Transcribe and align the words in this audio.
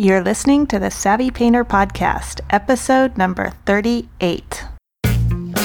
You're 0.00 0.22
listening 0.22 0.68
to 0.68 0.78
the 0.78 0.92
Savvy 0.92 1.28
Painter 1.28 1.64
Podcast, 1.64 2.40
episode 2.50 3.18
number 3.18 3.50
38. 3.66 4.64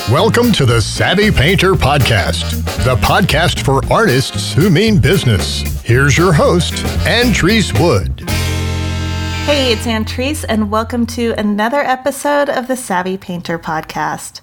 Welcome 0.09 0.51
to 0.53 0.65
the 0.65 0.81
Savvy 0.81 1.29
Painter 1.29 1.73
Podcast, 1.73 2.49
the 2.83 2.96
podcast 2.96 3.63
for 3.63 3.85
artists 3.93 4.51
who 4.51 4.71
mean 4.71 4.97
business. 4.97 5.61
Here's 5.83 6.17
your 6.17 6.33
host, 6.33 6.73
Antrese 7.05 7.79
Wood. 7.79 8.27
Hey, 9.46 9.71
it's 9.71 9.85
Antrese, 9.85 10.46
and 10.50 10.72
welcome 10.72 11.06
to 11.06 11.36
another 11.38 11.81
episode 11.81 12.50
of 12.50 12.68
the 12.68 12.76
Savvy 12.76 13.20
Painter 13.20 13.60
Podcast. 13.60 14.42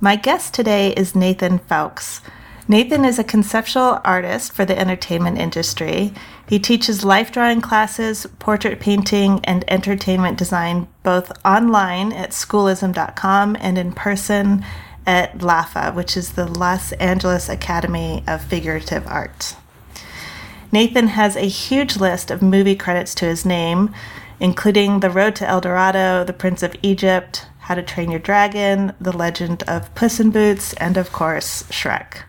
My 0.00 0.16
guest 0.16 0.54
today 0.54 0.92
is 0.92 1.14
Nathan 1.14 1.58
Fowkes. 1.58 2.22
Nathan 2.66 3.04
is 3.04 3.18
a 3.18 3.24
conceptual 3.24 4.00
artist 4.06 4.52
for 4.52 4.64
the 4.64 4.78
entertainment 4.78 5.36
industry. 5.36 6.14
He 6.48 6.58
teaches 6.58 7.04
life 7.04 7.30
drawing 7.30 7.60
classes, 7.60 8.26
portrait 8.38 8.80
painting, 8.80 9.40
and 9.44 9.70
entertainment 9.70 10.38
design 10.38 10.88
both 11.02 11.30
online 11.44 12.10
at 12.10 12.30
schoolism.com 12.30 13.56
and 13.60 13.76
in 13.76 13.92
person 13.92 14.64
at 15.06 15.38
LAFA, 15.38 15.94
which 15.94 16.16
is 16.16 16.32
the 16.32 16.46
Los 16.46 16.92
Angeles 16.92 17.50
Academy 17.50 18.24
of 18.26 18.42
Figurative 18.42 19.06
Art. 19.06 19.56
Nathan 20.72 21.08
has 21.08 21.36
a 21.36 21.48
huge 21.48 21.98
list 21.98 22.30
of 22.30 22.40
movie 22.40 22.76
credits 22.76 23.14
to 23.16 23.26
his 23.26 23.44
name, 23.44 23.94
including 24.40 25.00
The 25.00 25.10
Road 25.10 25.36
to 25.36 25.48
El 25.48 25.60
Dorado, 25.60 26.24
The 26.24 26.32
Prince 26.32 26.62
of 26.62 26.76
Egypt, 26.82 27.46
How 27.60 27.74
to 27.74 27.82
Train 27.82 28.10
Your 28.10 28.20
Dragon, 28.20 28.94
The 28.98 29.12
Legend 29.12 29.64
of 29.64 29.94
Puss 29.94 30.18
in 30.18 30.30
Boots, 30.30 30.72
and 30.74 30.96
of 30.96 31.12
course, 31.12 31.64
Shrek. 31.64 32.27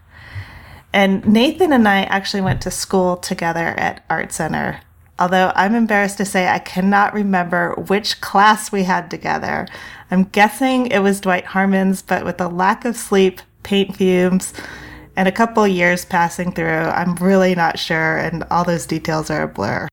And 0.94 1.26
Nathan 1.28 1.72
and 1.72 1.88
I 1.88 2.04
actually 2.04 2.42
went 2.42 2.62
to 2.62 2.72
school 2.72 3.18
together 3.18 3.68
at 3.78 4.04
Art 4.10 4.32
Center. 4.32 4.82
Although 5.20 5.52
I'm 5.54 5.76
embarrassed 5.76 6.18
to 6.18 6.26
say 6.26 6.48
I 6.48 6.60
cannot 6.60 7.14
remember 7.14 7.74
which 7.76 8.22
class 8.22 8.72
we 8.72 8.84
had 8.84 9.12
together. 9.12 9.68
I'm 10.10 10.24
guessing 10.24 10.88
it 10.88 11.00
was 11.00 11.20
Dwight 11.20 11.46
Harmon's, 11.46 12.02
but 12.02 12.24
with 12.24 12.40
a 12.40 12.48
lack 12.48 12.86
of 12.86 12.96
sleep, 12.96 13.42
paint 13.64 13.98
fumes, 13.98 14.54
and 15.16 15.28
a 15.28 15.34
couple 15.34 15.68
years 15.68 16.06
passing 16.06 16.54
through, 16.54 16.66
I'm 16.66 17.16
really 17.16 17.54
not 17.54 17.78
sure, 17.78 18.18
and 18.18 18.44
all 18.50 18.64
those 18.64 18.86
details 18.86 19.30
are 19.30 19.44
a 19.44 19.48
blur. 19.48 19.90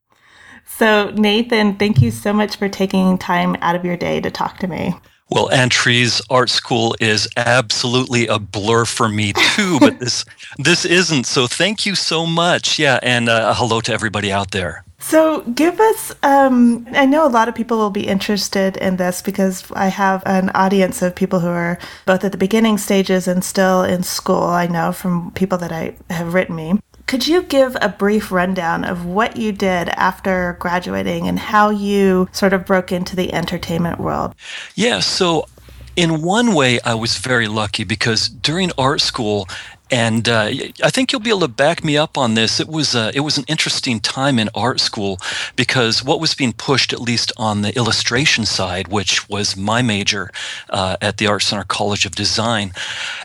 So, 0.64 1.10
Nathan, 1.10 1.76
thank 1.76 2.00
you 2.00 2.12
so 2.12 2.32
much 2.32 2.56
for 2.56 2.68
taking 2.68 3.18
time 3.18 3.56
out 3.60 3.74
of 3.74 3.84
your 3.84 3.96
day 3.96 4.20
to 4.20 4.30
talk 4.30 4.58
to 4.58 4.68
me. 4.68 4.94
Well, 5.28 5.48
Antrese 5.48 6.20
art 6.30 6.50
school 6.50 6.94
is 7.00 7.28
absolutely 7.36 8.28
a 8.28 8.38
blur 8.38 8.84
for 8.84 9.08
me 9.08 9.32
too, 9.54 9.80
but 9.80 9.98
this 10.00 10.24
this 10.58 10.84
isn't. 10.84 11.26
So 11.26 11.46
thank 11.46 11.84
you 11.84 11.94
so 11.94 12.26
much. 12.26 12.78
Yeah, 12.78 13.00
and 13.02 13.28
uh, 13.28 13.52
hello 13.54 13.80
to 13.82 13.92
everybody 13.92 14.30
out 14.30 14.52
there. 14.52 14.84
So, 14.98 15.42
give 15.42 15.78
us. 15.78 16.14
Um, 16.22 16.86
I 16.92 17.04
know 17.04 17.26
a 17.26 17.28
lot 17.28 17.48
of 17.48 17.54
people 17.54 17.76
will 17.76 17.90
be 17.90 18.06
interested 18.06 18.76
in 18.78 18.96
this 18.96 19.20
because 19.20 19.70
I 19.72 19.88
have 19.88 20.22
an 20.26 20.50
audience 20.50 21.02
of 21.02 21.14
people 21.14 21.40
who 21.40 21.48
are 21.48 21.78
both 22.06 22.24
at 22.24 22.32
the 22.32 22.38
beginning 22.38 22.78
stages 22.78 23.28
and 23.28 23.44
still 23.44 23.84
in 23.84 24.02
school. 24.02 24.44
I 24.44 24.66
know 24.66 24.92
from 24.92 25.32
people 25.32 25.58
that 25.58 25.70
I 25.70 25.94
have 26.10 26.34
written 26.34 26.56
me. 26.56 26.80
Could 27.06 27.28
you 27.28 27.42
give 27.42 27.76
a 27.80 27.88
brief 27.88 28.32
rundown 28.32 28.84
of 28.84 29.06
what 29.06 29.36
you 29.36 29.52
did 29.52 29.88
after 29.90 30.56
graduating 30.58 31.28
and 31.28 31.38
how 31.38 31.70
you 31.70 32.28
sort 32.32 32.52
of 32.52 32.66
broke 32.66 32.90
into 32.90 33.14
the 33.14 33.32
entertainment 33.32 34.00
world? 34.00 34.34
Yeah, 34.74 34.98
so 34.98 35.46
in 35.94 36.22
one 36.22 36.52
way, 36.54 36.80
I 36.84 36.94
was 36.94 37.16
very 37.16 37.46
lucky 37.46 37.84
because 37.84 38.28
during 38.28 38.72
art 38.76 39.00
school, 39.00 39.48
and 39.90 40.28
uh, 40.28 40.50
I 40.82 40.90
think 40.90 41.12
you'll 41.12 41.20
be 41.20 41.30
able 41.30 41.40
to 41.40 41.48
back 41.48 41.84
me 41.84 41.96
up 41.96 42.18
on 42.18 42.34
this. 42.34 42.58
It 42.58 42.68
was 42.68 42.94
uh, 42.94 43.12
it 43.14 43.20
was 43.20 43.38
an 43.38 43.44
interesting 43.46 44.00
time 44.00 44.38
in 44.38 44.48
art 44.54 44.80
school 44.80 45.18
because 45.54 46.02
what 46.02 46.20
was 46.20 46.34
being 46.34 46.52
pushed, 46.52 46.92
at 46.92 47.00
least 47.00 47.30
on 47.36 47.62
the 47.62 47.76
illustration 47.76 48.46
side, 48.46 48.88
which 48.88 49.28
was 49.28 49.56
my 49.56 49.82
major 49.82 50.30
uh, 50.70 50.96
at 51.00 51.18
the 51.18 51.28
Art 51.28 51.42
Center 51.42 51.64
College 51.64 52.04
of 52.04 52.14
Design, 52.16 52.72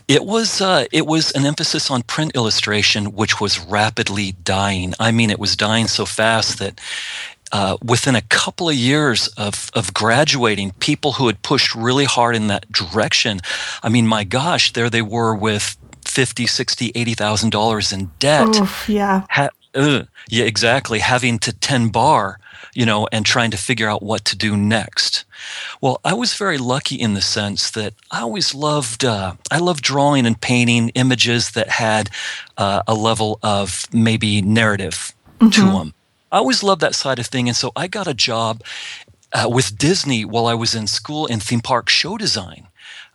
it 0.06 0.24
was 0.24 0.60
uh, 0.60 0.86
it 0.92 1.06
was 1.06 1.32
an 1.32 1.46
emphasis 1.46 1.90
on 1.90 2.02
print 2.02 2.36
illustration, 2.36 3.12
which 3.12 3.40
was 3.40 3.58
rapidly 3.58 4.32
dying. 4.44 4.94
I 5.00 5.10
mean, 5.10 5.30
it 5.30 5.40
was 5.40 5.56
dying 5.56 5.88
so 5.88 6.04
fast 6.04 6.58
that 6.60 6.80
uh, 7.52 7.76
within 7.84 8.14
a 8.14 8.22
couple 8.22 8.68
of 8.68 8.74
years 8.74 9.28
of, 9.36 9.70
of 9.74 9.92
graduating, 9.92 10.70
people 10.80 11.12
who 11.12 11.26
had 11.26 11.42
pushed 11.42 11.74
really 11.74 12.06
hard 12.06 12.34
in 12.34 12.46
that 12.46 12.70
direction, 12.72 13.40
I 13.82 13.90
mean, 13.90 14.06
my 14.06 14.24
gosh, 14.24 14.72
there 14.72 14.88
they 14.88 15.02
were 15.02 15.34
with 15.34 15.76
50, 16.04 16.46
60, 16.46 16.92
80,000 16.94 17.50
dollars 17.50 17.92
in 17.92 18.10
debt. 18.18 18.60
Oof, 18.60 18.88
yeah. 18.88 19.26
Ha- 19.30 19.50
yeah, 19.74 20.44
exactly. 20.44 20.98
Having 20.98 21.38
to 21.40 21.52
10 21.52 21.88
bar, 21.88 22.38
you 22.74 22.84
know, 22.84 23.08
and 23.10 23.24
trying 23.24 23.50
to 23.50 23.56
figure 23.56 23.88
out 23.88 24.02
what 24.02 24.24
to 24.26 24.36
do 24.36 24.56
next. 24.56 25.24
Well, 25.80 26.00
I 26.04 26.14
was 26.14 26.34
very 26.34 26.58
lucky 26.58 26.96
in 26.96 27.14
the 27.14 27.22
sense 27.22 27.70
that 27.70 27.94
I 28.10 28.20
always 28.20 28.54
loved, 28.54 29.04
uh, 29.04 29.34
I 29.50 29.58
loved 29.58 29.82
drawing 29.82 30.26
and 30.26 30.40
painting 30.40 30.90
images 30.90 31.52
that 31.52 31.68
had 31.68 32.10
uh, 32.58 32.82
a 32.86 32.94
level 32.94 33.38
of 33.42 33.86
maybe 33.92 34.42
narrative 34.42 35.14
mm-hmm. 35.38 35.50
to 35.50 35.60
them. 35.78 35.94
I 36.30 36.38
always 36.38 36.62
loved 36.62 36.80
that 36.80 36.94
side 36.94 37.18
of 37.18 37.26
thing. 37.26 37.48
And 37.48 37.56
so 37.56 37.72
I 37.76 37.88
got 37.88 38.06
a 38.06 38.14
job 38.14 38.62
uh, 39.32 39.48
with 39.48 39.76
Disney 39.76 40.24
while 40.24 40.46
I 40.46 40.54
was 40.54 40.74
in 40.74 40.86
school 40.86 41.26
in 41.26 41.40
theme 41.40 41.60
park 41.60 41.88
show 41.88 42.16
design 42.16 42.68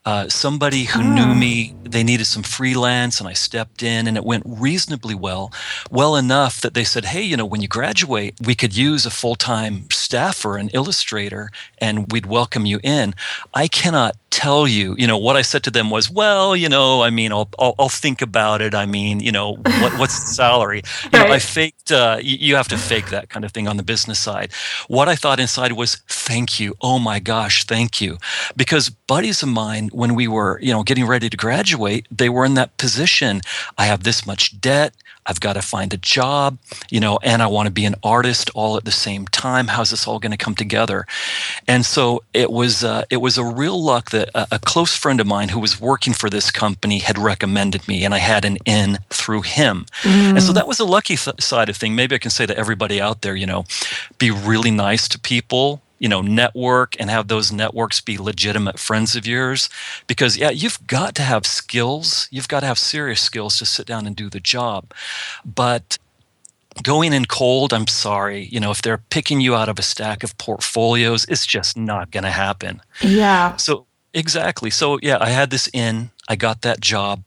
uh, 0.08 0.30
somebody 0.30 0.86
who 0.86 1.02
oh. 1.02 1.04
knew 1.04 1.36
me, 1.36 1.76
they 1.84 2.02
needed 2.02 2.24
some 2.24 2.42
freelance, 2.42 3.20
and 3.20 3.28
I 3.28 3.34
stepped 3.34 3.84
in, 3.84 4.08
and 4.08 4.16
it 4.16 4.24
went 4.24 4.44
reasonably 4.48 5.14
well. 5.14 5.52
Well 5.92 6.16
enough 6.16 6.62
that 6.62 6.74
they 6.74 6.86
said, 6.86 7.04
hey, 7.04 7.22
you 7.24 7.36
know, 7.36 7.46
when 7.46 7.62
you 7.62 7.68
graduate, 7.68 8.36
we 8.42 8.56
could 8.56 8.74
use 8.74 9.06
a 9.06 9.10
full 9.10 9.36
time 9.36 9.92
staffer, 9.92 10.56
an 10.56 10.70
illustrator, 10.70 11.52
and 11.80 12.10
we'd 12.10 12.26
welcome 12.26 12.66
you 12.66 12.80
in. 12.84 13.16
I 13.54 13.68
cannot 13.68 14.16
tell 14.30 14.68
you, 14.68 14.96
you 14.98 15.08
know, 15.08 15.18
what 15.18 15.36
I 15.36 15.42
said 15.42 15.64
to 15.64 15.72
them 15.72 15.90
was, 15.90 16.10
well, 16.10 16.56
you 16.56 16.70
know, 16.70 17.02
I 17.02 17.10
mean, 17.10 17.32
I'll, 17.32 17.50
I'll, 17.60 17.76
I'll 17.80 17.90
think 17.90 18.22
about 18.22 18.62
it. 18.62 18.76
I 18.76 18.86
mean, 18.86 19.20
you 19.20 19.32
know, 19.32 19.56
what, 19.56 19.98
what's 19.98 20.20
the 20.20 20.28
salary? 20.34 20.84
You 21.12 21.20
know, 21.20 21.28
I 21.28 21.40
faked, 21.40 21.92
uh, 21.92 22.18
you, 22.22 22.38
you 22.40 22.56
have 22.56 22.68
to 22.70 22.78
fake 22.78 23.10
that 23.10 23.30
kind 23.30 23.46
of 23.46 23.52
thing 23.52 23.68
on 23.68 23.78
the 23.78 23.84
business 23.84 24.20
side. 24.20 24.52
What 24.88 25.08
I 25.08 25.16
thought 25.16 25.40
inside 25.40 25.74
was, 25.74 25.96
thank 26.08 26.60
you. 26.60 26.76
Oh 26.82 27.00
my 27.00 27.20
gosh, 27.20 27.64
thank 27.66 28.02
you. 28.02 28.18
Because 28.56 28.90
buddies 28.90 29.42
of 29.44 29.50
mine, 29.50 29.90
when 29.92 30.16
we 30.16 30.28
were, 30.28 30.60
you 30.62 30.72
know, 30.72 30.84
getting 30.84 31.06
ready 31.06 31.30
to 31.30 31.38
graduate, 31.38 32.08
they 32.12 32.30
were 32.30 32.46
in 32.46 32.56
that 32.56 32.78
position. 32.78 33.42
I 33.78 33.86
have 33.86 34.04
this 34.04 34.26
much 34.26 34.60
debt. 34.60 34.94
I've 35.28 35.40
got 35.40 35.54
to 35.54 35.62
find 35.62 35.94
a 35.94 35.98
job, 35.98 36.58
you 36.90 37.00
know, 37.00 37.20
and 37.22 37.44
I 37.44 37.48
want 37.48 37.68
to 37.68 37.72
be 37.72 37.86
an 37.86 37.96
artist 38.04 38.50
all 38.56 38.78
at 38.78 38.86
the 38.86 38.92
same 38.92 39.28
time. 39.28 39.68
How's 39.68 39.92
this 39.92 40.08
all 40.08 40.20
going 40.20 40.32
to 40.32 40.38
come 40.38 40.56
together? 40.56 41.06
And 41.68 41.86
so 41.86 42.24
it 42.34 42.52
was, 42.52 42.84
uh, 42.84 43.04
it 43.10 43.18
was 43.18 43.38
a 43.38 43.44
real 43.44 43.82
luck 43.82 44.12
that 44.12 44.30
a, 44.34 44.48
a, 44.54 44.60
close 44.60 44.96
friend 44.96 45.20
of 45.20 45.28
mine 45.28 45.50
who 45.50 45.60
was 45.60 45.80
working 45.80 46.14
for 46.14 46.30
this 46.30 46.52
company 46.52 47.00
had 47.00 47.18
recommended 47.18 47.88
me, 47.88 48.04
and 48.04 48.14
I 48.14 48.20
had 48.20 48.46
an 48.46 48.58
in 48.66 48.98
through 49.10 49.42
him. 49.42 49.86
Mm. 50.04 50.30
And 50.32 50.44
so 50.44 50.52
mm. 50.52 50.56
that 50.56 50.68
was 50.68 50.80
a 50.80 50.86
lucky 50.86 51.16
th- 51.16 51.42
side 51.42 51.70
of 51.70 51.78
thing. 51.78 51.96
Maybe 51.96 52.16
I 52.16 52.20
can 52.20 52.32
say 52.32 52.46
to 52.46 52.58
everybody 52.58 53.02
out 53.02 53.22
there, 53.22 53.36
you 53.36 53.46
know, 53.46 53.66
be 54.18 54.32
really 54.32 54.72
nice 54.72 55.08
to 55.10 55.20
people 55.20 55.82
you 56.00 56.10
know 56.10 56.22
network 56.22 56.96
and 57.00 57.10
have 57.10 57.28
those 57.28 57.52
networks 57.52 58.02
be 58.02 58.18
legitimate 58.18 58.80
friends 58.80 59.16
of 59.16 59.28
yours. 59.28 59.70
Because 60.08 60.38
yeah 60.38 60.50
you've 60.50 60.86
got 60.88 61.16
to 61.16 61.22
have 61.22 61.46
skills. 61.46 62.28
You've 62.32 62.48
got 62.48 62.62
to 62.62 62.68
have 62.68 62.80
serious 62.80 63.22
skills 63.22 63.58
to 63.60 63.66
sit 63.66 63.88
down 63.88 64.06
and 64.06 64.16
do 64.16 64.30
the 64.30 64.40
job. 64.40 64.94
But 65.46 65.98
going 66.84 67.12
in 67.12 67.26
cold 67.26 67.74
i'm 67.74 67.88
sorry 67.88 68.48
you 68.52 68.60
know 68.60 68.70
if 68.70 68.84
they're 68.84 69.00
picking 69.00 69.42
you 69.42 69.56
out 69.56 69.68
of 69.68 69.80
a 69.80 69.82
stack 69.82 70.24
of 70.24 70.38
portfolios 70.38 71.26
it's 71.28 71.44
just 71.44 71.76
not 71.76 72.12
going 72.12 72.24
to 72.24 72.30
happen. 72.30 72.82
Yeah. 73.02 73.56
So 73.56 73.88
exactly. 74.14 74.70
So 74.70 75.00
yeah 75.02 75.18
i 75.20 75.30
had 75.30 75.50
this 75.50 75.70
in. 75.74 76.12
I 76.30 76.36
got 76.36 76.62
that 76.62 76.82
job 76.82 77.24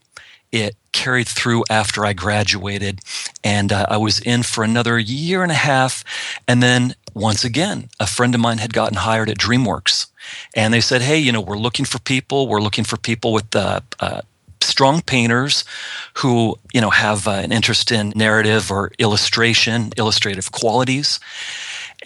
it 0.52 0.76
carried 0.92 1.28
through 1.28 1.64
after 1.70 2.04
I 2.04 2.12
graduated, 2.12 3.00
and 3.44 3.72
uh, 3.72 3.86
I 3.88 3.96
was 3.96 4.18
in 4.20 4.42
for 4.42 4.64
another 4.64 4.98
year 4.98 5.42
and 5.42 5.52
a 5.52 5.56
half. 5.56 6.04
And 6.48 6.62
then 6.62 6.94
once 7.14 7.44
again, 7.44 7.88
a 7.98 8.06
friend 8.06 8.34
of 8.34 8.40
mine 8.40 8.58
had 8.58 8.72
gotten 8.72 8.96
hired 8.96 9.30
at 9.30 9.38
DreamWorks, 9.38 10.06
and 10.54 10.74
they 10.74 10.80
said, 10.80 11.02
"Hey, 11.02 11.18
you 11.18 11.32
know, 11.32 11.40
we're 11.40 11.58
looking 11.58 11.84
for 11.84 11.98
people. 11.98 12.48
We're 12.48 12.60
looking 12.60 12.84
for 12.84 12.96
people 12.96 13.32
with 13.32 13.54
uh, 13.54 13.80
uh, 14.00 14.22
strong 14.60 15.02
painters 15.02 15.64
who 16.14 16.56
you 16.72 16.80
know 16.80 16.90
have 16.90 17.26
uh, 17.28 17.32
an 17.32 17.52
interest 17.52 17.92
in 17.92 18.12
narrative 18.16 18.70
or 18.70 18.92
illustration, 18.98 19.92
illustrative 19.96 20.52
qualities." 20.52 21.20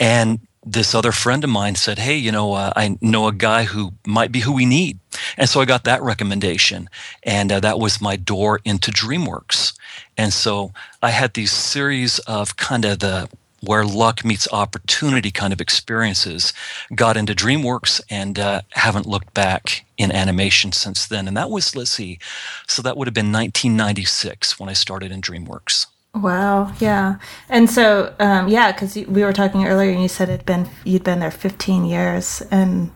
And 0.00 0.40
this 0.64 0.94
other 0.94 1.12
friend 1.12 1.44
of 1.44 1.50
mine 1.50 1.74
said, 1.74 1.98
Hey, 1.98 2.16
you 2.16 2.32
know, 2.32 2.54
uh, 2.54 2.72
I 2.74 2.96
know 3.00 3.28
a 3.28 3.32
guy 3.32 3.64
who 3.64 3.92
might 4.06 4.32
be 4.32 4.40
who 4.40 4.52
we 4.52 4.66
need. 4.66 4.98
And 5.36 5.48
so 5.48 5.60
I 5.60 5.64
got 5.64 5.84
that 5.84 6.02
recommendation. 6.02 6.88
And 7.22 7.52
uh, 7.52 7.60
that 7.60 7.78
was 7.78 8.00
my 8.00 8.16
door 8.16 8.60
into 8.64 8.90
DreamWorks. 8.90 9.74
And 10.16 10.32
so 10.32 10.72
I 11.02 11.10
had 11.10 11.34
these 11.34 11.52
series 11.52 12.18
of 12.20 12.56
kind 12.56 12.84
of 12.84 13.00
the 13.00 13.28
where 13.66 13.84
luck 13.84 14.24
meets 14.24 14.46
opportunity 14.52 15.30
kind 15.30 15.52
of 15.52 15.60
experiences. 15.60 16.52
Got 16.94 17.16
into 17.16 17.34
DreamWorks 17.34 18.00
and 18.10 18.38
uh, 18.38 18.62
haven't 18.70 19.06
looked 19.06 19.32
back 19.32 19.86
in 19.96 20.12
animation 20.12 20.72
since 20.72 21.06
then. 21.06 21.26
And 21.26 21.36
that 21.36 21.50
was, 21.50 21.74
let's 21.74 21.90
see, 21.90 22.18
so 22.66 22.82
that 22.82 22.96
would 22.96 23.06
have 23.06 23.14
been 23.14 23.32
1996 23.32 24.58
when 24.60 24.68
I 24.68 24.74
started 24.74 25.10
in 25.12 25.22
DreamWorks. 25.22 25.86
Wow. 26.14 26.72
Yeah. 26.78 27.16
And 27.48 27.68
so, 27.68 28.14
um, 28.20 28.48
yeah, 28.48 28.70
because 28.70 28.94
we 28.94 29.24
were 29.24 29.32
talking 29.32 29.66
earlier, 29.66 29.90
and 29.90 30.00
you 30.00 30.08
said 30.08 30.28
it'd 30.28 30.46
been 30.46 30.68
you'd 30.84 31.04
been 31.04 31.18
there 31.18 31.30
15 31.30 31.84
years, 31.84 32.42
and 32.50 32.92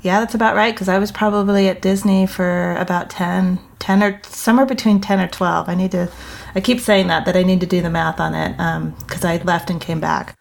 yeah, 0.00 0.20
that's 0.20 0.34
about 0.34 0.56
right. 0.56 0.74
Because 0.74 0.88
I 0.88 0.98
was 0.98 1.12
probably 1.12 1.68
at 1.68 1.82
Disney 1.82 2.26
for 2.26 2.74
about 2.76 3.10
10, 3.10 3.58
10 3.78 4.02
or 4.02 4.20
somewhere 4.24 4.66
between 4.66 5.00
10 5.00 5.20
or 5.20 5.28
12. 5.28 5.68
I 5.68 5.74
need 5.74 5.90
to. 5.92 6.10
I 6.54 6.60
keep 6.60 6.80
saying 6.80 7.08
that 7.08 7.26
that 7.26 7.36
I 7.36 7.42
need 7.42 7.60
to 7.60 7.66
do 7.66 7.82
the 7.82 7.90
math 7.90 8.20
on 8.20 8.34
it 8.34 8.52
because 9.06 9.24
um, 9.24 9.30
I 9.30 9.36
left 9.42 9.68
and 9.68 9.80
came 9.80 10.00
back. 10.00 10.34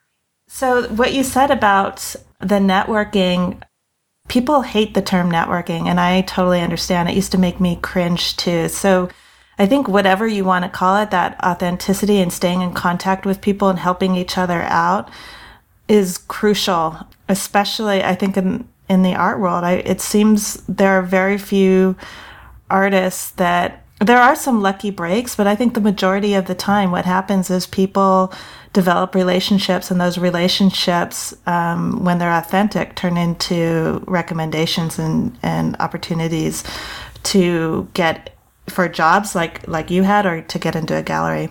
So 0.47 0.88
what 0.88 1.13
you 1.13 1.23
said 1.23 1.51
about 1.51 2.15
the 2.39 2.59
networking, 2.59 3.62
people 4.29 4.62
hate 4.62 4.94
the 4.94 5.01
term 5.01 5.29
networking, 5.29 5.88
and 5.88 6.00
I 6.00 6.21
totally 6.21 6.62
understand. 6.62 7.09
It 7.09 7.15
used 7.15 7.33
to 7.33 7.38
make 7.38 7.59
me 7.59 7.77
cringe 7.81 8.38
too. 8.38 8.69
So 8.69 9.09
I 9.57 9.66
think 9.66 9.88
whatever 9.88 10.28
you 10.28 10.44
want 10.44 10.66
to 10.66 10.69
call 10.69 10.98
it, 11.02 11.12
that 11.12 11.42
authenticity 11.44 12.19
and 12.19 12.31
staying 12.31 12.62
in 12.62 12.74
contact 12.74 13.25
with 13.25 13.42
people 13.42 13.69
and 13.69 13.80
helping 13.80 14.16
each 14.16 14.38
other 14.38 14.63
out 14.63 15.10
is 15.88 16.18
crucial, 16.18 17.07
especially 17.30 18.04
I 18.04 18.16
think 18.16 18.38
in 18.38 18.68
in 18.88 19.02
the 19.02 19.16
art 19.16 19.40
world. 19.40 19.63
I, 19.63 19.74
it 19.74 20.02
seems 20.02 20.56
there 20.68 20.92
are 20.92 21.02
very 21.02 21.38
few 21.38 21.96
artists 22.69 23.31
that 23.31 23.84
there 24.00 24.18
are 24.18 24.36
some 24.36 24.62
lucky 24.62 24.92
breaks, 24.92 25.36
but 25.36 25.48
I 25.48 25.56
think 25.56 25.74
the 25.74 25.81
majority 25.81 26.34
of 26.34 26.46
the 26.46 26.56
time, 26.56 26.92
what 26.92 27.06
happens 27.06 27.50
is 27.50 27.66
people 27.66 28.34
develop 28.74 29.16
relationships, 29.16 29.90
and 29.90 30.01
those 30.01 30.18
relationships, 30.18 31.34
um, 31.48 32.04
when 32.04 32.18
they're 32.18 32.34
authentic, 32.34 32.96
turn 32.96 33.16
into 33.16 34.04
recommendations 34.06 35.00
and, 35.00 35.38
and 35.42 35.78
opportunities 35.80 36.63
to 37.24 37.88
get 37.94 38.35
for 38.67 38.88
jobs 38.89 39.35
like 39.35 39.67
like 39.67 39.89
you 39.89 40.03
had 40.03 40.25
or 40.25 40.41
to 40.41 40.59
get 40.59 40.75
into 40.75 40.95
a 40.95 41.03
gallery 41.03 41.50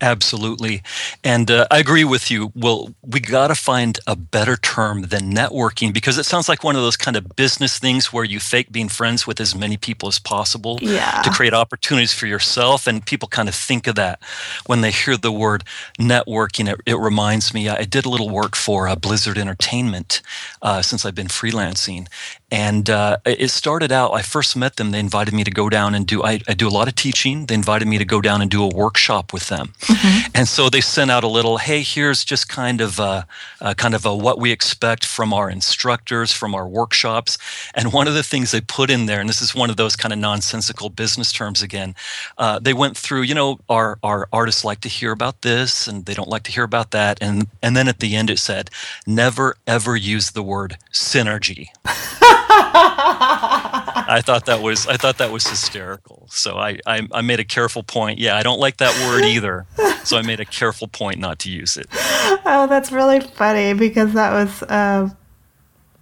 Absolutely. 0.00 0.82
And 1.24 1.50
uh, 1.50 1.66
I 1.70 1.78
agree 1.78 2.04
with 2.04 2.30
you. 2.30 2.52
Well, 2.54 2.94
we 3.02 3.20
got 3.20 3.48
to 3.48 3.54
find 3.54 3.98
a 4.06 4.14
better 4.14 4.56
term 4.56 5.02
than 5.02 5.32
networking 5.32 5.92
because 5.92 6.18
it 6.18 6.24
sounds 6.24 6.48
like 6.48 6.62
one 6.62 6.76
of 6.76 6.82
those 6.82 6.96
kind 6.96 7.16
of 7.16 7.34
business 7.36 7.78
things 7.78 8.12
where 8.12 8.24
you 8.24 8.38
fake 8.38 8.70
being 8.70 8.88
friends 8.88 9.26
with 9.26 9.40
as 9.40 9.54
many 9.54 9.76
people 9.76 10.08
as 10.08 10.18
possible 10.18 10.78
yeah. 10.80 11.22
to 11.22 11.30
create 11.30 11.52
opportunities 11.52 12.12
for 12.12 12.26
yourself. 12.26 12.86
And 12.86 13.04
people 13.04 13.28
kind 13.28 13.48
of 13.48 13.54
think 13.54 13.86
of 13.86 13.96
that 13.96 14.20
when 14.66 14.82
they 14.82 14.90
hear 14.90 15.16
the 15.16 15.32
word 15.32 15.64
networking. 15.98 16.72
It, 16.72 16.80
it 16.86 16.98
reminds 16.98 17.52
me, 17.52 17.68
I 17.68 17.84
did 17.84 18.06
a 18.06 18.08
little 18.08 18.30
work 18.30 18.54
for 18.54 18.88
uh, 18.88 18.94
Blizzard 18.94 19.36
Entertainment 19.36 20.22
uh, 20.62 20.82
since 20.82 21.04
I've 21.04 21.14
been 21.14 21.28
freelancing. 21.28 22.06
And 22.50 22.88
uh, 22.88 23.18
it 23.26 23.50
started 23.50 23.92
out, 23.92 24.12
I 24.12 24.22
first 24.22 24.56
met 24.56 24.76
them. 24.76 24.90
They 24.90 25.00
invited 25.00 25.34
me 25.34 25.44
to 25.44 25.50
go 25.50 25.68
down 25.68 25.94
and 25.94 26.06
do, 26.06 26.22
I, 26.22 26.40
I, 26.48 26.54
do 26.54 26.66
a 26.66 26.70
lot 26.70 26.88
of 26.88 26.94
teaching. 26.94 27.44
They 27.44 27.54
invited 27.54 27.86
me 27.86 27.98
to 27.98 28.06
go 28.06 28.22
down 28.22 28.40
and 28.40 28.50
do 28.50 28.62
a 28.62 28.68
workshop 28.68 29.34
with 29.34 29.48
them. 29.48 29.74
Mm-hmm. 29.88 30.30
And 30.34 30.48
so 30.48 30.68
they 30.68 30.80
sent 30.80 31.10
out 31.10 31.24
a 31.24 31.28
little, 31.28 31.58
hey, 31.58 31.82
here's 31.82 32.24
just 32.24 32.48
kind 32.48 32.80
of 32.80 32.98
a, 32.98 33.26
a 33.60 33.74
kind 33.74 33.94
of 33.94 34.04
a 34.04 34.14
what 34.14 34.38
we 34.38 34.52
expect 34.52 35.04
from 35.04 35.32
our 35.32 35.50
instructors, 35.50 36.32
from 36.32 36.54
our 36.54 36.68
workshops. 36.68 37.38
And 37.74 37.92
one 37.92 38.06
of 38.06 38.14
the 38.14 38.22
things 38.22 38.50
they 38.50 38.60
put 38.60 38.90
in 38.90 39.06
there, 39.06 39.20
and 39.20 39.28
this 39.28 39.40
is 39.40 39.54
one 39.54 39.70
of 39.70 39.76
those 39.76 39.96
kind 39.96 40.12
of 40.12 40.18
nonsensical 40.18 40.90
business 40.90 41.32
terms 41.32 41.62
again, 41.62 41.94
uh, 42.36 42.58
they 42.58 42.74
went 42.74 42.96
through, 42.96 43.22
you 43.22 43.34
know, 43.34 43.58
our, 43.68 43.98
our 44.02 44.28
artists 44.32 44.64
like 44.64 44.80
to 44.82 44.88
hear 44.88 45.12
about 45.12 45.42
this 45.42 45.88
and 45.88 46.04
they 46.04 46.14
don't 46.14 46.28
like 46.28 46.42
to 46.44 46.52
hear 46.52 46.64
about 46.64 46.90
that. 46.92 47.18
And, 47.20 47.48
and 47.62 47.76
then 47.76 47.88
at 47.88 48.00
the 48.00 48.14
end 48.14 48.30
it 48.30 48.38
said, 48.38 48.70
never 49.06 49.56
ever 49.66 49.96
use 49.96 50.30
the 50.30 50.42
word 50.42 50.76
synergy. 50.92 51.68
I 54.08 54.20
thought 54.20 54.46
that 54.46 54.62
was 54.62 54.86
I 54.86 54.96
thought 54.96 55.18
that 55.18 55.30
was 55.30 55.46
hysterical. 55.46 56.28
So 56.30 56.56
I, 56.56 56.78
I, 56.86 57.06
I 57.12 57.22
made 57.22 57.40
a 57.40 57.44
careful 57.44 57.82
point. 57.82 58.18
Yeah, 58.18 58.36
I 58.36 58.42
don't 58.42 58.60
like 58.60 58.78
that 58.78 58.94
word 59.08 59.24
either. 59.24 59.66
So 60.04 60.16
I 60.16 60.22
made 60.22 60.40
a 60.40 60.44
careful 60.44 60.88
point 60.88 61.18
not 61.18 61.38
to 61.40 61.50
use 61.50 61.76
it. 61.76 61.86
Oh, 61.92 62.66
that's 62.68 62.90
really 62.90 63.20
funny 63.20 63.74
because 63.74 64.12
that 64.14 64.32
was 64.32 64.62
uh, 64.64 65.10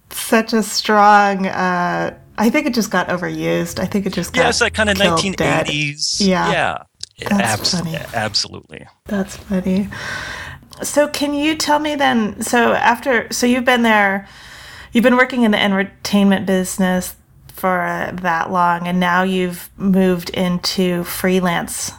such 0.09 0.53
a 0.53 0.63
strong. 0.63 1.45
Uh, 1.45 2.17
I 2.37 2.49
think 2.49 2.67
it 2.67 2.73
just 2.73 2.91
got 2.91 3.07
overused. 3.09 3.79
I 3.79 3.85
think 3.85 4.05
it 4.05 4.13
just 4.13 4.33
got 4.33 4.41
yeah, 4.41 4.49
it's 4.49 4.59
that 4.59 4.73
kind 4.73 4.89
of 4.89 4.97
nineteen 4.97 5.35
eighties. 5.39 6.21
Yeah, 6.21 6.51
yeah, 6.51 6.83
that's 7.29 7.61
Abs- 7.61 7.79
funny. 7.79 7.97
Absolutely. 8.13 8.87
That's 9.05 9.35
funny. 9.35 9.89
So 10.83 11.07
can 11.07 11.33
you 11.33 11.55
tell 11.55 11.79
me 11.79 11.95
then? 11.95 12.41
So 12.41 12.73
after, 12.73 13.31
so 13.33 13.47
you've 13.47 13.65
been 13.65 13.81
there 13.81 14.27
you've 14.97 15.03
been 15.03 15.17
working 15.17 15.43
in 15.43 15.51
the 15.51 15.61
entertainment 15.61 16.45
business 16.45 17.15
for 17.57 17.81
uh, 17.81 18.11
that 18.21 18.51
long, 18.51 18.87
and 18.87 18.99
now 18.99 19.23
you've 19.23 19.69
moved 19.77 20.29
into 20.29 21.03
freelance, 21.03 21.91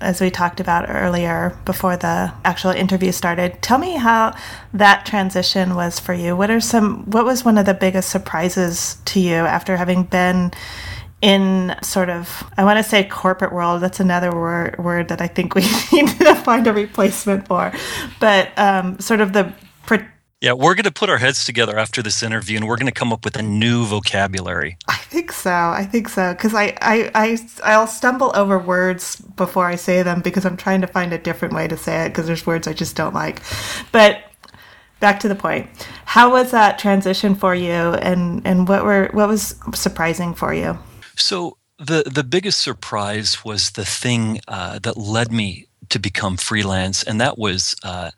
as 0.00 0.20
we 0.20 0.30
talked 0.30 0.60
about 0.60 0.88
earlier 0.88 1.58
before 1.64 1.96
the 1.96 2.32
actual 2.44 2.70
interview 2.70 3.10
started. 3.10 3.62
Tell 3.62 3.78
me 3.78 3.96
how 3.96 4.36
that 4.74 5.06
transition 5.06 5.74
was 5.74 5.98
for 5.98 6.12
you. 6.12 6.36
What 6.36 6.50
are 6.50 6.60
some? 6.60 7.10
What 7.10 7.24
was 7.24 7.44
one 7.44 7.56
of 7.58 7.66
the 7.66 7.74
biggest 7.74 8.10
surprises 8.10 8.98
to 9.06 9.20
you 9.20 9.34
after 9.34 9.76
having 9.76 10.04
been 10.04 10.52
in 11.22 11.74
sort 11.82 12.10
of 12.10 12.44
I 12.58 12.64
want 12.64 12.78
to 12.78 12.82
say 12.82 13.02
corporate 13.02 13.52
world. 13.52 13.82
That's 13.82 13.98
another 13.98 14.30
word 14.30 14.78
word 14.78 15.08
that 15.08 15.22
I 15.22 15.26
think 15.26 15.54
we 15.56 15.62
need 15.92 16.08
to 16.18 16.34
find 16.34 16.66
a 16.66 16.72
replacement 16.72 17.48
for. 17.48 17.72
But 18.20 18.56
um, 18.58 19.00
sort 19.00 19.20
of 19.20 19.32
the 19.32 19.52
yeah, 20.44 20.52
we're 20.52 20.74
going 20.74 20.84
to 20.84 20.92
put 20.92 21.08
our 21.08 21.16
heads 21.16 21.46
together 21.46 21.78
after 21.78 22.02
this 22.02 22.22
interview 22.22 22.58
and 22.58 22.68
we're 22.68 22.76
going 22.76 22.86
to 22.86 22.92
come 22.92 23.14
up 23.14 23.24
with 23.24 23.34
a 23.36 23.42
new 23.42 23.86
vocabulary. 23.86 24.76
I 24.88 24.96
think 24.96 25.32
so. 25.32 25.50
I 25.50 25.88
think 25.90 26.06
so. 26.06 26.34
Because 26.34 26.52
I, 26.52 26.76
I, 26.82 27.10
I, 27.14 27.38
I'll 27.62 27.86
stumble 27.86 28.30
over 28.34 28.58
words 28.58 29.16
before 29.16 29.64
I 29.64 29.76
say 29.76 30.02
them 30.02 30.20
because 30.20 30.44
I'm 30.44 30.58
trying 30.58 30.82
to 30.82 30.86
find 30.86 31.14
a 31.14 31.18
different 31.18 31.54
way 31.54 31.66
to 31.66 31.78
say 31.78 32.04
it 32.04 32.10
because 32.10 32.26
there's 32.26 32.44
words 32.44 32.68
I 32.68 32.74
just 32.74 32.94
don't 32.94 33.14
like. 33.14 33.40
But 33.90 34.22
back 35.00 35.18
to 35.20 35.28
the 35.28 35.34
point. 35.34 35.66
How 36.04 36.30
was 36.30 36.50
that 36.50 36.78
transition 36.78 37.34
for 37.34 37.54
you 37.54 37.72
and, 37.72 38.46
and 38.46 38.68
what 38.68 38.84
were 38.84 39.08
what 39.14 39.28
was 39.28 39.54
surprising 39.74 40.34
for 40.34 40.52
you? 40.52 40.78
So 41.16 41.56
the, 41.78 42.02
the 42.04 42.22
biggest 42.22 42.60
surprise 42.60 43.46
was 43.46 43.70
the 43.70 43.86
thing 43.86 44.40
uh, 44.46 44.78
that 44.80 44.98
led 44.98 45.32
me 45.32 45.68
to 45.88 45.98
become 45.98 46.36
freelance, 46.36 47.02
and 47.02 47.20
that 47.20 47.38
was 47.38 47.76
uh, 47.82 48.10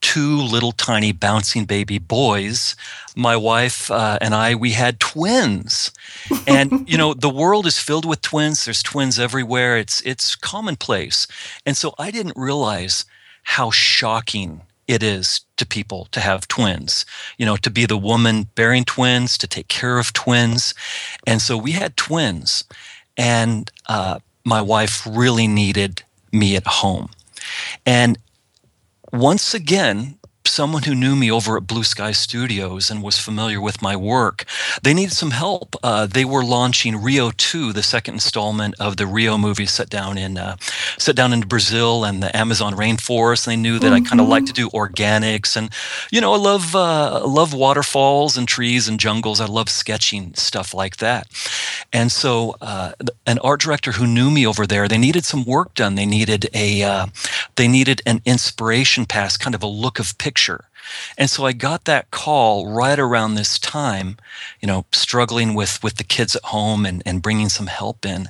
two 0.00 0.38
little 0.38 0.72
tiny 0.72 1.12
bouncing 1.12 1.64
baby 1.64 1.98
boys. 1.98 2.74
My 3.14 3.36
wife 3.36 3.90
uh, 3.90 4.18
and 4.20 4.34
I, 4.34 4.54
we 4.54 4.72
had 4.72 4.98
twins, 5.00 5.92
and 6.46 6.88
you 6.88 6.96
know 6.98 7.14
the 7.14 7.30
world 7.30 7.66
is 7.66 7.78
filled 7.78 8.04
with 8.04 8.22
twins. 8.22 8.64
There's 8.64 8.82
twins 8.82 9.18
everywhere. 9.18 9.76
It's 9.76 10.00
it's 10.02 10.36
commonplace, 10.36 11.26
and 11.66 11.76
so 11.76 11.94
I 11.98 12.10
didn't 12.10 12.36
realize 12.36 13.04
how 13.42 13.70
shocking 13.70 14.62
it 14.86 15.02
is 15.02 15.42
to 15.56 15.66
people 15.66 16.08
to 16.10 16.20
have 16.20 16.48
twins. 16.48 17.04
You 17.38 17.46
know, 17.46 17.56
to 17.58 17.70
be 17.70 17.86
the 17.86 17.98
woman 17.98 18.48
bearing 18.54 18.84
twins, 18.84 19.38
to 19.38 19.46
take 19.46 19.68
care 19.68 19.98
of 19.98 20.12
twins, 20.12 20.74
and 21.26 21.40
so 21.42 21.56
we 21.56 21.72
had 21.72 21.96
twins, 21.96 22.64
and 23.16 23.70
uh, 23.88 24.18
my 24.44 24.62
wife 24.62 25.06
really 25.08 25.46
needed 25.46 26.02
me 26.32 26.56
at 26.56 26.66
home, 26.66 27.10
and 27.84 28.18
once 29.12 29.54
again, 29.54 30.19
someone 30.46 30.82
who 30.82 30.94
knew 30.94 31.14
me 31.14 31.30
over 31.30 31.56
at 31.56 31.66
Blue 31.66 31.84
Sky 31.84 32.12
Studios 32.12 32.90
and 32.90 33.02
was 33.02 33.18
familiar 33.18 33.60
with 33.60 33.82
my 33.82 33.94
work. 33.94 34.44
They 34.82 34.94
needed 34.94 35.14
some 35.14 35.30
help. 35.30 35.76
Uh, 35.82 36.06
they 36.06 36.24
were 36.24 36.44
launching 36.44 37.00
Rio 37.02 37.30
2, 37.30 37.72
the 37.72 37.82
second 37.82 38.14
installment 38.14 38.74
of 38.80 38.96
the 38.96 39.06
Rio 39.06 39.38
movie 39.38 39.66
set 39.66 39.88
down 39.88 40.18
in 40.18 40.38
uh, 40.38 40.56
set 40.98 41.16
down 41.16 41.32
in 41.32 41.40
Brazil 41.42 42.04
and 42.04 42.22
the 42.22 42.34
Amazon 42.36 42.74
rainforest. 42.74 43.46
They 43.46 43.56
knew 43.56 43.78
that 43.78 43.92
mm-hmm. 43.92 44.06
I 44.06 44.08
kind 44.08 44.20
of 44.20 44.28
like 44.28 44.46
to 44.46 44.52
do 44.52 44.68
organics 44.70 45.56
and 45.56 45.70
you 46.10 46.20
know 46.20 46.32
I 46.32 46.38
love 46.38 46.74
uh, 46.74 47.26
love 47.26 47.54
waterfalls 47.54 48.36
and 48.36 48.48
trees 48.48 48.88
and 48.88 48.98
jungles. 48.98 49.40
I 49.40 49.46
love 49.46 49.68
sketching 49.68 50.34
stuff 50.34 50.74
like 50.74 50.96
that. 50.96 51.26
And 51.92 52.10
so 52.10 52.56
uh, 52.60 52.92
an 53.26 53.38
art 53.40 53.60
director 53.60 53.92
who 53.92 54.06
knew 54.06 54.30
me 54.30 54.46
over 54.46 54.66
there, 54.66 54.88
they 54.88 54.98
needed 54.98 55.24
some 55.24 55.44
work 55.44 55.74
done. 55.74 55.94
They 55.94 56.06
needed 56.06 56.48
a 56.54 56.82
uh, 56.82 57.06
they 57.56 57.68
needed 57.68 58.02
an 58.06 58.20
inspiration 58.24 59.06
pass, 59.06 59.36
kind 59.36 59.54
of 59.54 59.62
a 59.62 59.66
look 59.66 59.98
of 59.98 60.16
picture 60.18 60.29
picture. 60.30 60.64
And 61.18 61.28
so 61.28 61.44
I 61.44 61.52
got 61.52 61.86
that 61.86 62.12
call 62.12 62.72
right 62.72 62.98
around 62.98 63.34
this 63.34 63.58
time, 63.58 64.16
you 64.60 64.68
know, 64.68 64.84
struggling 64.92 65.54
with 65.54 65.82
with 65.82 65.96
the 65.96 66.04
kids 66.04 66.36
at 66.36 66.44
home 66.44 66.86
and, 66.86 67.02
and 67.04 67.20
bringing 67.20 67.48
some 67.48 67.66
help 67.66 68.06
in. 68.06 68.28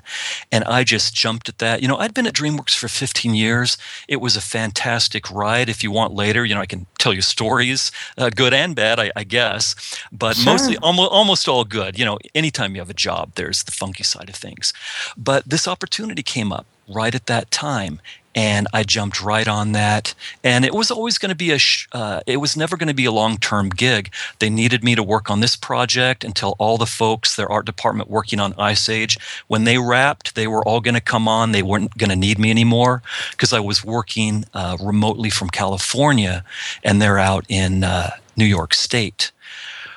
And 0.50 0.64
I 0.64 0.82
just 0.82 1.14
jumped 1.14 1.48
at 1.50 1.58
that. 1.58 1.82
You 1.82 1.88
know, 1.88 1.98
I'd 1.98 2.14
been 2.14 2.26
at 2.26 2.34
DreamWorks 2.34 2.74
for 2.74 2.88
15 2.88 3.34
years. 3.34 3.76
It 4.08 4.20
was 4.20 4.34
a 4.34 4.40
fantastic 4.40 5.30
ride. 5.30 5.68
If 5.68 5.84
you 5.84 5.90
want 5.90 6.14
later, 6.14 6.44
you 6.44 6.54
know, 6.54 6.62
I 6.62 6.66
can 6.66 6.86
tell 6.98 7.12
you 7.12 7.22
stories, 7.22 7.92
uh, 8.16 8.30
good 8.30 8.54
and 8.54 8.74
bad, 8.74 8.98
I, 8.98 9.10
I 9.14 9.24
guess, 9.24 9.74
but 10.10 10.36
sure. 10.36 10.52
mostly 10.52 10.76
almost, 10.78 11.12
almost 11.12 11.48
all 11.48 11.64
good. 11.64 11.98
You 11.98 12.06
know, 12.06 12.18
anytime 12.34 12.74
you 12.74 12.80
have 12.80 12.90
a 12.90 13.02
job, 13.08 13.32
there's 13.34 13.62
the 13.64 13.72
funky 13.72 14.04
side 14.04 14.30
of 14.30 14.36
things. 14.36 14.72
But 15.16 15.48
this 15.48 15.68
opportunity 15.68 16.22
came 16.22 16.50
up 16.50 16.66
right 16.88 17.14
at 17.14 17.26
that 17.26 17.50
time 17.50 18.00
and 18.34 18.68
I 18.72 18.82
jumped 18.84 19.22
right 19.22 19.48
on 19.48 19.72
that. 19.72 20.14
And 20.44 20.64
it 20.64 20.74
was 20.74 20.90
always 20.90 21.18
going 21.18 21.30
to 21.30 21.36
be 21.36 21.50
a, 21.50 21.58
sh- 21.58 21.88
uh, 21.92 22.20
it 22.26 22.36
was 22.36 22.56
never 22.56 22.76
going 22.76 22.88
to 22.88 22.94
be 22.94 23.04
a 23.04 23.12
long 23.12 23.36
term 23.38 23.68
gig. 23.70 24.12
They 24.38 24.50
needed 24.50 24.84
me 24.84 24.94
to 24.94 25.02
work 25.02 25.30
on 25.30 25.40
this 25.40 25.56
project 25.56 26.24
until 26.24 26.54
all 26.58 26.78
the 26.78 26.86
folks, 26.86 27.36
their 27.36 27.50
art 27.50 27.66
department 27.66 28.10
working 28.10 28.38
on 28.40 28.54
Ice 28.58 28.88
Age, 28.88 29.18
when 29.48 29.64
they 29.64 29.78
wrapped, 29.78 30.34
they 30.34 30.46
were 30.46 30.64
all 30.64 30.80
going 30.80 30.94
to 30.94 31.00
come 31.00 31.26
on. 31.26 31.52
They 31.52 31.62
weren't 31.62 31.96
going 31.98 32.10
to 32.10 32.16
need 32.16 32.38
me 32.38 32.50
anymore 32.50 33.02
because 33.32 33.52
I 33.52 33.60
was 33.60 33.84
working 33.84 34.44
uh, 34.54 34.76
remotely 34.80 35.30
from 35.30 35.48
California, 35.48 36.44
and 36.84 37.02
they're 37.02 37.18
out 37.18 37.44
in 37.48 37.84
uh, 37.84 38.10
New 38.36 38.44
York 38.44 38.74
State. 38.74 39.32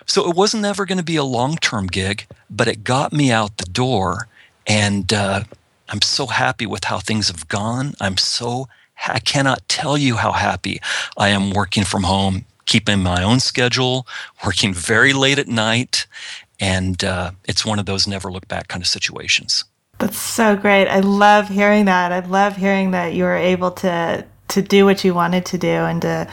So 0.06 0.30
it 0.30 0.36
wasn't 0.36 0.66
ever 0.66 0.86
going 0.86 0.98
to 0.98 1.04
be 1.04 1.16
a 1.16 1.24
long 1.24 1.56
term 1.56 1.88
gig, 1.88 2.26
but 2.50 2.68
it 2.68 2.84
got 2.84 3.14
me 3.14 3.32
out 3.32 3.58
the 3.58 3.66
door. 3.66 4.28
And 4.66 5.12
uh, 5.12 5.44
I'm 5.94 6.02
so 6.02 6.26
happy 6.26 6.66
with 6.66 6.86
how 6.86 6.98
things 6.98 7.28
have 7.28 7.48
gone. 7.48 7.94
I'm 8.02 8.18
so, 8.18 8.68
I 9.08 9.20
cannot 9.20 9.70
tell 9.70 9.96
you 9.96 10.16
how 10.16 10.32
happy 10.32 10.82
I 11.18 11.30
am 11.30 11.52
working 11.52 11.84
from 11.84 12.02
home, 12.02 12.46
keeping 12.66 13.04
my 13.04 13.22
own 13.22 13.40
schedule, 13.40 14.08
working 14.44 14.74
very 14.74 15.14
late 15.14 15.38
at 15.38 15.48
night. 15.48 16.08
And 16.60 17.04
uh, 17.04 17.32
it's 17.48 17.64
one 17.64 17.78
of 17.78 17.86
those 17.86 18.08
never 18.08 18.32
look 18.32 18.48
back 18.48 18.70
kind 18.70 18.82
of 18.82 18.88
situations. 18.88 19.66
That's 20.00 20.18
so 20.18 20.56
great. 20.56 20.88
I 20.88 21.02
love 21.02 21.48
hearing 21.48 21.86
that. 21.86 22.12
I 22.12 22.22
love 22.22 22.58
hearing 22.58 22.90
that 22.92 23.14
you 23.14 23.24
were 23.26 23.36
able 23.36 23.70
to 23.72 24.26
to 24.50 24.62
do 24.62 24.86
what 24.86 25.04
you 25.04 25.14
wanted 25.14 25.46
to 25.46 25.58
do 25.58 25.68
and 25.68 26.02
to 26.02 26.28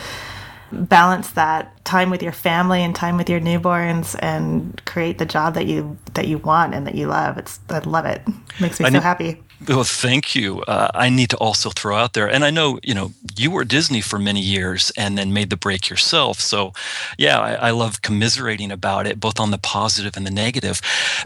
balance 0.72 1.30
that 1.32 1.82
time 1.84 2.10
with 2.10 2.22
your 2.22 2.32
family 2.32 2.82
and 2.82 2.94
time 2.94 3.16
with 3.16 3.30
your 3.30 3.40
newborns 3.40 4.16
and 4.20 4.82
create 4.84 5.18
the 5.18 5.26
job 5.26 5.54
that 5.54 5.66
you 5.66 5.96
that 6.14 6.28
you 6.28 6.38
want 6.38 6.74
and 6.74 6.86
that 6.86 6.94
you 6.94 7.06
love. 7.06 7.36
It's 7.36 7.60
I 7.68 7.80
love 7.80 8.06
it. 8.06 8.22
it 8.26 8.60
makes 8.60 8.80
me 8.80 8.86
I 8.86 8.90
so 8.90 9.00
happy. 9.00 9.42
Well, 9.68 9.84
thank 9.84 10.34
you. 10.34 10.62
Uh, 10.62 10.90
I 10.94 11.10
need 11.10 11.28
to 11.30 11.36
also 11.36 11.68
throw 11.70 11.94
out 11.94 12.14
there, 12.14 12.26
and 12.26 12.44
I 12.44 12.50
know 12.50 12.80
you 12.82 12.94
know 12.94 13.12
you 13.36 13.50
were 13.50 13.64
Disney 13.64 14.00
for 14.00 14.18
many 14.18 14.40
years, 14.40 14.90
and 14.96 15.18
then 15.18 15.34
made 15.34 15.50
the 15.50 15.56
break 15.56 15.90
yourself. 15.90 16.40
So, 16.40 16.72
yeah, 17.18 17.38
I, 17.38 17.68
I, 17.68 17.70
love 17.70 18.00
commiserating 18.00 18.72
about 18.72 19.06
it, 19.06 19.20
both 19.20 19.38
on 19.38 19.50
the 19.50 19.58
positive 19.58 20.16
and 20.16 20.26
the 20.26 20.30
negative, 20.30 20.80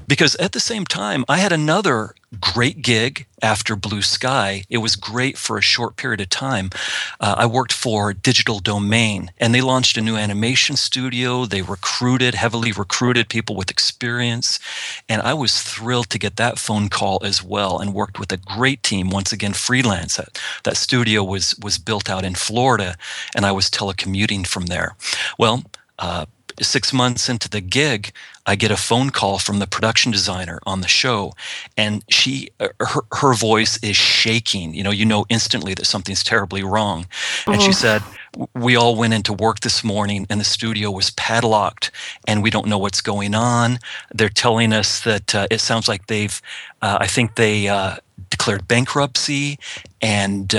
because 0.08 0.34
at 0.36 0.50
the 0.50 0.60
same 0.60 0.84
time, 0.84 1.24
I 1.28 1.38
had 1.38 1.52
another 1.52 2.16
great 2.34 2.82
gig 2.82 3.26
after 3.42 3.76
Blue 3.76 4.02
Sky. 4.02 4.64
It 4.68 4.78
was 4.78 4.96
great 4.96 5.36
for 5.36 5.58
a 5.58 5.62
short 5.62 5.96
period 5.96 6.20
of 6.20 6.30
time. 6.30 6.70
Uh, 7.20 7.34
I 7.38 7.46
worked 7.46 7.72
for 7.72 8.12
Digital 8.12 8.58
Domain, 8.58 9.30
and 9.38 9.54
they 9.54 9.60
launched 9.60 9.96
a 9.96 10.00
new 10.00 10.16
animation 10.16 10.76
studio. 10.76 11.44
They 11.46 11.62
recruited, 11.62 12.34
heavily 12.34 12.72
recruited 12.72 13.28
people 13.28 13.56
with 13.56 13.70
experience, 13.70 14.58
and 15.08 15.22
I 15.22 15.34
was 15.34 15.62
thrilled 15.62 16.10
to 16.10 16.18
get 16.18 16.36
that 16.36 16.58
phone 16.58 16.88
call 16.88 17.20
as 17.22 17.42
well, 17.42 17.78
and 17.78 17.94
worked 17.94 18.18
with 18.18 18.32
a 18.32 18.36
great 18.36 18.82
team. 18.82 19.10
Once 19.10 19.32
again, 19.32 19.52
freelance. 19.52 20.16
That, 20.16 20.40
that 20.64 20.76
studio 20.76 21.22
was 21.22 21.54
was 21.62 21.78
built 21.78 22.08
out 22.10 22.24
in 22.24 22.34
Florida, 22.34 22.96
and 23.34 23.44
I 23.46 23.52
was 23.52 23.70
telecommuting 23.70 24.46
from 24.46 24.66
there. 24.66 24.96
Well. 25.38 25.64
Uh, 25.96 26.26
six 26.60 26.92
months 26.92 27.28
into 27.28 27.48
the 27.48 27.60
gig, 27.60 28.12
I 28.46 28.56
get 28.56 28.70
a 28.70 28.76
phone 28.76 29.10
call 29.10 29.38
from 29.38 29.58
the 29.58 29.66
production 29.66 30.12
designer 30.12 30.60
on 30.66 30.82
the 30.82 30.88
show, 30.88 31.32
and 31.76 32.04
she 32.10 32.50
uh, 32.60 32.68
her 32.80 33.02
her 33.12 33.34
voice 33.34 33.78
is 33.82 33.96
shaking. 33.96 34.74
You 34.74 34.84
know, 34.84 34.90
you 34.90 35.06
know 35.06 35.24
instantly 35.28 35.74
that 35.74 35.86
something's 35.86 36.22
terribly 36.22 36.62
wrong. 36.62 37.06
And 37.46 37.62
she 37.62 37.72
said, 37.72 38.02
"We 38.54 38.76
all 38.76 38.96
went 38.96 39.14
into 39.14 39.32
work 39.32 39.60
this 39.60 39.82
morning, 39.82 40.26
and 40.28 40.40
the 40.40 40.44
studio 40.44 40.90
was 40.90 41.10
padlocked, 41.10 41.90
and 42.26 42.42
we 42.42 42.50
don't 42.50 42.66
know 42.66 42.78
what's 42.78 43.00
going 43.00 43.34
on. 43.34 43.78
They're 44.12 44.28
telling 44.28 44.72
us 44.72 45.00
that 45.00 45.34
uh, 45.34 45.46
it 45.50 45.60
sounds 45.60 45.88
like 45.88 46.06
they've, 46.06 46.40
uh, 46.82 46.98
I 47.00 47.06
think 47.06 47.36
they 47.36 47.68
uh, 47.68 47.96
declared 48.30 48.68
bankruptcy, 48.68 49.58
and." 50.02 50.54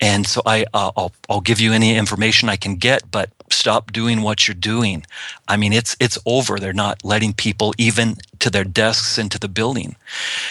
And 0.00 0.26
so 0.26 0.42
I, 0.44 0.64
uh, 0.74 0.90
I'll, 0.96 1.12
I'll 1.28 1.40
give 1.40 1.60
you 1.60 1.72
any 1.72 1.96
information 1.96 2.48
I 2.48 2.56
can 2.56 2.76
get, 2.76 3.10
but 3.10 3.30
stop 3.50 3.92
doing 3.92 4.22
what 4.22 4.46
you're 4.46 4.54
doing. 4.54 5.06
I 5.48 5.56
mean, 5.56 5.72
it's 5.72 5.96
it's 6.00 6.18
over. 6.26 6.58
They're 6.58 6.72
not 6.72 7.04
letting 7.04 7.32
people 7.32 7.72
even 7.78 8.16
to 8.40 8.50
their 8.50 8.64
desks 8.64 9.16
into 9.16 9.38
the 9.38 9.48
building, 9.48 9.96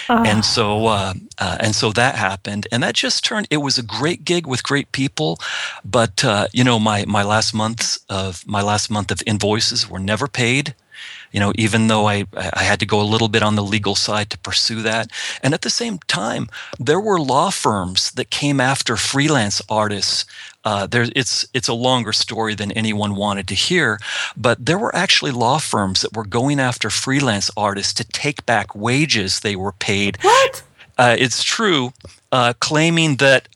oh. 0.10 0.24
and 0.24 0.44
so 0.44 0.88
uh, 0.88 1.14
uh, 1.38 1.58
and 1.60 1.76
so 1.76 1.92
that 1.92 2.16
happened, 2.16 2.68
and 2.72 2.82
that 2.84 2.96
just 2.96 3.24
turned. 3.24 3.48
It 3.50 3.58
was 3.58 3.78
a 3.78 3.84
great 3.84 4.26
gig 4.26 4.48
with 4.48 4.64
great 4.64 4.92
people, 4.92 5.40
but 5.84 6.24
uh, 6.24 6.48
you 6.54 6.64
know, 6.64 6.80
my 6.80 7.06
my 7.06 7.24
last 7.24 7.54
months 7.54 8.00
of 8.10 8.48
my 8.48 8.62
last 8.62 8.90
month 8.90 9.12
of 9.12 9.22
invoices 9.28 9.90
were 9.90 10.00
never 10.00 10.28
paid 10.28 10.74
you 11.34 11.40
know, 11.40 11.52
even 11.56 11.88
though 11.88 12.08
I, 12.08 12.26
I 12.36 12.64
had 12.64 12.80
to 12.80 12.86
go 12.86 13.02
a 13.02 13.04
little 13.04 13.28
bit 13.28 13.44
on 13.44 13.56
the 13.56 13.64
legal 13.64 13.96
side 13.96 14.30
to 14.30 14.38
pursue 14.38 14.82
that. 14.84 15.10
And 15.42 15.54
at 15.54 15.64
the 15.64 15.70
same 15.70 15.98
time, 16.08 16.48
there 16.80 17.00
were 17.00 17.20
law 17.20 17.50
firms 17.50 18.12
that 18.12 18.30
came 18.30 18.62
after 18.62 18.96
freelance 18.96 19.62
artists. 19.68 20.26
Uh, 20.64 20.88
there, 20.88 21.08
it's 21.16 21.46
it's 21.54 21.68
a 21.68 21.74
longer 21.74 22.14
story 22.14 22.56
than 22.56 22.72
anyone 22.72 23.16
wanted 23.16 23.48
to 23.50 23.56
hear, 23.56 24.00
but 24.38 24.66
there 24.66 24.78
were 24.78 24.96
actually 24.96 25.32
law 25.32 25.58
firms 25.58 26.02
that 26.02 26.16
were 26.16 26.24
going 26.24 26.60
after 26.60 26.90
freelance 26.90 27.52
artists 27.58 27.94
to 27.94 28.06
take 28.06 28.46
back 28.46 28.74
wages 28.74 29.40
they 29.40 29.58
were 29.58 29.74
paid. 29.74 30.18
What? 30.22 30.64
Uh, 30.98 31.16
it's 31.20 31.44
true, 31.44 31.92
uh, 32.32 32.54
claiming 32.60 33.18
that 33.18 33.50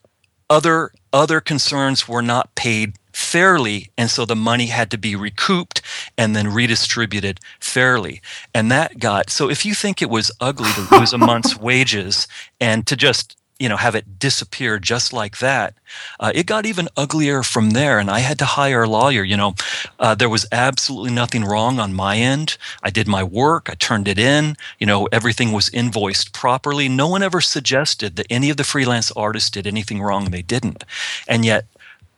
other 0.50 0.91
other 1.13 1.39
concerns 1.39 2.07
were 2.07 2.22
not 2.22 2.53
paid 2.55 2.93
fairly. 3.17 3.89
And 3.97 4.12
so 4.12 4.25
the 4.25 4.36
money 4.36 4.67
had 4.67 4.91
to 4.91 4.97
be 4.97 5.15
recouped 5.15 5.81
and 6.17 6.36
then 6.36 6.53
redistributed 6.53 7.39
fairly. 7.59 8.21
And 8.53 8.71
that 8.71 9.00
got 9.00 9.31
so 9.31 9.50
if 9.50 9.65
you 9.65 9.74
think 9.74 10.01
it 10.01 10.09
was 10.09 10.31
ugly 10.39 10.71
to 10.74 10.95
lose 10.95 11.13
a 11.13 11.17
month's 11.17 11.57
wages 11.67 12.27
and 12.62 12.86
to 12.86 12.95
just 12.95 13.36
you 13.59 13.67
know 13.67 13.77
have 13.77 13.95
it 13.95 14.19
disappear 14.19 14.77
just 14.77 15.13
like 15.13 15.39
that 15.39 15.74
uh, 16.19 16.31
it 16.36 16.45
got 16.45 16.67
even 16.67 16.88
uglier 16.95 17.41
from 17.41 17.71
there 17.71 17.97
and 17.97 18.12
i 18.12 18.19
had 18.19 18.38
to 18.38 18.45
hire 18.45 18.83
a 18.83 18.89
lawyer 18.89 19.24
you 19.24 19.36
know 19.36 19.55
uh, 20.00 20.13
there 20.13 20.29
was 20.29 20.45
absolutely 20.51 21.12
nothing 21.12 21.43
wrong 21.43 21.79
on 21.79 21.91
my 21.91 22.17
end 22.17 22.55
i 22.83 22.91
did 22.91 23.07
my 23.07 23.24
work 23.24 23.67
i 23.67 23.74
turned 23.74 24.07
it 24.07 24.19
in 24.19 24.55
you 24.77 24.86
know 24.86 25.07
everything 25.12 25.51
was 25.51 25.69
invoiced 25.69 26.33
properly 26.33 26.88
no 26.88 27.07
one 27.07 27.24
ever 27.24 27.41
suggested 27.41 28.15
that 28.15 28.27
any 28.29 28.51
of 28.51 28.57
the 28.57 28.63
freelance 28.63 29.12
artists 29.13 29.50
did 29.50 29.65
anything 29.65 30.03
wrong 30.03 30.25
they 30.25 30.43
didn't 30.43 30.83
and 31.27 31.43
yet 31.43 31.65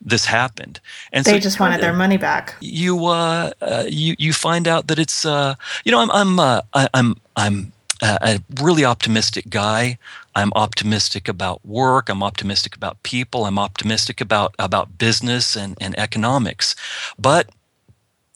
this 0.02 0.26
happened. 0.26 0.80
And 1.12 1.26
they 1.26 1.34
so 1.34 1.40
just 1.40 1.60
wanted 1.60 1.82
their 1.82 1.94
money 1.94 2.18
back. 2.18 2.56
You 2.62 3.06
uh, 3.06 3.52
uh, 3.62 3.86
you 3.88 4.16
you 4.18 4.34
find 4.34 4.68
out 4.68 4.88
that 4.88 5.00
it's 5.00 5.26
uh 5.26 5.56
you 5.84 5.92
know 5.92 6.00
i'm 6.00 6.12
i'm 6.12 6.40
uh, 6.40 6.62
I, 6.74 6.88
i'm 6.94 7.16
i'm 7.36 7.72
a 8.02 8.40
really 8.62 8.86
optimistic 8.86 9.50
guy. 9.50 9.98
I'm 10.36 10.54
optimistic 10.56 11.28
about 11.28 11.66
work. 11.66 12.10
I'm 12.10 12.24
optimistic 12.24 12.76
about 12.76 13.02
people. 13.04 13.46
I'm 13.46 13.60
optimistic 13.60 14.22
about 14.22 14.56
about 14.58 14.98
business 14.98 15.56
and 15.56 15.78
and 15.82 15.98
economics. 16.00 16.76
But 17.18 17.50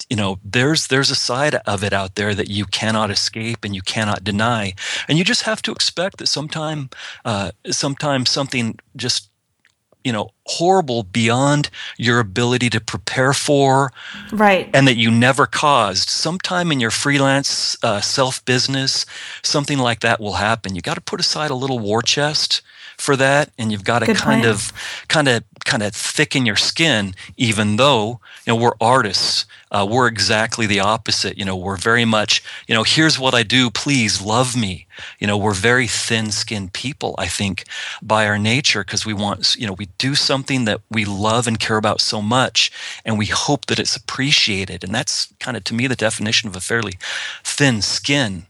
you 0.09 0.17
know 0.17 0.39
there's 0.43 0.87
there's 0.87 1.11
a 1.11 1.15
side 1.15 1.55
of 1.65 1.83
it 1.83 1.93
out 1.93 2.15
there 2.15 2.35
that 2.35 2.49
you 2.49 2.65
cannot 2.65 3.09
escape 3.09 3.63
and 3.63 3.73
you 3.73 3.81
cannot 3.81 4.23
deny. 4.23 4.73
And 5.07 5.17
you 5.17 5.23
just 5.23 5.43
have 5.43 5.61
to 5.63 5.71
expect 5.71 6.17
that 6.17 6.27
sometime 6.27 6.89
uh, 7.23 7.51
sometimes 7.71 8.29
something 8.29 8.79
just 8.95 9.29
you 10.03 10.11
know 10.11 10.29
horrible 10.45 11.03
beyond 11.03 11.69
your 11.97 12.19
ability 12.19 12.69
to 12.69 12.81
prepare 12.81 13.33
for. 13.33 13.91
Right. 14.31 14.69
And 14.73 14.87
that 14.87 14.97
you 14.97 15.09
never 15.09 15.45
caused. 15.45 16.09
Sometime 16.09 16.71
in 16.71 16.79
your 16.79 16.91
freelance 16.91 17.77
uh, 17.83 18.01
self 18.01 18.43
business 18.45 19.05
something 19.41 19.77
like 19.77 20.01
that 20.01 20.19
will 20.19 20.33
happen. 20.33 20.75
You 20.75 20.81
got 20.81 20.95
to 20.95 21.01
put 21.01 21.19
aside 21.19 21.51
a 21.51 21.55
little 21.55 21.79
war 21.79 22.01
chest 22.01 22.61
for 22.97 23.15
that 23.15 23.51
and 23.57 23.71
you've 23.71 23.83
got 23.83 23.99
to 23.99 24.13
kind 24.13 24.45
of 24.45 24.71
kind 25.07 25.27
of 25.27 25.43
kind 25.65 25.83
of 25.83 25.93
thicken 25.93 26.45
your 26.45 26.55
skin 26.55 27.13
even 27.37 27.77
though 27.77 28.19
you 28.45 28.53
know 28.53 28.55
we're 28.55 28.75
artists 28.81 29.45
uh, 29.73 29.87
we're 29.89 30.07
exactly 30.07 30.67
the 30.67 30.79
opposite. 30.79 31.35
You 31.35 31.45
know 31.45 31.57
we're 31.57 31.77
very 31.77 32.05
much 32.05 32.43
you 32.67 32.75
know 32.75 32.83
here's 32.83 33.17
what 33.17 33.33
i 33.33 33.41
do 33.43 33.71
please 33.71 34.21
love 34.21 34.55
me. 34.55 34.85
You 35.19 35.25
know 35.25 35.37
we're 35.37 35.53
very 35.53 35.87
thin 35.87 36.31
skinned 36.31 36.73
people 36.73 37.15
i 37.17 37.27
think 37.27 37.65
by 38.01 38.27
our 38.27 38.37
nature 38.37 38.83
because 38.83 39.05
we 39.05 39.13
want 39.13 39.55
you 39.55 39.65
know 39.65 39.73
we 39.73 39.87
do 39.97 40.13
something 40.13 40.65
that 40.65 40.81
we 40.91 41.05
love 41.05 41.47
and 41.47 41.59
care 41.59 41.77
about 41.77 42.01
so 42.01 42.21
much 42.21 42.71
and 43.03 43.17
we 43.17 43.25
hope 43.25 43.65
that 43.65 43.79
it's 43.79 43.95
appreciated. 43.95 44.83
And 44.83 44.93
that's 44.93 45.33
kind 45.39 45.57
of 45.57 45.63
to 45.65 45.73
me 45.73 45.87
the 45.87 45.95
definition 45.95 46.47
of 46.47 46.55
a 46.55 46.61
fairly 46.61 46.93
thin 47.43 47.81
skin 47.81 48.45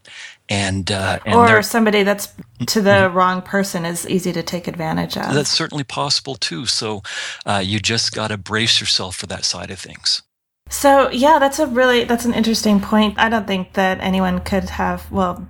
and, 0.50 0.92
uh, 0.92 1.20
and 1.26 1.36
or 1.36 1.62
somebody 1.62 2.04
that's 2.04 2.28
to 2.68 2.82
the 2.82 2.90
mm-hmm. 2.90 3.16
wrong 3.16 3.42
person 3.42 3.86
is 3.86 4.08
easy 4.08 4.32
to 4.34 4.44
take 4.44 4.68
advantage 4.68 5.18
of. 5.18 5.34
That's 5.34 5.50
certainly 5.50 5.84
possible 5.84 6.36
too. 6.36 6.66
So 6.66 7.02
uh, 7.46 7.62
you 7.64 7.80
just 7.80 8.14
got 8.14 8.28
to 8.28 8.38
brace 8.38 8.80
yourself 8.80 9.16
for 9.16 9.28
that 9.28 9.46
side 9.46 9.72
of 9.72 9.80
things. 9.80 10.22
So 10.70 11.10
yeah, 11.12 11.40
that's 11.40 11.60
a 11.60 11.68
really 11.68 12.04
that's 12.04 12.26
an 12.26 12.34
interesting 12.34 12.80
point. 12.80 13.18
I 13.18 13.30
don't 13.30 13.48
think 13.48 13.74
that 13.74 14.00
anyone 14.00 14.40
could 14.40 14.70
have 14.72 15.10
well. 15.12 15.48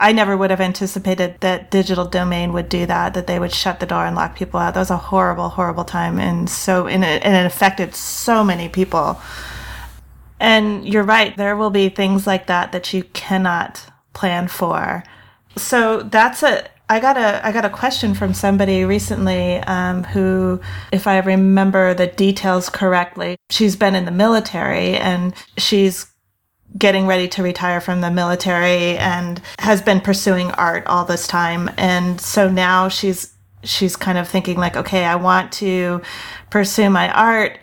I 0.00 0.10
never 0.10 0.36
would 0.36 0.50
have 0.50 0.60
anticipated 0.60 1.36
that 1.40 1.70
digital 1.70 2.06
domain 2.06 2.52
would 2.52 2.68
do 2.68 2.86
that, 2.86 3.14
that 3.14 3.28
they 3.28 3.38
would 3.38 3.52
shut 3.52 3.78
the 3.78 3.86
door 3.86 4.04
and 4.04 4.16
lock 4.16 4.34
people 4.34 4.58
out. 4.58 4.74
That 4.74 4.80
was 4.80 4.90
a 4.90 4.96
horrible, 4.96 5.48
horrible 5.48 5.84
time. 5.84 6.18
And 6.18 6.50
so, 6.50 6.88
and 6.88 7.04
it, 7.04 7.22
and 7.24 7.36
it 7.36 7.46
affected 7.46 7.94
so 7.94 8.42
many 8.42 8.68
people. 8.68 9.20
And 10.40 10.88
you're 10.88 11.04
right, 11.04 11.36
there 11.36 11.56
will 11.56 11.70
be 11.70 11.88
things 11.88 12.26
like 12.26 12.48
that 12.48 12.72
that 12.72 12.92
you 12.92 13.04
cannot 13.04 13.91
plan 14.12 14.48
for. 14.48 15.04
So 15.56 16.02
that's 16.02 16.42
a 16.42 16.68
I 16.88 17.00
got 17.00 17.16
a 17.16 17.44
I 17.46 17.52
got 17.52 17.64
a 17.64 17.70
question 17.70 18.14
from 18.14 18.34
somebody 18.34 18.84
recently 18.84 19.56
um, 19.60 20.04
who, 20.04 20.60
if 20.92 21.06
I 21.06 21.18
remember 21.18 21.94
the 21.94 22.06
details 22.06 22.68
correctly, 22.68 23.36
she's 23.50 23.76
been 23.76 23.94
in 23.94 24.04
the 24.04 24.10
military 24.10 24.96
and 24.96 25.32
she's 25.56 26.06
getting 26.76 27.06
ready 27.06 27.28
to 27.28 27.42
retire 27.42 27.80
from 27.80 28.02
the 28.02 28.10
military 28.10 28.98
and 28.98 29.40
has 29.58 29.80
been 29.80 30.00
pursuing 30.00 30.50
art 30.52 30.86
all 30.86 31.04
this 31.04 31.26
time 31.26 31.70
and 31.76 32.18
so 32.20 32.48
now 32.48 32.88
she's 32.88 33.34
she's 33.62 33.94
kind 33.94 34.16
of 34.16 34.26
thinking 34.26 34.56
like 34.56 34.74
okay 34.74 35.04
I 35.04 35.16
want 35.16 35.52
to 35.54 36.00
pursue 36.48 36.88
my 36.88 37.12
art 37.12 37.58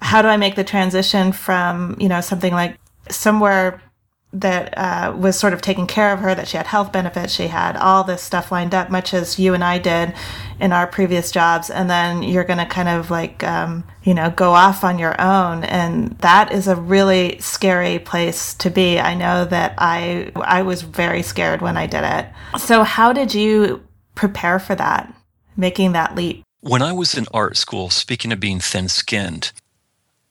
how 0.00 0.22
do 0.22 0.28
I 0.28 0.38
make 0.38 0.56
the 0.56 0.64
transition 0.64 1.32
from 1.32 1.96
you 2.00 2.08
know 2.08 2.22
something 2.22 2.52
like 2.52 2.78
somewhere 3.10 3.82
that 4.32 4.76
uh, 4.76 5.14
was 5.16 5.38
sort 5.38 5.54
of 5.54 5.62
taking 5.62 5.86
care 5.86 6.12
of 6.12 6.20
her, 6.20 6.34
that 6.34 6.48
she 6.48 6.58
had 6.58 6.66
health 6.66 6.92
benefits, 6.92 7.32
she 7.32 7.46
had 7.46 7.76
all 7.76 8.04
this 8.04 8.22
stuff 8.22 8.52
lined 8.52 8.74
up, 8.74 8.90
much 8.90 9.14
as 9.14 9.38
you 9.38 9.54
and 9.54 9.64
I 9.64 9.78
did 9.78 10.12
in 10.60 10.72
our 10.72 10.86
previous 10.86 11.30
jobs. 11.30 11.70
And 11.70 11.88
then 11.88 12.22
you're 12.22 12.44
going 12.44 12.58
to 12.58 12.66
kind 12.66 12.90
of 12.90 13.10
like, 13.10 13.42
um, 13.42 13.84
you 14.02 14.12
know, 14.12 14.30
go 14.30 14.52
off 14.52 14.84
on 14.84 14.98
your 14.98 15.18
own. 15.18 15.64
And 15.64 16.10
that 16.18 16.52
is 16.52 16.68
a 16.68 16.76
really 16.76 17.38
scary 17.38 17.98
place 17.98 18.52
to 18.54 18.68
be. 18.70 18.98
I 18.98 19.14
know 19.14 19.46
that 19.46 19.74
I, 19.78 20.30
I 20.36 20.60
was 20.60 20.82
very 20.82 21.22
scared 21.22 21.62
when 21.62 21.78
I 21.78 21.86
did 21.86 22.04
it. 22.04 22.26
So, 22.58 22.82
how 22.82 23.14
did 23.14 23.34
you 23.34 23.82
prepare 24.14 24.58
for 24.58 24.74
that, 24.74 25.12
making 25.56 25.92
that 25.92 26.14
leap? 26.14 26.42
When 26.60 26.82
I 26.82 26.92
was 26.92 27.14
in 27.14 27.26
art 27.32 27.56
school, 27.56 27.88
speaking 27.88 28.32
of 28.32 28.40
being 28.40 28.60
thin 28.60 28.88
skinned, 28.88 29.52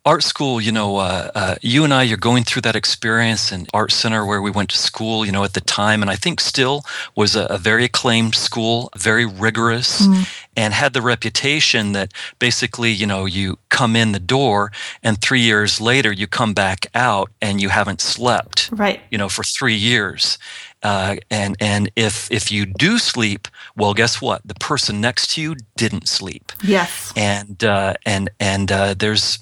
art 0.08 0.24
school, 0.24 0.62
you 0.62 0.72
know, 0.72 0.96
uh, 0.98 1.30
uh, 1.36 1.56
you 1.62 1.84
and 1.84 1.94
I, 1.94 2.04
you're 2.04 2.18
going 2.18 2.46
through 2.46 2.62
that 2.62 2.78
experience 2.78 3.52
in 3.52 3.68
art 3.74 3.92
center 3.92 4.26
where 4.26 4.42
we 4.42 4.50
went 4.50 4.70
to 4.70 4.78
school, 4.78 5.26
you 5.26 5.34
know, 5.34 5.44
at 5.44 5.54
the 5.54 5.60
time, 5.60 6.02
and 6.02 6.10
I 6.10 6.16
think 6.16 6.40
still 6.40 6.84
was 7.14 7.36
a, 7.36 7.44
a 7.48 7.58
very 7.58 7.84
acclaimed 7.84 8.34
school, 8.34 8.90
very 8.96 9.26
rigorous, 9.26 10.08
mm. 10.08 10.26
and 10.56 10.74
had 10.74 10.94
the 10.94 11.02
reputation 11.02 11.92
that 11.92 12.14
basically, 12.40 12.90
you 12.90 13.06
know, 13.06 13.26
you 13.26 13.60
come 13.68 13.98
in 13.98 14.14
the 14.14 14.20
door 14.20 14.72
and 15.04 15.20
three 15.20 15.42
years 15.42 15.82
later 15.82 16.14
you 16.14 16.26
come 16.26 16.54
back 16.54 16.88
out 16.96 17.30
and 17.42 17.60
you 17.60 17.68
haven't 17.68 18.00
slept, 18.00 18.70
right? 18.72 19.02
You 19.12 19.18
know, 19.18 19.28
for 19.28 19.44
three 19.44 19.76
years. 19.76 20.38
Uh, 20.84 21.18
and 21.30 21.58
and 21.60 21.92
if 21.96 22.32
if 22.32 22.52
you 22.52 22.66
do 22.66 22.98
sleep, 23.00 23.48
well, 23.76 23.94
guess 23.94 24.22
what? 24.22 24.42
The 24.46 24.54
person 24.56 25.02
next 25.02 25.32
to 25.32 25.42
you 25.42 25.56
didn't 25.76 26.08
sleep. 26.08 26.52
Yes. 26.64 27.12
And 27.16 27.62
uh, 27.64 27.96
and 28.06 28.30
and 28.40 28.72
uh, 28.72 28.94
there's 28.94 29.40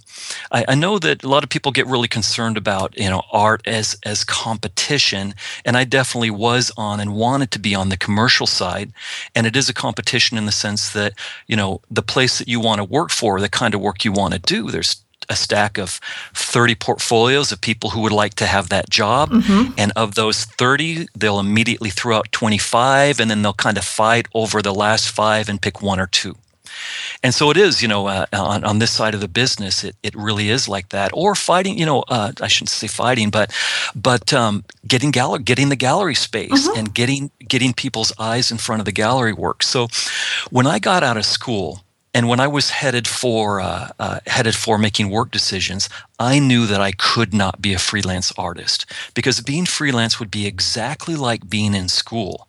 I, 0.51 0.65
I, 0.69 0.75
know 0.75 0.99
that 0.99 1.23
a 1.23 1.29
lot 1.29 1.43
of 1.43 1.49
people 1.49 1.71
get 1.71 1.87
really 1.87 2.07
concerned 2.07 2.57
about 2.57 2.97
you 2.97 3.09
know 3.09 3.23
art 3.31 3.61
as 3.65 3.97
as 4.03 4.23
competition, 4.23 5.33
and 5.63 5.77
I 5.77 5.83
definitely 5.83 6.31
was 6.31 6.71
on 6.77 6.99
and 6.99 7.15
wanted 7.15 7.51
to 7.51 7.59
be 7.59 7.75
on 7.75 7.89
the 7.89 7.97
commercial 7.97 8.47
side. 8.47 8.91
And 9.33 9.47
it 9.47 9.55
is 9.55 9.69
a 9.69 9.73
competition 9.73 10.37
in 10.37 10.45
the 10.45 10.51
sense 10.51 10.91
that 10.93 11.13
you 11.47 11.55
know 11.55 11.81
the 11.89 12.01
place 12.01 12.37
that 12.39 12.47
you 12.47 12.59
want 12.59 12.79
to 12.79 12.83
work 12.83 13.11
for, 13.11 13.39
the 13.39 13.49
kind 13.49 13.73
of 13.73 13.81
work 13.81 14.05
you 14.05 14.11
want 14.11 14.33
to 14.33 14.39
do. 14.39 14.71
There's 14.71 15.01
a 15.29 15.35
stack 15.35 15.77
of 15.77 15.99
30 16.33 16.75
portfolios 16.75 17.51
of 17.51 17.61
people 17.61 17.91
who 17.91 18.01
would 18.01 18.11
like 18.11 18.35
to 18.35 18.45
have 18.45 18.69
that 18.69 18.89
job. 18.89 19.31
Mm-hmm. 19.31 19.73
And 19.77 19.91
of 19.95 20.15
those 20.15 20.45
30, 20.45 21.07
they'll 21.15 21.39
immediately 21.39 21.89
throw 21.89 22.17
out 22.17 22.31
25 22.31 23.19
and 23.19 23.29
then 23.29 23.41
they'll 23.41 23.53
kind 23.53 23.77
of 23.77 23.85
fight 23.85 24.27
over 24.33 24.61
the 24.61 24.73
last 24.73 25.09
five 25.09 25.49
and 25.49 25.61
pick 25.61 25.81
one 25.81 25.99
or 25.99 26.07
two. 26.07 26.35
And 27.23 27.33
so 27.33 27.49
it 27.51 27.57
is, 27.57 27.81
you 27.81 27.87
know, 27.87 28.07
uh, 28.07 28.25
on, 28.33 28.63
on 28.63 28.79
this 28.79 28.91
side 28.91 29.13
of 29.13 29.21
the 29.21 29.27
business, 29.27 29.83
it, 29.83 29.95
it 30.03 30.15
really 30.15 30.49
is 30.49 30.67
like 30.67 30.89
that. 30.89 31.11
Or 31.13 31.35
fighting, 31.35 31.77
you 31.77 31.85
know, 31.85 32.03
uh, 32.07 32.31
I 32.41 32.47
shouldn't 32.47 32.69
say 32.69 32.87
fighting, 32.87 33.29
but 33.29 33.53
but 33.95 34.33
um, 34.33 34.63
getting 34.87 35.11
gallery, 35.11 35.43
getting 35.43 35.69
the 35.69 35.75
gallery 35.75 36.15
space 36.15 36.67
mm-hmm. 36.67 36.77
and 36.77 36.93
getting 36.93 37.31
getting 37.47 37.73
people's 37.73 38.13
eyes 38.19 38.51
in 38.51 38.57
front 38.57 38.81
of 38.81 38.85
the 38.85 38.91
gallery 38.91 39.33
work. 39.33 39.63
So 39.63 39.87
when 40.51 40.67
I 40.67 40.79
got 40.79 41.03
out 41.03 41.17
of 41.17 41.25
school, 41.25 41.85
and 42.15 42.29
when 42.29 42.39
I 42.39 42.47
was 42.47 42.69
headed 42.69 43.09
for 43.09 43.59
uh, 43.59 43.89
uh, 43.99 44.19
headed 44.25 44.55
for 44.55 44.77
making 44.77 45.09
work 45.09 45.31
decisions, 45.31 45.89
I 46.17 46.39
knew 46.39 46.65
that 46.65 46.79
I 46.79 46.93
could 46.93 47.33
not 47.33 47.61
be 47.61 47.73
a 47.73 47.77
freelance 47.77 48.31
artist 48.37 48.85
because 49.13 49.41
being 49.41 49.65
freelance 49.65 50.17
would 50.17 50.31
be 50.31 50.47
exactly 50.47 51.17
like 51.17 51.49
being 51.49 51.73
in 51.73 51.89
school. 51.89 52.47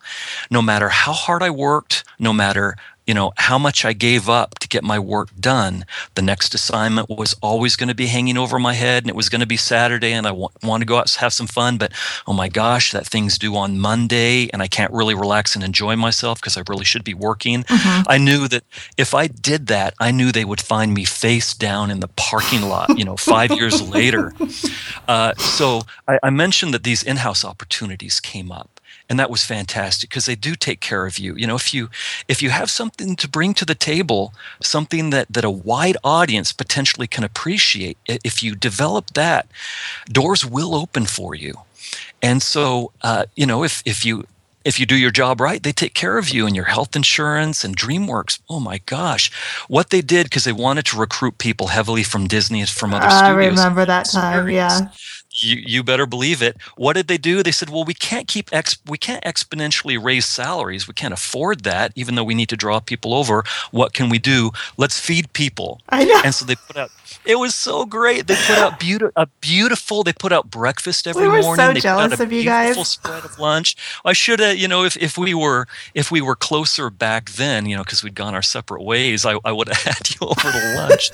No 0.49 0.61
matter 0.61 0.87
how 0.87 1.11
hard 1.11 1.43
I 1.43 1.49
worked, 1.49 2.05
no 2.17 2.31
matter 2.31 2.77
you 3.07 3.13
know 3.13 3.31
how 3.37 3.57
much 3.57 3.85
i 3.85 3.93
gave 3.93 4.29
up 4.29 4.59
to 4.59 4.67
get 4.67 4.83
my 4.83 4.99
work 4.99 5.29
done. 5.39 5.85
The 6.15 6.21
next 6.21 6.53
assignment 6.53 7.09
was 7.09 7.33
always 7.41 7.75
going 7.75 7.87
to 7.87 7.95
be 7.95 8.07
hanging 8.07 8.37
over 8.37 8.59
my 8.59 8.73
head 8.73 9.03
and 9.03 9.09
it 9.09 9.15
was 9.15 9.29
going 9.29 9.41
to 9.41 9.47
be 9.47 9.57
saturday 9.57 10.11
and 10.11 10.27
i 10.27 10.31
want, 10.31 10.53
want 10.61 10.81
to 10.81 10.85
go 10.85 10.97
out 10.97 11.13
and 11.13 11.21
have 11.21 11.33
some 11.33 11.47
fun 11.47 11.77
but 11.77 11.91
oh 12.27 12.33
my 12.33 12.49
gosh 12.49 12.91
that 12.91 13.07
thing's 13.07 13.37
due 13.37 13.55
on 13.55 13.79
monday 13.79 14.49
and 14.51 14.61
i 14.61 14.67
can't 14.67 14.93
really 14.93 15.15
relax 15.15 15.55
and 15.55 15.63
enjoy 15.63 15.95
myself 15.95 16.39
because 16.39 16.57
i 16.57 16.63
really 16.67 16.85
should 16.85 17.03
be 17.03 17.13
working. 17.13 17.63
Mm-hmm. 17.63 18.03
i 18.07 18.17
knew 18.17 18.47
that 18.47 18.63
if 18.97 19.13
i 19.13 19.27
did 19.27 19.67
that 19.67 19.93
i 19.99 20.11
knew 20.11 20.31
they 20.31 20.45
would 20.45 20.61
find 20.61 20.93
me 20.93 21.05
face 21.05 21.53
down 21.53 21.89
in 21.89 22.01
the 22.01 22.09
parking 22.09 22.63
lot 22.63 22.97
you 22.97 23.05
know 23.05 23.17
five 23.17 23.51
years 23.51 23.81
later. 23.89 24.33
Uh, 25.07 25.33
so 25.35 25.83
I, 26.05 26.19
I 26.21 26.29
mentioned 26.29 26.73
that 26.73 26.83
these 26.83 27.01
in-house 27.01 27.45
opportunities 27.45 28.19
came 28.19 28.51
up 28.51 28.76
and 29.09 29.19
that 29.19 29.29
was 29.29 29.43
fantastic 29.43 30.09
because 30.09 30.25
they 30.25 30.35
do 30.35 30.55
take 30.55 30.79
care 30.79 31.05
of 31.05 31.17
you 31.17 31.35
you 31.35 31.47
know 31.47 31.55
if 31.55 31.73
you 31.73 31.89
if 32.27 32.41
you 32.41 32.49
have 32.49 32.69
something 32.69 33.15
to 33.15 33.27
bring 33.27 33.53
to 33.53 33.65
the 33.65 33.75
table 33.75 34.33
something 34.61 35.09
that 35.09 35.27
that 35.29 35.45
a 35.45 35.49
wide 35.49 35.97
audience 36.03 36.51
potentially 36.51 37.07
can 37.07 37.23
appreciate 37.23 37.97
if 38.07 38.43
you 38.43 38.55
develop 38.55 39.13
that 39.13 39.47
doors 40.07 40.45
will 40.45 40.75
open 40.75 41.05
for 41.05 41.35
you 41.35 41.53
and 42.21 42.41
so 42.41 42.91
uh, 43.01 43.25
you 43.35 43.45
know 43.45 43.63
if 43.63 43.81
if 43.85 44.05
you 44.05 44.25
if 44.65 44.81
you 44.81 44.85
do 44.85 44.97
your 44.97 45.11
job 45.11 45.39
right, 45.39 45.63
they 45.63 45.71
take 45.71 45.93
care 45.93 46.17
of 46.17 46.29
you 46.29 46.45
and 46.45 46.53
your 46.53 46.65
health 46.65 46.93
insurance 46.93 47.63
and 47.63 47.77
DreamWorks. 47.77 48.41
Oh 48.49 48.59
my 48.59 48.79
gosh, 48.85 49.31
what 49.69 49.91
they 49.91 50.01
did 50.01 50.25
because 50.25 50.43
they 50.43 50.51
wanted 50.51 50.85
to 50.87 50.97
recruit 50.97 51.37
people 51.37 51.67
heavily 51.67 52.03
from 52.03 52.27
Disney 52.27 52.59
and 52.59 52.69
from 52.69 52.93
other 52.93 53.05
I 53.05 53.17
studios. 53.17 53.59
I 53.59 53.63
remember 53.63 53.85
that 53.85 54.09
time. 54.09 54.49
Yeah 54.49 54.89
you, 55.37 55.57
you 55.65 55.83
better 55.83 56.05
believe 56.05 56.41
it. 56.41 56.57
What 56.75 56.93
did 56.93 57.07
they 57.07 57.17
do? 57.17 57.43
They 57.43 57.51
said, 57.51 57.69
"Well, 57.69 57.83
we 57.83 57.93
can't 57.93 58.27
keep 58.27 58.49
ex- 58.53 58.77
we 58.87 58.97
can't 58.97 59.23
exponentially 59.23 60.01
raise 60.01 60.25
salaries. 60.25 60.87
We 60.87 60.93
can't 60.93 61.13
afford 61.13 61.63
that, 61.63 61.91
even 61.95 62.15
though 62.15 62.23
we 62.23 62.33
need 62.35 62.49
to 62.49 62.57
draw 62.57 62.79
people 62.79 63.13
over. 63.13 63.43
What 63.71 63.93
can 63.93 64.09
we 64.09 64.19
do? 64.19 64.51
Let's 64.77 64.99
feed 64.99 65.31
people." 65.33 65.81
I 65.89 66.03
know. 66.05 66.21
And 66.23 66.33
so 66.33 66.45
they 66.45 66.55
put 66.55 66.77
out. 66.77 66.91
It 67.25 67.35
was 67.39 67.55
so 67.55 67.85
great. 67.85 68.27
They 68.27 68.35
put 68.35 68.57
out 68.57 68.79
beautiful, 68.79 69.11
a 69.15 69.27
beautiful. 69.41 70.03
They 70.03 70.13
put 70.13 70.31
out 70.31 70.49
breakfast 70.49 71.07
every 71.07 71.23
we 71.23 71.27
were 71.27 71.41
morning. 71.41 71.65
So 71.65 71.73
they 71.73 71.79
jealous 71.79 72.05
put 72.05 72.13
out 72.13 72.19
a 72.19 72.23
of 72.23 72.31
you 72.31 72.43
guys. 72.43 72.87
spread 72.87 73.25
of 73.25 73.37
lunch. 73.39 73.75
I 74.05 74.13
should 74.13 74.39
have, 74.39 74.57
you 74.57 74.67
know, 74.67 74.83
if, 74.83 74.97
if 74.97 75.17
we 75.17 75.33
were 75.33 75.67
if 75.93 76.11
we 76.11 76.21
were 76.21 76.35
closer 76.35 76.89
back 76.89 77.31
then, 77.31 77.65
you 77.65 77.75
know, 77.75 77.83
because 77.83 78.03
we'd 78.03 78.15
gone 78.15 78.33
our 78.33 78.41
separate 78.41 78.83
ways, 78.83 79.25
I, 79.25 79.37
I 79.43 79.51
would 79.51 79.67
have 79.67 79.77
had 79.83 80.09
you 80.09 80.27
over 80.27 80.51
to 80.51 80.73
lunch, 80.75 81.11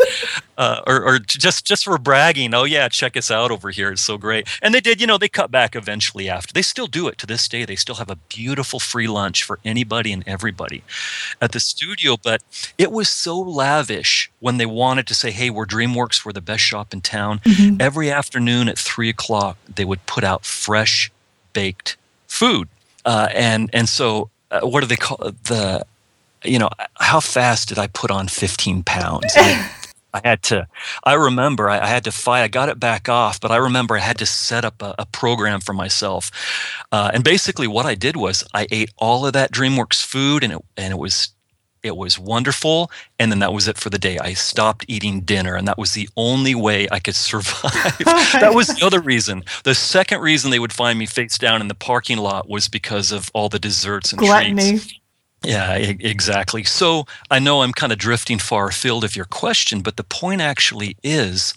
uh, 0.57 0.81
or, 0.88 1.03
or 1.03 1.19
just 1.19 1.65
just 1.65 1.86
for 1.86 1.97
bragging. 1.97 2.53
Oh 2.53 2.63
yeah, 2.63 2.88
check 2.89 3.17
us 3.17 3.31
out 3.31 3.51
over 3.51 3.69
here. 3.69 3.91
It's 3.91 4.03
so 4.03 4.12
great. 4.17 4.47
And 4.62 4.73
they 4.73 4.82
did, 4.82 5.02
you 5.02 5.08
know, 5.08 5.17
they 5.17 5.30
cut 5.30 5.52
back 5.52 5.76
eventually 5.76 6.30
after. 6.30 6.54
They 6.54 6.62
still 6.62 6.88
do 6.88 7.08
it 7.08 7.17
to 7.19 7.26
this 7.26 7.47
day. 7.47 7.65
They 7.65 7.76
still 7.76 7.95
have 7.95 8.10
a 8.10 8.15
beautiful 8.15 8.80
free 8.80 9.08
lunch 9.08 9.43
for 9.43 9.60
anybody 9.63 10.12
and 10.12 10.23
everybody 10.28 10.84
at 11.41 11.52
the 11.52 11.60
studio. 11.60 12.17
But 12.21 12.41
it 12.78 12.91
was 12.91 13.10
so 13.10 13.39
lavish 13.39 14.32
when 14.39 14.58
they 14.58 14.65
wanted 14.65 15.08
to 15.08 15.15
say, 15.15 15.32
hey, 15.32 15.49
we're 15.49 15.65
DreamWorks, 15.65 16.26
we're 16.26 16.34
the 16.34 16.41
best 16.41 16.63
shop 16.63 16.93
in 16.93 17.02
town. 17.02 17.39
Mm-hmm. 17.39 17.78
Every 17.80 18.12
afternoon 18.12 18.69
at 18.69 18.78
three 18.78 19.10
o'clock, 19.10 19.58
they 19.73 19.86
would 19.86 20.06
put 20.06 20.23
out 20.23 20.45
fresh 20.45 21.12
baked 21.54 21.97
food. 22.28 22.67
Uh, 23.06 23.28
and 23.34 23.69
and 23.73 23.89
so 23.89 24.30
uh, 24.52 24.62
what 24.62 24.82
do 24.82 24.88
they 24.88 24.95
call 24.95 25.17
the 25.17 25.86
you 26.43 26.60
know 26.60 26.69
how 26.95 27.19
fast 27.19 27.69
did 27.69 27.80
i 27.80 27.88
put 27.88 28.12
on 28.12 28.28
15 28.28 28.84
pounds 28.84 29.34
I 30.13 30.21
had 30.23 30.43
to, 30.43 30.67
I 31.04 31.13
remember 31.13 31.69
I, 31.69 31.80
I, 31.80 31.88
had 31.88 32.04
to 32.04 32.12
fight. 32.12 32.43
I 32.43 32.47
got 32.47 32.69
it 32.69 32.80
back 32.80 33.10
off, 33.10 33.41
but 33.41 33.52
I 33.52 33.58
remember 33.58 33.95
I 33.95 33.99
had 33.99 34.19
to 34.19 34.26
set 34.26 34.63
up 34.63 34.82
a, 34.82 34.93
a 34.99 35.06
program 35.08 35.60
for 35.60 35.73
myself. 35.73 36.30
Uh, 36.91 37.10
and 37.13 37.23
basically, 37.23 37.67
what 37.67 37.86
I 37.86 37.95
did 37.95 38.15
was 38.15 38.43
I 38.54 38.67
ate 38.69 38.91
all 38.97 39.26
of 39.26 39.34
that 39.34 39.52
DreamWorks 39.52 40.06
food, 40.06 40.43
and 40.43 40.54
it 40.54 40.60
and 40.78 40.91
it 40.91 40.97
was 40.97 41.30
it 41.84 41.97
was 41.97 42.17
wonderful. 42.17 42.89
And 43.19 43.32
then 43.32 43.39
that 43.39 43.54
was 43.54 43.67
it 43.67 43.78
for 43.78 43.89
the 43.89 43.99
day. 43.99 44.17
I 44.17 44.34
stopped 44.34 44.86
eating 44.88 45.21
dinner, 45.21 45.56
and 45.56 45.67
that 45.67 45.78
was 45.78 45.93
the 45.93 46.10
only 46.15 46.56
way 46.56 46.88
I 46.91 46.99
could 46.99 47.15
survive. 47.15 47.97
that 48.39 48.52
was 48.54 48.67
the 48.67 48.86
other 48.86 49.02
reason. 49.02 49.43
The 49.63 49.76
second 49.76 50.21
reason 50.21 50.49
they 50.49 50.60
would 50.60 50.73
find 50.73 50.97
me 50.97 51.06
face 51.06 51.38
down 51.38 51.62
in 51.62 51.67
the 51.67 51.76
parking 51.76 52.17
lot 52.17 52.49
was 52.49 52.67
because 52.69 53.12
of 53.12 53.30
all 53.34 53.49
the 53.49 53.60
desserts 53.60 54.12
and 54.12 54.19
Gluttony. 54.19 54.80
treats. 54.80 54.99
Yeah, 55.45 55.75
exactly. 55.75 56.63
So 56.63 57.06
I 57.29 57.39
know 57.39 57.63
I'm 57.63 57.73
kind 57.73 57.91
of 57.91 57.97
drifting 57.97 58.39
far 58.39 58.69
afield 58.69 59.03
of 59.03 59.15
your 59.15 59.25
question, 59.25 59.82
but 59.82 59.97
the 59.97 60.03
point 60.03 60.41
actually 60.41 60.95
is 61.03 61.53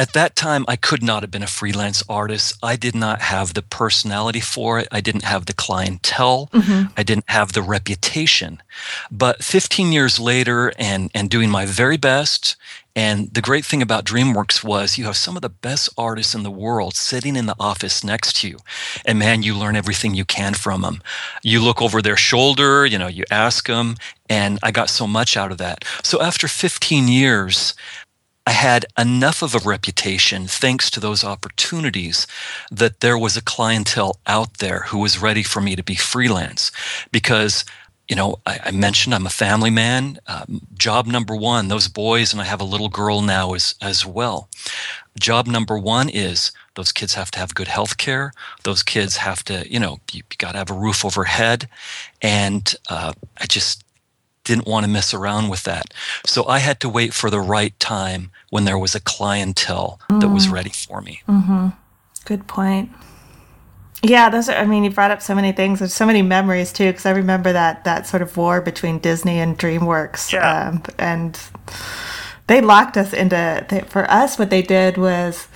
at 0.00 0.14
that 0.14 0.34
time, 0.34 0.64
I 0.66 0.76
could 0.76 1.02
not 1.02 1.22
have 1.22 1.30
been 1.30 1.42
a 1.42 1.46
freelance 1.46 2.02
artist. 2.08 2.56
I 2.62 2.76
did 2.76 2.94
not 2.94 3.20
have 3.20 3.52
the 3.52 3.60
personality 3.60 4.40
for 4.40 4.78
it. 4.78 4.88
I 4.90 5.02
didn't 5.02 5.24
have 5.24 5.44
the 5.44 5.52
clientele. 5.52 6.48
Mm-hmm. 6.54 6.90
I 6.96 7.02
didn't 7.02 7.28
have 7.28 7.52
the 7.52 7.60
reputation. 7.60 8.62
But 9.10 9.44
15 9.44 9.92
years 9.92 10.18
later, 10.18 10.72
and, 10.78 11.10
and 11.14 11.28
doing 11.28 11.50
my 11.50 11.66
very 11.66 11.98
best, 11.98 12.56
and 12.96 13.32
the 13.34 13.42
great 13.42 13.66
thing 13.66 13.82
about 13.82 14.06
DreamWorks 14.06 14.64
was 14.64 14.96
you 14.96 15.04
have 15.04 15.18
some 15.18 15.36
of 15.36 15.42
the 15.42 15.50
best 15.50 15.90
artists 15.98 16.34
in 16.34 16.44
the 16.44 16.50
world 16.50 16.96
sitting 16.96 17.36
in 17.36 17.44
the 17.44 17.54
office 17.60 18.02
next 18.02 18.36
to 18.40 18.48
you. 18.48 18.56
And 19.04 19.18
man, 19.18 19.42
you 19.42 19.54
learn 19.54 19.76
everything 19.76 20.14
you 20.14 20.24
can 20.24 20.54
from 20.54 20.80
them. 20.80 21.02
You 21.42 21.60
look 21.60 21.82
over 21.82 22.00
their 22.00 22.16
shoulder, 22.16 22.86
you 22.86 22.96
know, 22.96 23.06
you 23.06 23.24
ask 23.30 23.66
them, 23.66 23.96
and 24.30 24.58
I 24.62 24.70
got 24.70 24.88
so 24.88 25.06
much 25.06 25.36
out 25.36 25.52
of 25.52 25.58
that. 25.58 25.84
So 26.02 26.22
after 26.22 26.48
15 26.48 27.06
years, 27.06 27.74
I 28.46 28.52
had 28.52 28.86
enough 28.98 29.42
of 29.42 29.54
a 29.54 29.58
reputation 29.58 30.46
thanks 30.46 30.90
to 30.90 31.00
those 31.00 31.22
opportunities 31.22 32.26
that 32.70 33.00
there 33.00 33.18
was 33.18 33.36
a 33.36 33.42
clientele 33.42 34.18
out 34.26 34.58
there 34.58 34.80
who 34.88 34.98
was 34.98 35.22
ready 35.22 35.42
for 35.42 35.60
me 35.60 35.76
to 35.76 35.82
be 35.82 35.94
freelance 35.94 36.72
because 37.12 37.64
you 38.08 38.16
know, 38.16 38.40
I, 38.44 38.58
I, 38.64 38.70
mentioned 38.72 39.14
I'm 39.14 39.24
a 39.24 39.30
family 39.30 39.70
man. 39.70 40.18
Um, 40.26 40.62
job 40.76 41.06
number 41.06 41.36
one, 41.36 41.68
those 41.68 41.86
boys, 41.86 42.32
and 42.32 42.42
I 42.42 42.44
have 42.44 42.60
a 42.60 42.64
little 42.64 42.88
girl 42.88 43.22
now 43.22 43.54
as 43.54 43.76
as 43.80 44.04
well. 44.04 44.48
Job 45.20 45.46
number 45.46 45.78
one 45.78 46.08
is 46.08 46.50
those 46.74 46.90
kids 46.90 47.14
have 47.14 47.30
to 47.32 47.38
have 47.38 47.54
good 47.54 47.68
health 47.68 47.98
care. 47.98 48.32
Those 48.64 48.82
kids 48.82 49.18
have 49.18 49.44
to, 49.44 49.70
you 49.70 49.78
know, 49.78 50.00
you, 50.12 50.22
you 50.28 50.36
got 50.38 50.52
to 50.52 50.58
have 50.58 50.70
a 50.70 50.74
roof 50.74 51.04
overhead. 51.04 51.68
And 52.20 52.74
uh, 52.88 53.12
I 53.38 53.46
just 53.46 53.84
didn't 54.50 54.66
want 54.66 54.84
to 54.84 54.90
mess 54.90 55.14
around 55.14 55.48
with 55.48 55.62
that. 55.62 55.94
So 56.26 56.46
I 56.46 56.58
had 56.58 56.80
to 56.80 56.88
wait 56.88 57.14
for 57.14 57.30
the 57.30 57.40
right 57.40 57.78
time 57.78 58.30
when 58.50 58.64
there 58.64 58.78
was 58.78 58.94
a 58.94 59.00
clientele 59.00 60.00
mm. 60.10 60.20
that 60.20 60.28
was 60.28 60.46
mm. 60.46 60.52
ready 60.52 60.70
for 60.70 61.00
me. 61.00 61.22
Mm-hmm. 61.28 61.68
Good 62.24 62.46
point. 62.46 62.90
Yeah, 64.02 64.30
those 64.30 64.48
are. 64.48 64.56
I 64.56 64.66
mean, 64.66 64.82
you 64.82 64.90
brought 64.90 65.10
up 65.10 65.22
so 65.22 65.34
many 65.34 65.52
things. 65.52 65.78
There's 65.78 65.94
so 65.94 66.06
many 66.06 66.22
memories 66.22 66.72
too, 66.72 66.88
because 66.88 67.06
I 67.06 67.10
remember 67.10 67.52
that 67.52 67.84
that 67.84 68.06
sort 68.06 68.22
of 68.22 68.36
war 68.36 68.60
between 68.60 68.98
Disney 68.98 69.38
and 69.38 69.58
DreamWorks, 69.58 70.32
yeah. 70.32 70.68
um, 70.68 70.82
and 70.98 71.38
they 72.46 72.60
locked 72.60 72.96
us 72.96 73.12
into. 73.12 73.66
They, 73.68 73.82
for 73.82 74.10
us, 74.10 74.38
what 74.38 74.48
they 74.48 74.62
did 74.62 74.96
was 74.96 75.48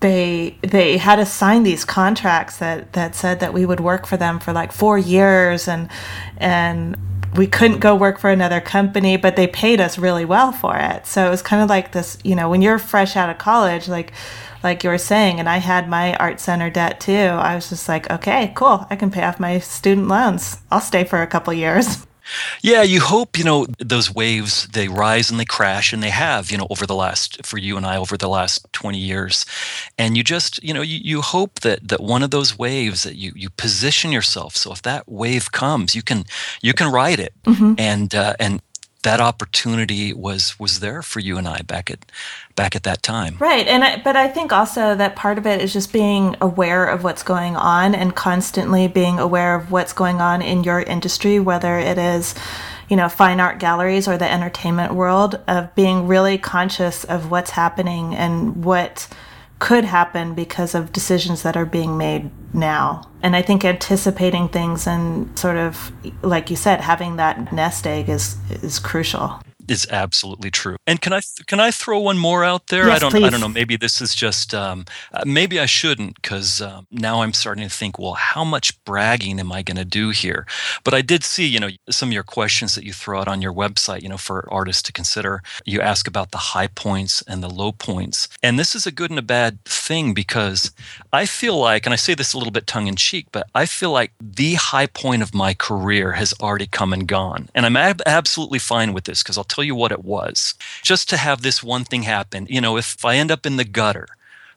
they 0.00 0.56
they 0.62 0.98
had 0.98 1.18
us 1.18 1.32
sign 1.32 1.64
these 1.64 1.84
contracts 1.84 2.58
that 2.58 2.92
that 2.92 3.16
said 3.16 3.40
that 3.40 3.52
we 3.52 3.66
would 3.66 3.80
work 3.80 4.06
for 4.06 4.16
them 4.16 4.38
for 4.38 4.52
like 4.52 4.70
four 4.70 4.96
years, 4.96 5.66
and 5.66 5.88
and 6.36 6.96
we 7.34 7.46
couldn't 7.46 7.80
go 7.80 7.94
work 7.94 8.18
for 8.18 8.30
another 8.30 8.60
company, 8.60 9.16
but 9.16 9.36
they 9.36 9.46
paid 9.46 9.80
us 9.80 9.98
really 9.98 10.24
well 10.24 10.52
for 10.52 10.76
it. 10.76 11.06
So 11.06 11.26
it 11.26 11.30
was 11.30 11.42
kind 11.42 11.62
of 11.62 11.68
like 11.68 11.92
this, 11.92 12.16
you 12.22 12.34
know, 12.34 12.48
when 12.48 12.62
you're 12.62 12.78
fresh 12.78 13.16
out 13.16 13.30
of 13.30 13.38
college, 13.38 13.88
like 13.88 14.12
like 14.62 14.82
you 14.82 14.88
were 14.88 14.98
saying, 14.98 15.40
and 15.40 15.48
I 15.48 15.58
had 15.58 15.90
my 15.90 16.16
art 16.16 16.40
center 16.40 16.70
debt 16.70 16.98
too. 16.98 17.12
I 17.12 17.54
was 17.54 17.68
just 17.68 17.86
like, 17.86 18.10
okay, 18.10 18.50
cool. 18.56 18.86
I 18.88 18.96
can 18.96 19.10
pay 19.10 19.22
off 19.22 19.38
my 19.38 19.58
student 19.58 20.08
loans. 20.08 20.58
I'll 20.70 20.80
stay 20.80 21.04
for 21.04 21.20
a 21.20 21.26
couple 21.26 21.52
years. 21.52 22.06
Yeah, 22.62 22.82
you 22.82 23.00
hope, 23.00 23.38
you 23.38 23.44
know, 23.44 23.66
those 23.78 24.14
waves, 24.14 24.66
they 24.68 24.88
rise 24.88 25.30
and 25.30 25.38
they 25.38 25.44
crash, 25.44 25.92
and 25.92 26.02
they 26.02 26.10
have, 26.10 26.50
you 26.50 26.58
know, 26.58 26.66
over 26.70 26.86
the 26.86 26.94
last, 26.94 27.44
for 27.44 27.58
you 27.58 27.76
and 27.76 27.86
I, 27.86 27.96
over 27.96 28.16
the 28.16 28.28
last 28.28 28.66
20 28.72 28.98
years. 28.98 29.44
And 29.98 30.16
you 30.16 30.24
just, 30.24 30.62
you 30.62 30.72
know, 30.72 30.82
you, 30.82 30.98
you 31.02 31.20
hope 31.20 31.60
that 31.60 31.86
that 31.88 32.00
one 32.00 32.22
of 32.22 32.30
those 32.30 32.58
waves 32.58 33.02
that 33.02 33.16
you 33.16 33.32
you 33.34 33.50
position 33.50 34.12
yourself. 34.12 34.56
So 34.56 34.72
if 34.72 34.82
that 34.82 35.08
wave 35.08 35.52
comes, 35.52 35.94
you 35.94 36.02
can 36.02 36.24
you 36.62 36.72
can 36.72 36.90
ride 36.90 37.20
it. 37.20 37.34
Mm-hmm. 37.44 37.74
And 37.78 38.14
uh, 38.14 38.34
and 38.40 38.60
that 39.04 39.20
opportunity 39.20 40.12
was 40.12 40.58
was 40.58 40.80
there 40.80 41.02
for 41.02 41.20
you 41.20 41.38
and 41.38 41.46
I 41.46 41.60
back 41.62 41.90
at 41.90 42.04
back 42.56 42.74
at 42.74 42.82
that 42.82 43.02
time. 43.02 43.36
Right. 43.38 43.66
And 43.66 43.84
I, 43.84 44.02
but 44.02 44.16
I 44.16 44.28
think 44.28 44.52
also 44.52 44.94
that 44.94 45.14
part 45.14 45.38
of 45.38 45.46
it 45.46 45.60
is 45.60 45.72
just 45.72 45.92
being 45.92 46.36
aware 46.40 46.86
of 46.86 47.04
what's 47.04 47.22
going 47.22 47.54
on 47.54 47.94
and 47.94 48.14
constantly 48.14 48.88
being 48.88 49.18
aware 49.18 49.54
of 49.54 49.70
what's 49.70 49.92
going 49.92 50.20
on 50.20 50.42
in 50.42 50.64
your 50.64 50.80
industry 50.80 51.38
whether 51.38 51.78
it 51.78 51.98
is 51.98 52.34
you 52.88 52.96
know 52.96 53.08
fine 53.08 53.40
art 53.40 53.58
galleries 53.58 54.08
or 54.08 54.16
the 54.16 54.30
entertainment 54.30 54.94
world 54.94 55.40
of 55.46 55.74
being 55.74 56.06
really 56.06 56.38
conscious 56.38 57.04
of 57.04 57.30
what's 57.30 57.50
happening 57.50 58.14
and 58.14 58.64
what 58.64 59.08
could 59.58 59.84
happen 59.84 60.34
because 60.34 60.74
of 60.74 60.92
decisions 60.92 61.42
that 61.42 61.56
are 61.56 61.66
being 61.66 61.96
made 61.96 62.30
now. 62.54 63.08
And 63.22 63.34
I 63.34 63.42
think 63.42 63.64
anticipating 63.64 64.48
things 64.48 64.86
and 64.86 65.36
sort 65.38 65.56
of, 65.56 65.92
like 66.22 66.50
you 66.50 66.56
said, 66.56 66.80
having 66.80 67.16
that 67.16 67.52
nest 67.52 67.86
egg 67.86 68.08
is 68.08 68.36
is 68.62 68.78
crucial 68.78 69.40
is 69.68 69.86
absolutely 69.90 70.50
true. 70.50 70.76
And 70.86 71.00
can 71.00 71.12
I 71.12 71.20
can 71.46 71.60
I 71.60 71.70
throw 71.70 72.00
one 72.00 72.18
more 72.18 72.44
out 72.44 72.68
there? 72.68 72.86
Yes, 72.86 72.96
I 72.96 72.98
don't 72.98 73.10
please. 73.10 73.24
I 73.24 73.30
don't 73.30 73.40
know. 73.40 73.48
Maybe 73.48 73.76
this 73.76 74.00
is 74.00 74.14
just 74.14 74.54
um, 74.54 74.84
uh, 75.12 75.22
maybe 75.26 75.58
I 75.58 75.66
shouldn't 75.66 76.20
because 76.20 76.60
um, 76.60 76.86
now 76.90 77.22
I'm 77.22 77.32
starting 77.32 77.64
to 77.68 77.74
think. 77.74 77.98
Well, 77.98 78.14
how 78.14 78.44
much 78.44 78.82
bragging 78.84 79.40
am 79.40 79.52
I 79.52 79.62
going 79.62 79.76
to 79.76 79.84
do 79.84 80.10
here? 80.10 80.46
But 80.82 80.94
I 80.94 81.02
did 81.02 81.24
see 81.24 81.46
you 81.46 81.60
know 81.60 81.70
some 81.90 82.10
of 82.10 82.12
your 82.12 82.22
questions 82.22 82.74
that 82.74 82.84
you 82.84 82.92
throw 82.92 83.20
out 83.20 83.28
on 83.28 83.42
your 83.42 83.52
website. 83.52 84.02
You 84.02 84.08
know 84.08 84.18
for 84.18 84.48
artists 84.52 84.82
to 84.82 84.92
consider. 84.92 85.42
You 85.64 85.80
ask 85.80 86.06
about 86.06 86.30
the 86.30 86.38
high 86.38 86.68
points 86.68 87.22
and 87.22 87.42
the 87.42 87.48
low 87.50 87.72
points, 87.72 88.28
and 88.42 88.58
this 88.58 88.74
is 88.74 88.86
a 88.86 88.92
good 88.92 89.10
and 89.10 89.18
a 89.18 89.22
bad 89.22 89.64
thing 89.64 90.14
because 90.14 90.72
I 91.12 91.26
feel 91.26 91.58
like, 91.58 91.86
and 91.86 91.92
I 91.92 91.96
say 91.96 92.14
this 92.14 92.34
a 92.34 92.38
little 92.38 92.52
bit 92.52 92.66
tongue 92.66 92.86
in 92.86 92.96
cheek, 92.96 93.26
but 93.32 93.46
I 93.54 93.66
feel 93.66 93.90
like 93.90 94.12
the 94.20 94.54
high 94.54 94.86
point 94.86 95.22
of 95.22 95.34
my 95.34 95.54
career 95.54 96.12
has 96.12 96.34
already 96.40 96.66
come 96.66 96.92
and 96.92 97.06
gone, 97.06 97.48
and 97.54 97.64
I'm 97.64 97.76
ab- 97.76 98.02
absolutely 98.06 98.58
fine 98.58 98.92
with 98.92 99.04
this 99.04 99.22
because 99.22 99.38
I'll 99.38 99.44
tell 99.54 99.64
you 99.64 99.74
what 99.74 99.92
it 99.92 100.04
was. 100.04 100.54
Just 100.82 101.08
to 101.10 101.16
have 101.16 101.42
this 101.42 101.62
one 101.62 101.84
thing 101.84 102.02
happen, 102.02 102.46
you 102.48 102.60
know, 102.60 102.76
if 102.76 103.04
I 103.04 103.16
end 103.16 103.30
up 103.30 103.46
in 103.46 103.56
the 103.56 103.64
gutter, 103.64 104.08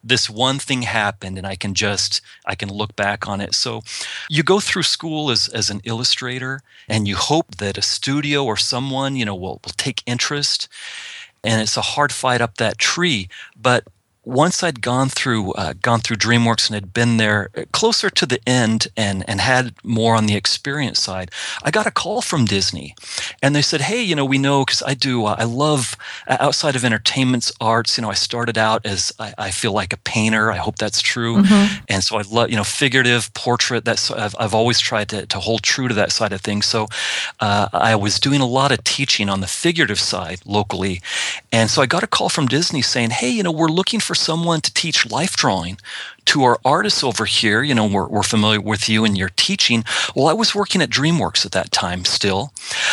this 0.04 0.30
one 0.30 0.60
thing 0.60 0.84
happened 0.84 1.38
and 1.38 1.46
I 1.46 1.56
can 1.56 1.74
just 1.74 2.22
I 2.46 2.56
can 2.56 2.70
look 2.70 2.96
back 2.96 3.28
on 3.28 3.42
it. 3.42 3.54
So 3.54 3.82
you 4.30 4.44
go 4.44 4.60
through 4.60 4.84
school 4.84 5.30
as 5.30 5.48
as 5.50 5.70
an 5.70 5.82
illustrator 5.84 6.62
and 6.88 7.08
you 7.08 7.16
hope 7.16 7.58
that 7.58 7.78
a 7.78 7.82
studio 7.82 8.46
or 8.46 8.58
someone, 8.58 9.16
you 9.16 9.26
know, 9.26 9.36
will 9.36 9.60
will 9.64 9.76
take 9.78 10.04
interest 10.06 10.68
and 11.44 11.62
it's 11.62 11.78
a 11.78 11.82
hard 11.82 12.12
fight 12.12 12.42
up 12.42 12.58
that 12.58 12.78
tree, 12.78 13.30
but 13.60 13.86
once 14.28 14.62
I'd 14.62 14.82
gone 14.82 15.08
through 15.08 15.54
uh, 15.54 15.74
gone 15.82 16.02
through 16.02 16.18
DreamWorks 16.18 16.68
and 16.68 16.76
had 16.76 16.94
been 16.94 17.16
there 17.16 17.50
uh, 17.56 17.64
closer 17.72 18.10
to 18.10 18.26
the 18.26 18.40
end 18.46 18.90
and 18.98 19.24
and 19.26 19.40
had 19.40 19.74
more 19.84 20.16
on 20.16 20.26
the 20.26 20.36
experience 20.36 21.02
side, 21.02 21.32
I 21.64 21.72
got 21.72 21.88
a 21.88 21.92
call 21.92 22.22
from 22.22 22.44
Disney, 22.44 22.94
and 23.42 23.56
they 23.56 23.62
said, 23.62 23.82
"Hey, 23.82 24.04
you 24.04 24.16
know, 24.16 24.26
we 24.26 24.38
know 24.38 24.66
because 24.66 24.84
I 24.84 24.96
do 24.96 25.26
uh, 25.26 25.38
I 25.40 25.46
love 25.46 25.96
uh, 26.28 26.36
outside 26.42 26.76
of 26.76 26.84
entertainment's 26.84 27.54
arts. 27.62 27.98
You 27.98 28.02
know, 28.02 28.10
I 28.10 28.16
started 28.16 28.58
out 28.58 28.86
as 28.86 29.14
I, 29.18 29.34
I 29.38 29.52
feel 29.52 29.72
like 29.72 29.94
a 29.94 29.98
painter. 29.98 30.52
I 30.52 30.58
hope 30.58 30.76
that's 30.76 31.02
true, 31.02 31.38
mm-hmm. 31.38 31.86
and 31.88 32.04
so 32.04 32.18
I 32.18 32.24
love 32.30 32.50
you 32.50 32.58
know 32.58 32.66
figurative 32.66 33.34
portrait. 33.34 33.86
That's 33.86 34.12
I've, 34.12 34.36
I've 34.38 34.54
always 34.54 34.80
tried 34.82 35.08
to 35.10 35.26
to 35.26 35.40
hold 35.40 35.64
true 35.64 35.88
to 35.88 35.94
that 35.94 36.12
side 36.12 36.34
of 36.34 36.42
things. 36.42 36.66
So 36.66 36.88
uh, 37.40 37.70
I 37.72 37.96
was 37.96 38.20
doing 38.20 38.42
a 38.42 38.46
lot 38.46 38.74
of 38.74 38.84
teaching 38.84 39.30
on 39.30 39.40
the 39.40 39.48
figurative 39.48 40.02
side 40.02 40.42
locally, 40.46 41.02
and 41.54 41.70
so 41.70 41.82
I 41.82 41.86
got 41.86 42.04
a 42.04 42.08
call 42.08 42.28
from 42.28 42.48
Disney 42.48 42.82
saying, 42.82 43.12
"Hey, 43.12 43.30
you 43.30 43.42
know, 43.42 43.54
we're 43.54 43.70
looking 43.70 44.02
for 44.02 44.17
someone 44.18 44.62
to 44.62 44.74
teach 44.74 45.10
life 45.10 45.36
drawing 45.36 45.78
to 46.26 46.44
our 46.44 46.60
artists 46.66 47.04
over 47.04 47.26
here. 47.26 47.64
You 47.64 47.76
know, 47.76 47.88
we're, 47.88 48.08
we're 48.08 48.24
familiar 48.24 48.62
with 48.62 48.90
you 48.90 49.06
and 49.06 49.18
your 49.18 49.32
teaching. 49.36 49.84
Well, 50.16 50.28
I 50.28 50.34
was 50.34 50.56
working 50.56 50.82
at 50.82 50.90
DreamWorks 50.90 51.46
at 51.46 51.52
that 51.54 51.72
time 51.72 52.06
still. 52.06 52.52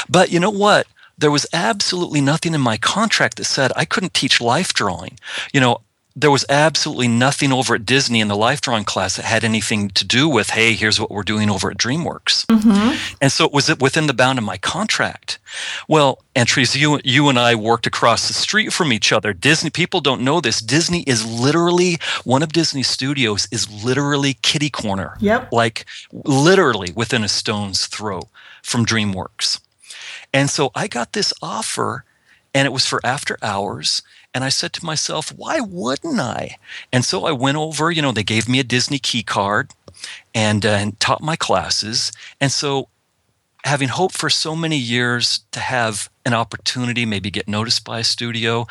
But 0.09 0.31
you 0.31 0.41
know 0.41 0.51
what? 0.51 0.87
There 1.17 1.31
was 1.31 1.47
absolutely 1.53 2.21
nothing 2.21 2.55
in 2.55 2.61
my 2.61 2.77
contract 2.77 3.37
that 3.37 3.45
said 3.45 3.73
I 3.77 3.85
couldn't 3.85 4.15
teach 4.15 4.41
life 4.41 4.73
drawing. 4.73 5.19
You 5.53 5.61
know, 5.61 5.81
there 6.17 6.31
was 6.31 6.45
absolutely 6.49 7.09
nothing 7.09 7.53
over 7.53 7.75
at 7.75 7.85
Disney 7.85 8.21
in 8.21 8.29
the 8.29 8.37
life 8.37 8.61
drawing 8.61 8.85
class 8.85 9.17
that 9.17 9.25
had 9.25 9.43
anything 9.43 9.91
to 9.91 10.05
do 10.05 10.29
with, 10.29 10.51
hey, 10.51 10.75
here's 10.75 11.01
what 11.01 11.11
we're 11.11 11.25
doing 11.25 11.51
over 11.51 11.73
at 11.73 11.77
DreamWorks. 11.77 12.47
Mm-hmm. 12.47 13.17
And 13.21 13.33
so 13.33 13.45
it 13.45 13.53
was 13.53 13.75
within 13.81 14.07
the 14.07 14.15
bound 14.15 14.39
of 14.39 14.45
my 14.45 14.57
contract. 14.57 15.41
Well, 15.89 16.23
and 16.37 16.49
Teresa, 16.49 16.79
you, 16.79 17.01
you 17.03 17.29
and 17.29 17.37
I 17.37 17.57
worked 17.57 17.89
across 17.89 18.29
the 18.29 18.35
street 18.35 18.73
from 18.73 18.93
each 18.93 19.13
other. 19.13 19.33
Disney, 19.33 19.71
people 19.71 20.01
don't 20.01 20.23
know 20.23 20.41
this. 20.41 20.61
Disney 20.61 21.03
is 21.03 21.27
literally, 21.27 21.99
one 22.23 22.45
of 22.45 22.53
Disney's 22.53 22.89
studios 22.89 23.49
is 23.51 23.85
literally 23.85 24.35
kitty 24.35 24.71
corner. 24.71 25.17
Yep. 25.19 25.51
Like 25.51 25.85
literally 26.13 26.93
within 26.95 27.25
a 27.25 27.29
stone's 27.29 27.87
throw 27.87 28.29
from 28.63 28.87
DreamWorks. 28.87 29.61
And 30.33 30.49
so 30.49 30.71
I 30.77 30.87
got 30.87 31.13
this 31.13 31.35
offer 31.43 32.05
and 32.55 32.67
it 32.67 32.73
was 32.73 32.87
for 32.87 33.01
after 33.05 33.37
hours 33.43 34.01
and 34.35 34.43
I 34.43 34.49
said 34.49 34.73
to 34.75 34.85
myself, 34.85 35.33
why 35.35 35.61
wouldn't 35.61 36.19
I? 36.19 36.57
And 36.93 37.05
so 37.05 37.25
I 37.25 37.33
went 37.33 37.57
over, 37.57 37.91
you 37.91 38.03
know, 38.03 38.13
they 38.13 38.25
gave 38.25 38.49
me 38.49 38.59
a 38.59 38.65
Disney 38.65 38.99
key 38.99 39.23
card 39.23 39.71
and, 40.35 40.67
uh, 40.67 40.71
and 40.71 40.99
taught 40.99 41.23
my 41.23 41.37
classes. 41.37 42.11
And 42.41 42.51
so, 42.51 42.89
having 43.65 43.89
hoped 43.89 44.19
for 44.19 44.29
so 44.29 44.55
many 44.55 44.77
years 44.77 45.41
to 45.51 45.59
have 45.59 46.11
an 46.27 46.35
opportunity, 46.35 47.07
maybe 47.07 47.31
get 47.31 47.49
noticed 47.49 47.83
by 47.83 48.01
a 48.01 48.05
studio, 48.05 48.67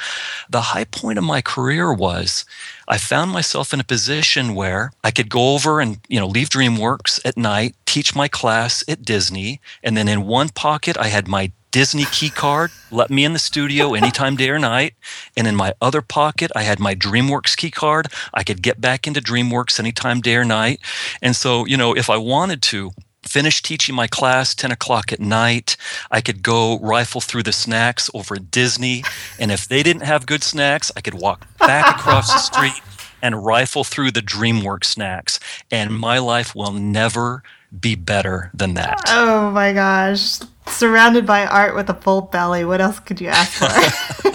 the 0.50 0.62
high 0.62 0.84
point 0.84 1.18
of 1.18 1.24
my 1.24 1.42
career 1.42 1.92
was 1.92 2.46
I 2.88 3.00
found 3.00 3.32
myself 3.32 3.74
in 3.74 3.80
a 3.80 3.84
position 3.86 4.54
where 4.54 4.92
I 5.04 5.10
could 5.10 5.30
go 5.30 5.56
over 5.56 5.80
and, 5.80 6.00
you 6.08 6.20
know, 6.20 6.28
leave 6.28 6.50
DreamWorks 6.50 7.20
at 7.26 7.38
night, 7.38 7.76
teach 7.88 8.16
my 8.16 8.28
class 8.28 8.84
at 8.88 9.04
Disney, 9.04 9.60
and 9.84 9.98
then 9.98 10.08
in 10.08 10.28
one 10.28 10.50
pocket 10.50 10.96
I 10.98 11.08
had 11.08 11.28
my 11.28 11.52
Disney 11.74 12.06
key 12.06 12.30
card, 12.30 12.70
let 12.92 13.10
me 13.10 13.26
in 13.26 13.34
the 13.34 13.40
studio 13.40 13.96
anytime, 13.96 14.36
day 14.36 14.50
or 14.52 14.60
night. 14.60 14.94
And 15.36 15.48
in 15.48 15.56
my 15.56 15.74
other 15.82 16.04
pocket, 16.04 16.52
I 16.56 16.62
had 16.62 16.80
my 16.80 16.94
DreamWorks 16.94 17.58
key 17.58 17.72
card. 17.72 18.10
I 18.32 18.44
could 18.44 18.62
get 18.62 18.80
back 18.80 19.08
into 19.08 19.20
DreamWorks 19.20 19.80
anytime, 19.80 20.22
day 20.22 20.36
or 20.36 20.46
night. 20.46 20.80
And 21.20 21.36
so, 21.36 21.66
you 21.66 21.76
know, 21.76 21.96
if 21.96 22.10
I 22.12 22.18
wanted 22.18 22.62
to, 22.64 22.92
finish 23.24 23.62
teaching 23.62 23.96
my 23.96 24.06
class 24.06 24.54
10 24.54 24.70
o'clock 24.74 25.14
at 25.14 25.20
night 25.22 25.78
i 26.12 26.20
could 26.20 26.44
go 26.44 26.78
rifle 26.80 27.22
through 27.22 27.42
the 27.42 27.54
snacks 27.54 28.10
over 28.14 28.36
at 28.36 28.52
disney 28.52 29.02
and 29.40 29.50
if 29.50 29.66
they 29.66 29.82
didn't 29.82 30.02
have 30.04 30.26
good 30.26 30.44
snacks 30.44 30.92
i 30.98 31.00
could 31.02 31.14
walk 31.14 31.48
back 31.58 31.96
across 31.96 32.28
the 32.34 32.38
street 32.38 32.84
and 33.22 33.46
rifle 33.46 33.86
through 33.86 34.12
the 34.12 34.20
dreamworks 34.22 34.84
snacks 34.88 35.40
and 35.72 35.98
my 35.98 36.20
life 36.20 36.54
will 36.54 36.74
never 36.74 37.42
be 37.80 37.96
better 37.96 38.52
than 38.54 38.74
that 38.74 39.00
Oh 39.08 39.50
my 39.52 39.72
gosh. 39.72 40.40
Surrounded 40.68 41.26
by 41.26 41.46
art 41.46 41.76
with 41.76 41.90
a 41.90 41.94
full 41.94 42.22
belly. 42.22 42.66
What 42.66 42.82
else 42.82 43.00
could 43.00 43.22
you 43.22 43.28
ask 43.30 43.54
for? 43.54 44.30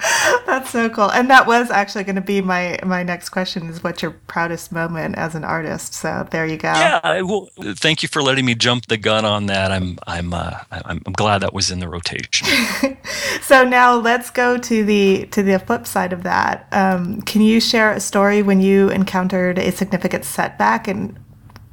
That's 0.46 0.70
so 0.70 0.88
cool. 0.88 1.10
And 1.10 1.30
that 1.30 1.46
was 1.46 1.70
actually 1.70 2.04
going 2.04 2.16
to 2.16 2.22
be 2.22 2.40
my 2.40 2.78
my 2.84 3.02
next 3.02 3.28
question 3.28 3.68
is 3.68 3.84
what's 3.84 4.02
your 4.02 4.12
proudest 4.26 4.72
moment 4.72 5.16
as 5.16 5.34
an 5.34 5.44
artist? 5.44 5.94
So 5.94 6.26
there 6.30 6.46
you 6.46 6.56
go. 6.56 6.72
yeah 6.72 7.00
I 7.04 7.22
will, 7.22 7.48
thank 7.56 8.02
you 8.02 8.08
for 8.08 8.22
letting 8.22 8.44
me 8.44 8.54
jump 8.54 8.86
the 8.86 8.96
gun 8.96 9.24
on 9.24 9.46
that 9.46 9.70
i'm 9.70 9.98
i'm 10.06 10.32
uh, 10.32 10.58
I'm, 10.70 11.02
I'm 11.06 11.12
glad 11.12 11.38
that 11.42 11.52
was 11.52 11.70
in 11.70 11.78
the 11.78 11.88
rotation 11.88 12.46
So 13.42 13.64
now 13.64 13.96
let's 13.96 14.30
go 14.30 14.58
to 14.58 14.84
the 14.84 15.26
to 15.32 15.42
the 15.42 15.58
flip 15.58 15.86
side 15.86 16.12
of 16.12 16.22
that. 16.22 16.68
Um, 16.72 17.20
can 17.22 17.40
you 17.40 17.60
share 17.60 17.92
a 17.92 18.00
story 18.00 18.42
when 18.42 18.60
you 18.60 18.90
encountered 18.90 19.58
a 19.58 19.72
significant 19.72 20.24
setback 20.24 20.86
and 20.86 21.18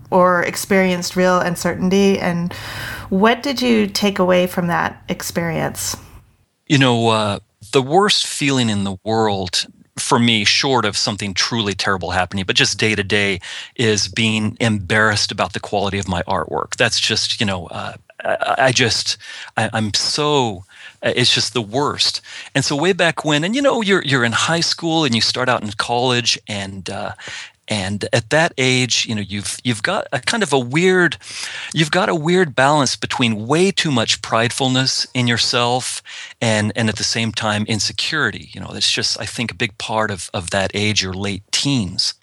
or 0.10 0.44
experienced 0.44 1.16
real 1.16 1.40
uncertainty 1.40 2.20
and 2.20 2.54
what 3.10 3.44
did 3.44 3.62
you 3.62 3.88
take 3.88 4.20
away 4.20 4.48
from 4.48 4.68
that 4.68 5.02
experience? 5.10 5.96
You 6.68 6.78
know, 6.78 7.10
uh, 7.10 7.40
the 7.72 7.82
worst 7.82 8.28
feeling 8.28 8.70
in 8.70 8.84
the 8.84 8.98
world 9.04 9.66
for 9.98 10.20
me, 10.20 10.44
short 10.44 10.86
of 10.86 10.96
something 10.96 11.34
truly 11.34 11.74
terrible 11.74 12.12
happening, 12.12 12.46
but 12.46 12.56
just 12.56 12.78
day 12.78 12.96
to 12.96 13.04
day, 13.04 13.40
is 13.76 14.08
being 14.08 14.56
embarrassed 14.60 15.32
about 15.32 15.54
the 15.54 15.60
quality 15.60 15.98
of 15.98 16.08
my 16.08 16.22
artwork. 16.24 16.76
That's 16.76 17.00
just, 17.00 17.40
you 17.40 17.46
know, 17.46 17.66
uh, 17.68 17.94
I, 18.24 18.56
I 18.58 18.72
just, 18.72 19.18
I, 19.56 19.70
I'm 19.74 19.94
so. 19.94 20.64
It's 21.04 21.32
just 21.32 21.54
the 21.54 21.62
worst, 21.62 22.22
and 22.56 22.66
so 22.66 22.76
way 22.76 22.92
back 22.92 23.24
when, 23.24 23.44
and 23.44 23.56
you 23.56 23.62
know, 23.62 23.82
you're 23.82 24.04
you're 24.04 24.24
in 24.24 24.32
high 24.32 24.62
school 24.62 25.06
and 25.06 25.14
you 25.14 25.22
start 25.22 25.48
out 25.48 25.62
in 25.62 25.70
college, 25.74 26.40
and 26.48 26.90
uh, 26.90 27.12
and 27.68 28.06
at 28.14 28.30
that 28.30 28.54
age 28.58 29.06
you 29.08 29.16
know 29.16 29.22
you've 29.22 29.58
you've 29.64 29.84
got 29.84 30.08
a 30.12 30.20
kind 30.20 30.44
of 30.44 30.54
a 30.54 30.60
weird 30.60 31.18
you've 31.74 31.92
got 31.92 32.10
a 32.10 32.16
weird 32.16 32.56
balance 32.56 32.96
between 32.96 33.48
way 33.48 33.72
too 33.72 33.92
much 33.92 34.22
pridefulness 34.22 35.08
in 35.14 35.28
yourself 35.28 36.02
and 36.42 36.72
and 36.76 36.90
at 36.90 36.98
the 36.98 37.04
same 37.04 37.32
time 37.32 37.66
insecurity 37.68 38.50
you 38.54 38.62
know 38.62 38.70
that's 38.72 38.92
just 38.92 39.20
i 39.20 39.26
think 39.26 39.52
a 39.52 39.56
big 39.56 39.78
part 39.78 40.12
of 40.12 40.30
of 40.34 40.50
that 40.52 40.72
age 40.74 41.02
your 41.02 41.14
late 41.14 41.44
teens 41.52 42.14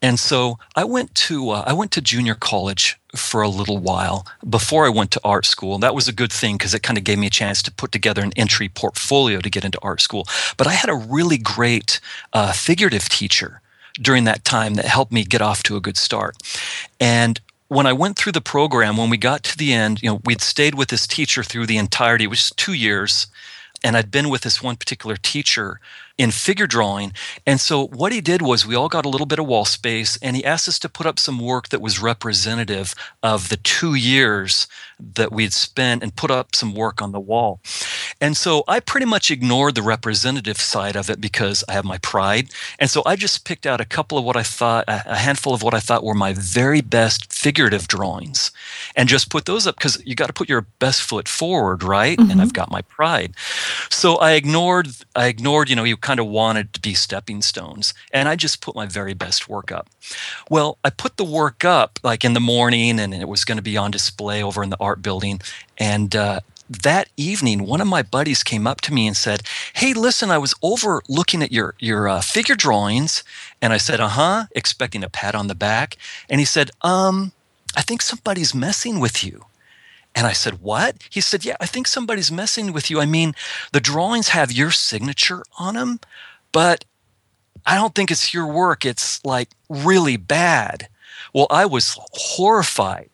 and 0.00 0.18
so 0.20 0.58
I 0.76 0.84
went 0.84 1.14
to 1.26 1.50
uh, 1.50 1.64
I 1.66 1.72
went 1.72 1.90
to 1.92 2.00
junior 2.00 2.34
college 2.34 2.98
for 3.16 3.42
a 3.42 3.48
little 3.48 3.78
while 3.78 4.26
before 4.48 4.86
I 4.86 4.90
went 4.90 5.10
to 5.12 5.20
art 5.24 5.44
school. 5.44 5.74
And 5.74 5.82
that 5.82 5.94
was 5.94 6.08
a 6.08 6.12
good 6.12 6.32
thing 6.32 6.56
because 6.56 6.74
it 6.74 6.82
kind 6.82 6.98
of 6.98 7.04
gave 7.04 7.18
me 7.18 7.26
a 7.26 7.30
chance 7.30 7.62
to 7.62 7.72
put 7.72 7.90
together 7.90 8.22
an 8.22 8.32
entry 8.36 8.68
portfolio 8.68 9.40
to 9.40 9.50
get 9.50 9.64
into 9.64 9.78
art 9.82 10.00
school. 10.00 10.26
But 10.56 10.66
I 10.66 10.72
had 10.72 10.90
a 10.90 10.94
really 10.94 11.38
great 11.38 12.00
uh, 12.32 12.52
figurative 12.52 13.08
teacher 13.08 13.60
during 14.00 14.24
that 14.24 14.44
time 14.44 14.74
that 14.74 14.84
helped 14.84 15.12
me 15.12 15.24
get 15.24 15.42
off 15.42 15.62
to 15.64 15.76
a 15.76 15.80
good 15.80 15.96
start. 15.96 16.36
And 17.00 17.40
when 17.68 17.86
I 17.86 17.92
went 17.92 18.16
through 18.16 18.32
the 18.32 18.40
program, 18.40 18.96
when 18.96 19.10
we 19.10 19.18
got 19.18 19.42
to 19.44 19.56
the 19.56 19.72
end, 19.72 20.02
you 20.02 20.10
know, 20.10 20.20
we'd 20.24 20.40
stayed 20.40 20.74
with 20.74 20.88
this 20.88 21.06
teacher 21.06 21.42
through 21.42 21.66
the 21.66 21.76
entirety, 21.76 22.26
which 22.26 22.44
is 22.44 22.52
two 22.56 22.72
years, 22.72 23.26
and 23.84 23.96
I'd 23.96 24.10
been 24.10 24.30
with 24.30 24.42
this 24.42 24.62
one 24.62 24.76
particular 24.76 25.16
teacher 25.16 25.80
in 26.18 26.32
figure 26.32 26.66
drawing. 26.66 27.12
And 27.46 27.60
so 27.60 27.86
what 27.86 28.12
he 28.12 28.20
did 28.20 28.42
was 28.42 28.66
we 28.66 28.74
all 28.74 28.88
got 28.88 29.06
a 29.06 29.08
little 29.08 29.26
bit 29.26 29.38
of 29.38 29.46
wall 29.46 29.64
space 29.64 30.18
and 30.20 30.36
he 30.36 30.44
asked 30.44 30.68
us 30.68 30.78
to 30.80 30.88
put 30.88 31.06
up 31.06 31.18
some 31.18 31.38
work 31.38 31.68
that 31.68 31.80
was 31.80 32.02
representative 32.02 32.94
of 33.22 33.48
the 33.48 33.56
two 33.56 33.94
years 33.94 34.66
that 34.98 35.30
we'd 35.30 35.52
spent 35.52 36.02
and 36.02 36.16
put 36.16 36.30
up 36.30 36.56
some 36.56 36.74
work 36.74 37.00
on 37.00 37.12
the 37.12 37.20
wall. 37.20 37.60
And 38.20 38.36
so 38.36 38.64
I 38.66 38.80
pretty 38.80 39.06
much 39.06 39.30
ignored 39.30 39.76
the 39.76 39.82
representative 39.82 40.60
side 40.60 40.96
of 40.96 41.08
it 41.08 41.20
because 41.20 41.62
I 41.68 41.72
have 41.72 41.84
my 41.84 41.98
pride. 41.98 42.50
And 42.80 42.90
so 42.90 43.02
I 43.06 43.14
just 43.14 43.44
picked 43.44 43.64
out 43.64 43.80
a 43.80 43.84
couple 43.84 44.18
of 44.18 44.24
what 44.24 44.36
I 44.36 44.42
thought, 44.42 44.84
a 44.88 45.14
handful 45.14 45.54
of 45.54 45.62
what 45.62 45.74
I 45.74 45.80
thought 45.80 46.02
were 46.02 46.14
my 46.14 46.32
very 46.32 46.80
best 46.80 47.32
figurative 47.32 47.86
drawings 47.86 48.50
and 48.96 49.08
just 49.08 49.30
put 49.30 49.44
those 49.44 49.66
up 49.66 49.76
because 49.76 50.02
you 50.04 50.16
got 50.16 50.26
to 50.26 50.32
put 50.32 50.48
your 50.48 50.62
best 50.80 51.02
foot 51.02 51.28
forward, 51.28 51.84
right? 51.84 52.18
And 52.18 52.30
mm-hmm. 52.30 52.40
I've 52.40 52.52
got 52.52 52.70
my 52.70 52.82
pride. 52.82 53.34
So 53.90 54.16
I 54.16 54.32
ignored, 54.32 54.88
I 55.14 55.26
ignored, 55.26 55.70
you 55.70 55.76
know, 55.76 55.84
you 55.84 55.96
kind 56.08 56.20
of 56.20 56.26
wanted 56.26 56.72
to 56.72 56.80
be 56.80 56.94
stepping 56.94 57.42
stones. 57.42 57.92
And 58.14 58.30
I 58.30 58.34
just 58.34 58.62
put 58.62 58.74
my 58.74 58.86
very 58.86 59.12
best 59.12 59.46
work 59.46 59.70
up. 59.70 59.90
Well, 60.48 60.78
I 60.82 60.88
put 60.88 61.18
the 61.18 61.32
work 61.40 61.66
up 61.66 61.98
like 62.02 62.24
in 62.24 62.32
the 62.32 62.40
morning 62.40 62.98
and 62.98 63.12
it 63.12 63.28
was 63.28 63.44
going 63.44 63.58
to 63.58 63.70
be 63.72 63.76
on 63.76 63.90
display 63.90 64.42
over 64.42 64.62
in 64.62 64.70
the 64.70 64.80
art 64.80 65.02
building. 65.02 65.42
And, 65.76 66.16
uh, 66.16 66.40
that 66.70 67.08
evening, 67.16 67.66
one 67.66 67.82
of 67.82 67.88
my 67.88 68.02
buddies 68.02 68.42
came 68.42 68.66
up 68.66 68.80
to 68.82 68.92
me 68.92 69.06
and 69.06 69.16
said, 69.16 69.40
"Hey, 69.72 69.94
listen, 69.94 70.30
I 70.30 70.36
was 70.36 70.54
over 70.60 71.00
looking 71.08 71.42
at 71.42 71.50
your 71.50 71.74
your 71.78 72.08
uh, 72.08 72.20
figure 72.20 72.56
drawings," 72.56 73.24
and 73.62 73.72
I 73.72 73.78
said, 73.78 74.00
"Uh 74.00 74.14
huh," 74.20 74.46
expecting 74.54 75.02
a 75.02 75.08
pat 75.08 75.34
on 75.34 75.46
the 75.46 75.54
back, 75.54 75.96
and 76.28 76.40
he 76.40 76.44
said, 76.44 76.70
"Um, 76.82 77.32
I 77.74 77.80
think 77.80 78.02
somebody's 78.02 78.54
messing 78.54 79.00
with 79.00 79.24
you." 79.24 79.46
And 80.14 80.26
I 80.26 80.32
said, 80.32 80.60
What? 80.60 80.96
He 81.10 81.20
said, 81.20 81.44
Yeah, 81.44 81.56
I 81.60 81.66
think 81.66 81.86
somebody's 81.86 82.32
messing 82.32 82.72
with 82.72 82.90
you. 82.90 83.00
I 83.00 83.06
mean, 83.06 83.34
the 83.72 83.80
drawings 83.80 84.30
have 84.30 84.52
your 84.52 84.70
signature 84.70 85.42
on 85.58 85.74
them, 85.74 86.00
but 86.52 86.84
I 87.66 87.76
don't 87.76 87.94
think 87.94 88.10
it's 88.10 88.32
your 88.32 88.46
work. 88.46 88.84
It's 88.84 89.24
like 89.24 89.50
really 89.68 90.16
bad. 90.16 90.88
Well, 91.34 91.46
I 91.50 91.66
was 91.66 91.98
horrified. 92.12 93.10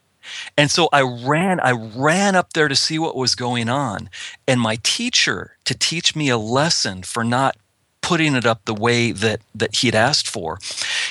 And 0.56 0.70
so 0.70 0.88
I 0.92 1.02
ran, 1.02 1.60
I 1.60 1.72
ran 1.72 2.34
up 2.34 2.52
there 2.52 2.68
to 2.68 2.76
see 2.76 2.98
what 2.98 3.16
was 3.16 3.34
going 3.34 3.68
on. 3.68 4.08
And 4.46 4.60
my 4.60 4.78
teacher, 4.82 5.56
to 5.64 5.74
teach 5.74 6.16
me 6.16 6.28
a 6.28 6.38
lesson 6.38 7.02
for 7.02 7.24
not 7.24 7.56
putting 8.04 8.34
it 8.34 8.44
up 8.44 8.66
the 8.66 8.74
way 8.74 9.12
that 9.12 9.40
that 9.54 9.76
he'd 9.76 9.94
asked 9.94 10.28
for. 10.28 10.58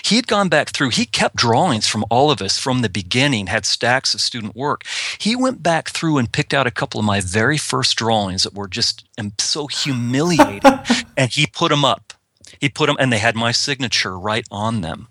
He 0.04 0.16
had 0.16 0.28
gone 0.28 0.48
back 0.48 0.70
through. 0.70 0.90
He 0.90 1.08
kept 1.08 1.36
drawings 1.36 1.88
from 1.88 2.06
all 2.12 2.30
of 2.30 2.40
us 2.40 2.60
from 2.60 2.82
the 2.82 2.90
beginning. 2.90 3.48
Had 3.48 3.66
stacks 3.66 4.14
of 4.14 4.22
student 4.22 4.56
work. 4.56 4.84
He 5.18 5.36
went 5.36 5.64
back 5.64 5.90
through 5.90 6.20
and 6.20 6.32
picked 6.32 6.54
out 6.54 6.68
a 6.68 6.72
couple 6.72 7.00
of 7.00 7.06
my 7.06 7.20
very 7.20 7.58
first 7.58 7.98
drawings 7.98 8.44
that 8.44 8.54
were 8.54 8.68
just 8.68 9.06
um, 9.18 9.34
so 9.40 9.66
humiliating, 9.66 10.62
and 11.18 11.32
he 11.32 11.48
put 11.48 11.70
them 11.70 11.84
up. 11.84 12.14
He 12.62 12.70
put 12.70 12.86
them, 12.86 12.98
and 13.00 13.12
they 13.12 13.18
had 13.18 13.36
my 13.36 13.52
signature 13.52 14.18
right 14.18 14.46
on 14.52 14.82
them. 14.82 15.08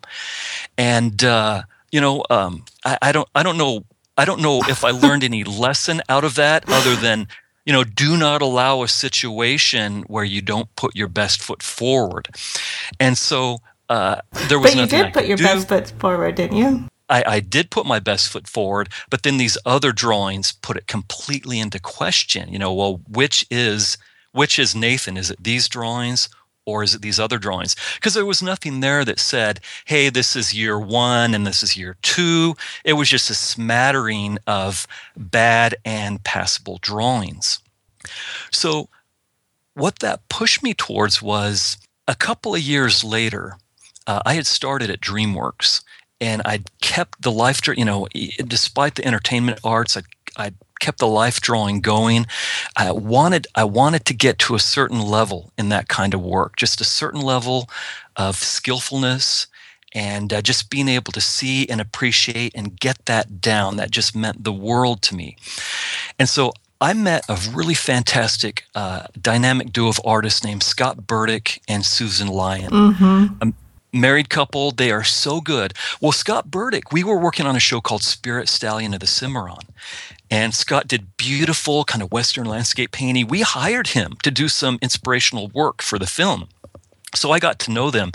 And 0.78 1.24
uh, 1.24 1.62
you 1.90 2.00
know, 2.00 2.24
um, 2.30 2.64
I, 2.84 2.96
I 3.02 3.12
don't, 3.12 3.28
I 3.34 3.42
don't 3.42 3.58
know, 3.58 3.84
I 4.16 4.24
don't 4.24 4.40
know 4.40 4.62
if 4.68 4.84
I 4.84 4.90
learned 4.90 5.24
any 5.24 5.42
lesson 5.42 6.00
out 6.08 6.22
of 6.22 6.36
that 6.36 6.64
other 6.68 6.94
than 6.94 7.26
you 7.64 7.72
know, 7.72 7.84
do 7.84 8.16
not 8.16 8.42
allow 8.42 8.82
a 8.82 8.88
situation 8.88 10.02
where 10.02 10.24
you 10.24 10.42
don't 10.42 10.74
put 10.76 10.96
your 10.96 11.08
best 11.08 11.42
foot 11.42 11.62
forward. 11.62 12.28
And 12.98 13.16
so 13.16 13.58
uh, 13.88 14.16
there 14.48 14.58
was 14.58 14.74
But 14.74 14.80
you 14.80 14.86
did 14.86 15.12
put 15.12 15.26
your 15.26 15.36
do. 15.36 15.44
best 15.44 15.68
foot 15.68 15.92
forward, 15.98 16.34
didn't 16.34 16.56
you? 16.56 16.88
I, 17.08 17.24
I 17.26 17.40
did 17.40 17.70
put 17.70 17.84
my 17.84 17.98
best 17.98 18.30
foot 18.30 18.48
forward, 18.48 18.88
but 19.10 19.22
then 19.22 19.36
these 19.36 19.58
other 19.66 19.92
drawings 19.92 20.52
put 20.52 20.76
it 20.76 20.86
completely 20.86 21.58
into 21.60 21.78
question. 21.78 22.50
You 22.52 22.58
know, 22.58 22.72
well, 22.72 23.00
which 23.08 23.46
is 23.50 23.98
which 24.32 24.58
is 24.58 24.74
Nathan? 24.74 25.16
Is 25.16 25.30
it 25.30 25.42
these 25.42 25.68
drawings 25.68 26.28
or 26.66 26.82
is 26.82 26.94
it 26.94 27.02
these 27.02 27.20
other 27.20 27.38
drawings? 27.38 27.76
Because 27.96 28.14
there 28.14 28.26
was 28.26 28.42
nothing 28.42 28.80
there 28.80 29.04
that 29.04 29.18
said, 29.18 29.60
"Hey, 29.84 30.08
this 30.08 30.36
is 30.36 30.54
year 30.54 30.78
one 30.78 31.34
and 31.34 31.46
this 31.46 31.62
is 31.62 31.76
year 31.76 31.96
two. 32.02 32.56
It 32.84 32.94
was 32.94 33.08
just 33.08 33.30
a 33.30 33.34
smattering 33.34 34.38
of 34.46 34.86
bad 35.16 35.74
and 35.84 36.22
passable 36.24 36.78
drawings. 36.80 37.58
So, 38.50 38.88
what 39.74 40.00
that 40.00 40.28
pushed 40.28 40.62
me 40.62 40.74
towards 40.74 41.22
was 41.22 41.78
a 42.06 42.14
couple 42.14 42.54
of 42.54 42.60
years 42.60 43.02
later. 43.02 43.56
Uh, 44.06 44.20
I 44.26 44.34
had 44.34 44.46
started 44.46 44.90
at 44.90 45.00
DreamWorks, 45.00 45.82
and 46.20 46.42
I'd 46.44 46.70
kept 46.80 47.22
the 47.22 47.30
life, 47.30 47.60
you 47.68 47.84
know, 47.84 48.08
despite 48.46 48.96
the 48.96 49.06
entertainment 49.06 49.60
arts, 49.64 49.96
I 49.96 50.02
I 50.36 50.52
kept 50.82 50.98
the 50.98 51.06
life 51.06 51.40
drawing 51.40 51.80
going. 51.80 52.26
I 52.76 52.90
wanted 52.92 53.46
I 53.54 53.64
wanted 53.64 54.04
to 54.06 54.14
get 54.14 54.38
to 54.40 54.54
a 54.54 54.58
certain 54.58 55.00
level 55.00 55.52
in 55.56 55.70
that 55.70 55.88
kind 55.88 56.12
of 56.12 56.20
work, 56.20 56.56
just 56.56 56.80
a 56.80 56.84
certain 56.84 57.22
level 57.22 57.70
of 58.16 58.36
skillfulness 58.36 59.46
and 59.94 60.32
uh, 60.32 60.42
just 60.42 60.70
being 60.70 60.88
able 60.88 61.12
to 61.12 61.20
see 61.20 61.68
and 61.68 61.80
appreciate 61.80 62.52
and 62.54 62.78
get 62.80 62.98
that 63.06 63.40
down. 63.40 63.76
That 63.76 63.90
just 63.90 64.16
meant 64.16 64.42
the 64.44 64.52
world 64.52 65.02
to 65.02 65.14
me. 65.14 65.36
And 66.18 66.28
so 66.28 66.52
I 66.80 66.94
met 66.94 67.24
a 67.28 67.38
really 67.52 67.74
fantastic 67.74 68.64
uh, 68.74 69.04
dynamic 69.20 69.72
duo 69.72 69.88
of 69.88 70.00
artists 70.04 70.42
named 70.42 70.62
Scott 70.64 71.06
Burdick 71.06 71.62
and 71.68 71.84
Susan 71.84 72.26
Lyon 72.28 72.70
a 73.40 73.52
married 73.92 74.28
couple. 74.30 74.70
They 74.72 74.90
are 74.90 75.04
so 75.04 75.40
good. 75.40 75.74
Well, 76.00 76.12
Scott 76.12 76.50
Burdick, 76.50 76.92
we 76.92 77.04
were 77.04 77.18
working 77.18 77.46
on 77.46 77.54
a 77.54 77.60
show 77.60 77.80
called 77.80 78.02
Spirit 78.02 78.48
Stallion 78.48 78.94
of 78.94 79.00
the 79.00 79.06
Cimarron. 79.06 79.66
And 80.32 80.54
Scott 80.54 80.88
did 80.88 81.18
beautiful 81.18 81.84
kind 81.84 82.02
of 82.02 82.10
Western 82.10 82.46
landscape 82.46 82.90
painting. 82.90 83.28
We 83.28 83.42
hired 83.42 83.88
him 83.88 84.14
to 84.22 84.30
do 84.30 84.48
some 84.48 84.78
inspirational 84.80 85.48
work 85.48 85.82
for 85.82 85.98
the 85.98 86.06
film. 86.06 86.48
So 87.14 87.32
I 87.32 87.38
got 87.38 87.58
to 87.58 87.70
know 87.70 87.90
them, 87.90 88.12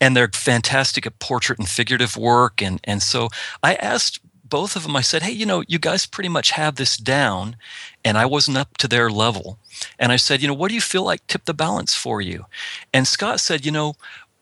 and 0.00 0.16
they're 0.16 0.30
fantastic 0.32 1.04
at 1.04 1.18
portrait 1.18 1.58
and 1.58 1.68
figurative 1.68 2.16
work. 2.16 2.62
And, 2.62 2.78
and 2.84 3.02
so 3.02 3.28
I 3.60 3.74
asked 3.74 4.20
both 4.44 4.76
of 4.76 4.84
them, 4.84 4.94
I 4.94 5.00
said, 5.00 5.24
Hey, 5.24 5.32
you 5.32 5.44
know, 5.44 5.64
you 5.66 5.80
guys 5.80 6.06
pretty 6.06 6.28
much 6.28 6.52
have 6.52 6.76
this 6.76 6.96
down. 6.96 7.56
And 8.04 8.16
I 8.16 8.24
wasn't 8.24 8.56
up 8.56 8.78
to 8.78 8.86
their 8.86 9.10
level. 9.10 9.58
And 9.98 10.12
I 10.12 10.16
said, 10.16 10.40
You 10.40 10.46
know, 10.46 10.54
what 10.54 10.68
do 10.68 10.76
you 10.76 10.80
feel 10.80 11.02
like 11.02 11.26
tipped 11.26 11.46
the 11.46 11.54
balance 11.54 11.92
for 11.92 12.20
you? 12.20 12.46
And 12.94 13.08
Scott 13.08 13.40
said, 13.40 13.66
You 13.66 13.72
know, 13.72 13.96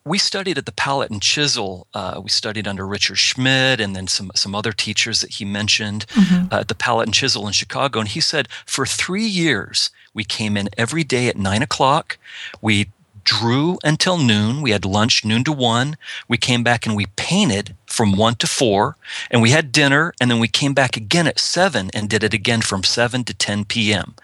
we 0.07 0.19
studied 0.19 0.57
at 0.57 0.66
the 0.66 0.73
Palette 0.73 1.11
and 1.11 1.21
Chisel. 1.21 1.88
Uh, 1.92 2.21
we 2.23 2.31
studied 2.31 2.69
under 2.69 2.87
Richard 2.87 3.19
Schmid 3.19 3.81
and 3.81 3.97
then 3.97 4.07
some 4.07 4.31
some 4.35 4.55
other 4.55 4.73
teachers 4.73 5.21
that 5.21 5.33
he 5.33 5.45
mentioned 5.45 6.07
mm-hmm. 6.09 6.55
uh, 6.55 6.61
at 6.61 6.69
the 6.69 6.77
Palette 6.77 7.09
and 7.09 7.14
Chisel 7.14 7.47
in 7.47 7.53
Chicago. 7.53 7.99
And 8.01 8.09
he 8.09 8.21
said 8.21 8.49
for 8.64 8.87
three 8.87 9.27
years 9.27 9.90
we 10.14 10.23
came 10.23 10.57
in 10.57 10.69
every 10.79 11.03
day 11.03 11.27
at 11.27 11.37
nine 11.37 11.61
o'clock. 11.61 12.19
We 12.62 12.87
drew 13.27 13.77
until 13.85 14.17
noon. 14.17 14.62
We 14.62 14.71
had 14.71 14.87
lunch 14.87 15.25
noon 15.25 15.45
to 15.45 15.53
one. 15.53 15.97
We 16.29 16.39
came 16.39 16.62
back 16.62 16.87
and 16.87 16.97
we 16.97 17.07
painted 17.17 17.75
from 17.87 18.17
one 18.17 18.37
to 18.37 18.47
four, 18.47 18.97
and 19.31 19.43
we 19.43 19.51
had 19.51 19.73
dinner, 19.73 20.15
and 20.21 20.31
then 20.31 20.39
we 20.39 20.49
came 20.49 20.75
back 20.75 20.97
again 20.97 21.27
at 21.27 21.39
seven 21.39 21.91
and 21.93 22.09
did 22.09 22.23
it 22.23 22.33
again 22.33 22.62
from 22.62 22.85
seven 22.85 23.25
to 23.25 23.35
10 23.35 23.65
p.m. 23.67 24.15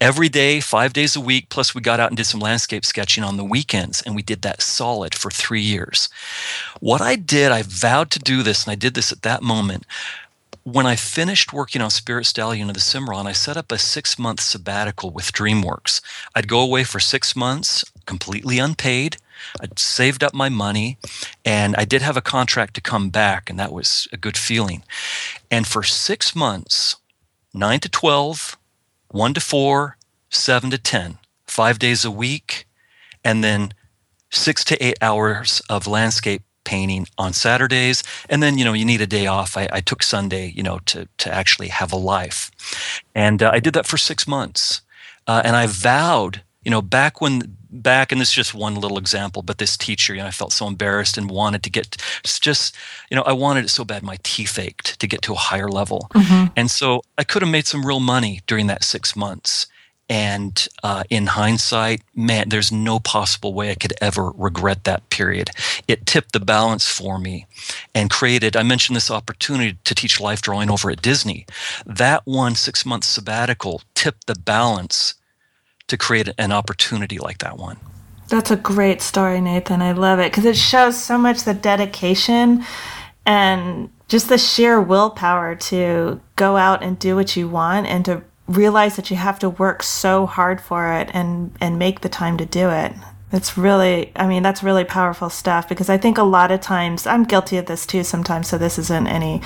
Every 0.00 0.28
day, 0.28 0.60
five 0.60 0.92
days 0.92 1.14
a 1.14 1.20
week, 1.20 1.48
plus 1.48 1.74
we 1.74 1.80
got 1.80 2.00
out 2.00 2.10
and 2.10 2.16
did 2.16 2.26
some 2.26 2.40
landscape 2.40 2.84
sketching 2.84 3.22
on 3.22 3.36
the 3.36 3.44
weekends, 3.44 4.02
and 4.02 4.16
we 4.16 4.22
did 4.22 4.42
that 4.42 4.62
solid 4.62 5.14
for 5.14 5.30
three 5.30 5.62
years. 5.62 6.08
What 6.80 7.00
I 7.00 7.16
did, 7.16 7.52
I 7.52 7.62
vowed 7.62 8.10
to 8.12 8.18
do 8.18 8.42
this, 8.42 8.64
and 8.64 8.72
I 8.72 8.76
did 8.76 8.94
this 8.94 9.12
at 9.12 9.22
that 9.22 9.42
moment 9.42 9.86
when 10.64 10.86
I 10.86 10.94
finished 10.94 11.52
working 11.52 11.80
on 11.80 11.90
Spirit 11.90 12.26
Stallion 12.26 12.68
of 12.68 12.74
the 12.74 12.80
Cimarron, 12.80 13.26
I 13.26 13.32
set 13.32 13.56
up 13.56 13.72
a 13.72 13.78
six 13.78 14.18
month 14.18 14.40
sabbatical 14.40 15.10
with 15.10 15.32
DreamWorks. 15.32 16.00
I'd 16.34 16.48
go 16.48 16.60
away 16.60 16.84
for 16.84 17.00
six 17.00 17.34
months, 17.34 17.84
completely 18.10 18.58
unpaid. 18.58 19.18
I'd 19.60 19.78
saved 19.78 20.24
up 20.24 20.34
my 20.34 20.48
money, 20.48 20.98
and 21.44 21.76
I 21.76 21.84
did 21.84 22.02
have 22.02 22.16
a 22.16 22.28
contract 22.36 22.74
to 22.74 22.80
come 22.80 23.08
back, 23.08 23.48
and 23.48 23.56
that 23.60 23.72
was 23.72 24.08
a 24.12 24.16
good 24.16 24.36
feeling. 24.36 24.82
And 25.48 25.64
for 25.64 25.84
six 25.84 26.34
months, 26.34 26.96
9 27.54 27.78
to 27.78 27.88
12, 27.88 28.58
1 29.12 29.34
to 29.34 29.40
4, 29.40 29.96
7 30.28 30.70
to 30.70 30.78
10, 30.78 31.18
five 31.46 31.78
days 31.78 32.04
a 32.04 32.10
week, 32.10 32.66
and 33.24 33.44
then 33.44 33.72
six 34.32 34.64
to 34.64 34.84
eight 34.84 34.98
hours 35.00 35.62
of 35.70 35.86
landscape 35.86 36.42
painting 36.64 37.06
on 37.16 37.32
Saturdays. 37.32 38.02
And 38.28 38.42
then, 38.42 38.58
you 38.58 38.64
know, 38.64 38.72
you 38.72 38.84
need 38.84 39.00
a 39.00 39.06
day 39.06 39.26
off. 39.26 39.56
I, 39.56 39.68
I 39.72 39.80
took 39.80 40.02
Sunday, 40.02 40.52
you 40.56 40.64
know, 40.64 40.80
to, 40.86 41.08
to 41.18 41.32
actually 41.32 41.68
have 41.68 41.92
a 41.92 41.96
life. 42.14 42.50
And 43.14 43.40
uh, 43.40 43.50
I 43.54 43.60
did 43.60 43.74
that 43.74 43.86
for 43.86 43.96
six 43.96 44.26
months. 44.26 44.82
Uh, 45.28 45.42
and 45.44 45.54
I 45.54 45.66
vowed, 45.68 46.42
you 46.64 46.70
know, 46.72 46.82
back 46.82 47.20
when, 47.20 47.56
back, 47.70 48.12
and 48.12 48.20
this 48.20 48.28
is 48.28 48.34
just 48.34 48.54
one 48.54 48.74
little 48.74 48.98
example, 48.98 49.42
but 49.42 49.58
this 49.58 49.76
teacher, 49.76 50.14
you 50.14 50.20
know, 50.20 50.26
I 50.26 50.30
felt 50.30 50.52
so 50.52 50.66
embarrassed 50.66 51.16
and 51.16 51.30
wanted 51.30 51.62
to 51.62 51.70
get 51.70 51.96
just, 52.22 52.74
you 53.10 53.16
know, 53.16 53.22
I 53.22 53.32
wanted 53.32 53.64
it 53.64 53.68
so 53.68 53.84
bad 53.84 54.02
my 54.02 54.18
teeth 54.22 54.58
ached 54.58 54.98
to 55.00 55.06
get 55.06 55.22
to 55.22 55.32
a 55.32 55.36
higher 55.36 55.68
level. 55.68 56.08
Mm-hmm. 56.14 56.52
And 56.56 56.70
so 56.70 57.02
I 57.18 57.24
could 57.24 57.42
have 57.42 57.50
made 57.50 57.66
some 57.66 57.86
real 57.86 58.00
money 58.00 58.40
during 58.46 58.66
that 58.68 58.84
six 58.84 59.14
months. 59.14 59.66
And 60.08 60.66
uh, 60.82 61.04
in 61.08 61.28
hindsight, 61.28 62.02
man, 62.16 62.48
there's 62.48 62.72
no 62.72 62.98
possible 62.98 63.54
way 63.54 63.70
I 63.70 63.76
could 63.76 63.94
ever 64.00 64.30
regret 64.30 64.82
that 64.82 65.08
period. 65.08 65.50
It 65.86 66.04
tipped 66.04 66.32
the 66.32 66.40
balance 66.40 66.84
for 66.88 67.16
me 67.20 67.46
and 67.94 68.10
created, 68.10 68.56
I 68.56 68.64
mentioned 68.64 68.96
this 68.96 69.10
opportunity 69.10 69.78
to 69.84 69.94
teach 69.94 70.18
life 70.18 70.42
drawing 70.42 70.68
over 70.68 70.90
at 70.90 71.00
Disney. 71.00 71.46
That 71.86 72.22
one 72.26 72.56
six 72.56 72.84
month 72.84 73.04
sabbatical 73.04 73.82
tipped 73.94 74.26
the 74.26 74.34
balance 74.34 75.14
to 75.90 75.98
create 75.98 76.28
an 76.38 76.52
opportunity 76.52 77.18
like 77.18 77.38
that 77.38 77.58
one. 77.58 77.76
That's 78.28 78.50
a 78.50 78.56
great 78.56 79.02
story, 79.02 79.40
Nathan. 79.40 79.82
I 79.82 79.92
love 79.92 80.18
it 80.20 80.30
because 80.30 80.44
it 80.44 80.56
shows 80.56 81.00
so 81.00 81.18
much 81.18 81.42
the 81.42 81.54
dedication 81.54 82.64
and 83.26 83.90
just 84.08 84.28
the 84.28 84.38
sheer 84.38 84.80
willpower 84.80 85.54
to 85.54 86.20
go 86.36 86.56
out 86.56 86.82
and 86.82 86.98
do 86.98 87.14
what 87.16 87.36
you 87.36 87.48
want 87.48 87.86
and 87.86 88.04
to 88.04 88.22
realize 88.46 88.96
that 88.96 89.10
you 89.10 89.16
have 89.16 89.38
to 89.38 89.50
work 89.50 89.82
so 89.82 90.26
hard 90.26 90.60
for 90.60 90.92
it 90.92 91.08
and 91.12 91.52
and 91.60 91.78
make 91.78 92.00
the 92.00 92.08
time 92.08 92.36
to 92.36 92.44
do 92.44 92.68
it 92.68 92.92
it's 93.30 93.56
really 93.56 94.10
i 94.16 94.26
mean 94.26 94.42
that's 94.42 94.60
really 94.60 94.82
powerful 94.82 95.30
stuff 95.30 95.68
because 95.68 95.88
i 95.88 95.96
think 95.96 96.18
a 96.18 96.22
lot 96.24 96.50
of 96.50 96.60
times 96.60 97.06
i'm 97.06 97.22
guilty 97.22 97.56
of 97.58 97.66
this 97.66 97.86
too 97.86 98.02
sometimes 98.02 98.48
so 98.48 98.58
this 98.58 98.76
isn't 98.76 99.06
any 99.06 99.40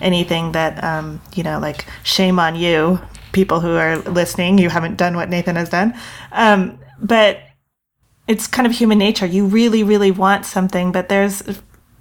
anything 0.00 0.52
that 0.52 0.82
um, 0.82 1.20
you 1.34 1.42
know 1.42 1.58
like 1.58 1.84
shame 2.02 2.38
on 2.38 2.56
you 2.56 2.98
people 3.32 3.60
who 3.60 3.74
are 3.76 3.98
listening 3.98 4.58
you 4.58 4.68
haven't 4.68 4.96
done 4.96 5.16
what 5.16 5.28
nathan 5.28 5.56
has 5.56 5.68
done. 5.68 5.94
Um, 6.32 6.78
but 7.00 7.40
it's 8.26 8.46
kind 8.46 8.66
of 8.66 8.72
human 8.72 8.98
nature. 8.98 9.26
You 9.26 9.46
really 9.46 9.82
really 9.82 10.10
want 10.10 10.44
something 10.44 10.92
but 10.92 11.08
there's 11.08 11.42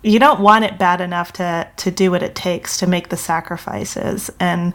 you 0.03 0.19
don't 0.19 0.39
want 0.39 0.63
it 0.63 0.77
bad 0.77 1.01
enough 1.01 1.33
to 1.33 1.67
to 1.77 1.91
do 1.91 2.11
what 2.11 2.23
it 2.23 2.35
takes 2.35 2.77
to 2.77 2.87
make 2.87 3.09
the 3.09 3.17
sacrifices. 3.17 4.29
And 4.39 4.73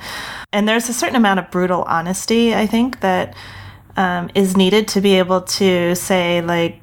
and 0.53 0.69
there's 0.69 0.89
a 0.89 0.95
certain 0.95 1.17
amount 1.17 1.41
of 1.41 1.51
brutal 1.51 1.83
honesty 1.85 2.55
i 2.55 2.67
think 2.67 3.01
that 3.01 3.35
um, 3.97 4.31
is 4.35 4.57
needed 4.57 4.89
to 4.89 5.01
be 5.01 5.19
able 5.19 5.43
to 5.43 5.95
say 5.95 6.41
like 6.41 6.82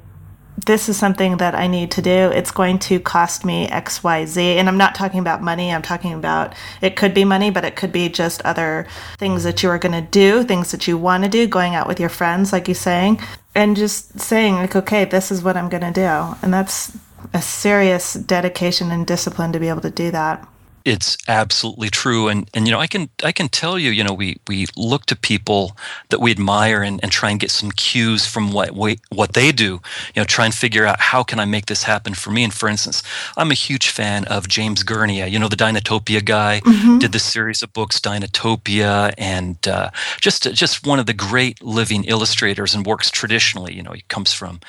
this 0.66 0.90
is 0.90 0.98
something 0.98 1.38
that 1.38 1.56
I 1.56 1.68
need 1.68 1.92
to 1.92 2.02
do. 2.02 2.10
It's 2.12 2.52
going 2.52 2.80
to 2.80 3.00
cost 3.00 3.46
me 3.46 3.68
XYZ. 3.68 4.38
And 4.38 4.68
I'm 4.68 4.78
not 4.78 4.96
talking 4.96 5.20
about 5.20 5.42
money. 5.42 5.72
I'm 5.72 5.82
talking 5.82 6.14
about 6.14 6.54
it 6.82 6.96
could 6.96 7.14
be 7.14 7.26
money, 7.26 7.50
but 7.50 7.66
it 7.66 7.76
could 7.76 7.92
be 7.92 8.10
just 8.10 8.42
other 8.44 8.88
things 9.18 9.44
that 9.44 9.64
you 9.64 9.70
are 9.70 9.78
going 9.78 9.94
to 9.94 10.10
do, 10.10 10.44
things 10.44 10.72
that 10.72 10.88
you 10.88 10.98
want 10.98 11.24
to 11.24 11.30
do, 11.30 11.48
going 11.48 11.76
out 11.76 11.88
with 11.88 12.00
your 12.00 12.10
friends, 12.10 12.52
like 12.52 12.68
you're 12.68 12.76
saying, 12.76 13.20
and 13.56 13.76
just 13.76 14.20
saying, 14.20 14.56
like, 14.56 14.76
okay, 14.76 15.06
this 15.06 15.32
is 15.32 15.44
what 15.44 15.56
I'm 15.56 15.70
going 15.70 15.84
to 15.84 15.92
do. 15.92 16.38
And 16.42 16.54
that's 16.54 16.98
a 17.34 17.42
serious 17.42 18.14
dedication 18.14 18.92
and 18.92 19.06
discipline 19.06 19.52
to 19.54 19.60
be 19.60 19.70
able 19.70 19.82
to 19.82 19.92
do 19.92 20.12
that 20.12 20.48
it's 20.90 21.18
absolutely 21.28 21.90
true. 21.90 22.28
And 22.28 22.50
and 22.54 22.68
you 22.68 22.72
know 22.74 22.80
i 22.80 22.88
can 22.88 23.10
i 23.24 23.32
can 23.32 23.48
tell 23.48 23.78
you 23.78 23.92
you 23.92 24.04
know 24.04 24.14
we 24.14 24.38
we 24.48 24.66
look 24.76 25.06
to 25.06 25.16
people 25.16 25.78
that 26.10 26.20
we 26.20 26.32
admire 26.32 26.82
and, 26.82 27.00
and 27.04 27.12
try 27.12 27.30
and 27.30 27.40
get 27.40 27.52
some 27.52 27.72
cues 27.72 28.26
from 28.26 28.52
what 28.52 28.72
we, 28.72 29.00
what 29.10 29.34
they 29.34 29.52
do 29.52 29.82
you 30.14 30.22
know 30.22 30.24
try 30.24 30.46
and 30.46 30.54
figure 30.54 30.86
out 30.86 31.00
how 31.00 31.22
can 31.24 31.40
i 31.40 31.46
make 31.46 31.68
this 31.68 31.84
happen 31.84 32.14
for 32.14 32.32
me. 32.32 32.44
And 32.44 32.54
for 32.54 32.68
instance 32.68 33.04
i'm 33.38 33.52
a 33.52 33.56
huge 33.68 33.90
fan 33.90 34.26
of 34.26 34.48
James 34.48 34.84
Gurney 34.84 35.28
you 35.30 35.40
know 35.40 35.48
the 35.48 35.56
dinotopia 35.56 36.24
guy 36.24 36.62
mm-hmm. 36.66 36.98
did 36.98 37.12
the 37.12 37.20
series 37.20 37.62
of 37.62 37.72
books 37.74 38.00
dinotopia 38.00 39.14
and 39.18 39.68
uh, 39.68 39.90
just 40.22 40.52
just 40.54 40.86
one 40.86 41.00
of 41.00 41.06
the 41.06 41.14
great 41.14 41.62
living 41.64 42.04
illustrators 42.06 42.74
and 42.74 42.86
works 42.86 43.12
traditionally. 43.12 43.74
You 43.74 43.84
know 43.84 43.92
he 43.92 44.04
comes 44.08 44.34
from 44.34 44.60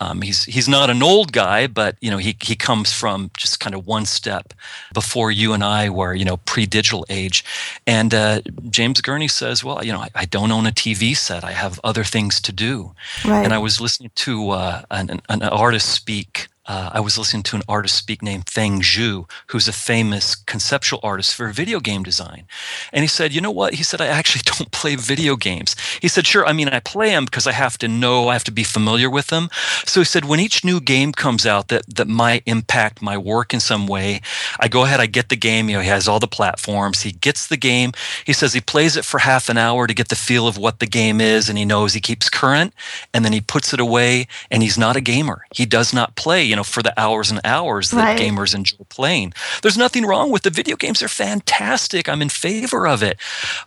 um, 0.00 0.22
he's 0.22 0.44
he's 0.44 0.68
not 0.68 0.88
an 0.88 1.02
old 1.02 1.32
guy, 1.32 1.66
but 1.66 1.96
you 2.00 2.10
know 2.10 2.16
he 2.16 2.36
he 2.42 2.56
comes 2.56 2.92
from 2.92 3.30
just 3.36 3.60
kind 3.60 3.74
of 3.74 3.86
one 3.86 4.06
step 4.06 4.54
before 4.94 5.30
you 5.30 5.52
and 5.52 5.62
I 5.62 5.90
were 5.90 6.14
you 6.14 6.24
know 6.24 6.38
pre-digital 6.38 7.04
age. 7.10 7.44
And 7.86 8.14
uh, 8.14 8.40
James 8.70 9.00
Gurney 9.00 9.28
says, 9.28 9.62
well, 9.62 9.84
you 9.84 9.92
know, 9.92 10.00
I, 10.00 10.08
I, 10.14 10.24
don't 10.24 10.52
own 10.52 10.66
a 10.66 10.70
TV 10.70 11.16
set. 11.16 11.44
I 11.44 11.52
have 11.52 11.80
other 11.84 12.04
things 12.04 12.40
to 12.42 12.52
do. 12.52 12.94
Right. 13.24 13.44
And 13.44 13.52
I 13.52 13.58
was 13.58 13.80
listening 13.80 14.10
to 14.14 14.50
uh, 14.50 14.82
an, 14.90 15.20
an 15.28 15.42
artist 15.42 15.88
speak 15.88 16.48
uh, 16.66 16.90
I 16.92 17.00
was 17.00 17.16
listening 17.16 17.42
to 17.44 17.56
an 17.56 17.62
artist 17.68 17.96
speak 17.96 18.22
named 18.22 18.48
Feng 18.48 18.80
Zhu, 18.80 19.28
who's 19.48 19.66
a 19.66 19.72
famous 19.72 20.34
conceptual 20.34 21.00
artist 21.02 21.34
for 21.34 21.48
video 21.48 21.80
game 21.80 22.02
design. 22.02 22.46
And 22.92 23.02
he 23.02 23.08
said, 23.08 23.32
You 23.32 23.40
know 23.40 23.50
what? 23.50 23.74
He 23.74 23.82
said, 23.82 24.00
I 24.00 24.08
actually 24.08 24.42
don't 24.58 24.70
play 24.70 24.94
video 24.94 25.36
games. 25.36 25.74
He 26.00 26.08
said, 26.08 26.26
Sure, 26.26 26.46
I 26.46 26.52
mean, 26.52 26.68
I 26.68 26.80
play 26.80 27.10
them 27.10 27.24
because 27.24 27.46
I 27.46 27.52
have 27.52 27.78
to 27.78 27.88
know, 27.88 28.28
I 28.28 28.34
have 28.34 28.44
to 28.44 28.52
be 28.52 28.62
familiar 28.62 29.08
with 29.08 29.28
them. 29.28 29.48
So 29.86 30.00
he 30.00 30.04
said, 30.04 30.26
When 30.26 30.38
each 30.38 30.62
new 30.62 30.80
game 30.80 31.12
comes 31.12 31.46
out 31.46 31.68
that, 31.68 31.82
that 31.94 32.08
might 32.08 32.42
impact 32.44 33.00
my 33.00 33.16
work 33.16 33.54
in 33.54 33.60
some 33.60 33.86
way, 33.86 34.20
I 34.60 34.68
go 34.68 34.84
ahead, 34.84 35.00
I 35.00 35.06
get 35.06 35.30
the 35.30 35.36
game. 35.36 35.70
You 35.70 35.76
know, 35.76 35.82
he 35.82 35.88
has 35.88 36.08
all 36.08 36.20
the 36.20 36.28
platforms. 36.28 37.02
He 37.02 37.12
gets 37.12 37.46
the 37.46 37.56
game. 37.56 37.92
He 38.26 38.34
says 38.34 38.52
he 38.52 38.60
plays 38.60 38.96
it 38.96 39.06
for 39.06 39.18
half 39.18 39.48
an 39.48 39.56
hour 39.56 39.86
to 39.86 39.94
get 39.94 40.08
the 40.08 40.14
feel 40.14 40.46
of 40.46 40.58
what 40.58 40.78
the 40.78 40.86
game 40.86 41.22
is, 41.22 41.48
and 41.48 41.56
he 41.56 41.64
knows 41.64 41.94
he 41.94 42.00
keeps 42.00 42.28
current, 42.28 42.74
and 43.14 43.24
then 43.24 43.32
he 43.32 43.40
puts 43.40 43.72
it 43.72 43.80
away, 43.80 44.26
and 44.50 44.62
he's 44.62 44.76
not 44.76 44.94
a 44.94 45.00
gamer. 45.00 45.46
He 45.54 45.64
does 45.64 45.94
not 45.94 46.16
play. 46.16 46.49
You 46.50 46.56
know, 46.56 46.64
for 46.64 46.82
the 46.82 46.98
hours 47.00 47.30
and 47.30 47.40
hours 47.44 47.90
that 47.90 48.04
right. 48.04 48.18
gamers 48.18 48.54
enjoy 48.54 48.84
playing. 48.88 49.32
There's 49.62 49.78
nothing 49.78 50.04
wrong 50.04 50.32
with 50.32 50.42
the 50.42 50.50
video 50.50 50.76
games. 50.76 50.98
They're 50.98 51.08
fantastic. 51.08 52.08
I'm 52.08 52.22
in 52.22 52.28
favor 52.28 52.86
of 52.86 53.02
it. 53.02 53.18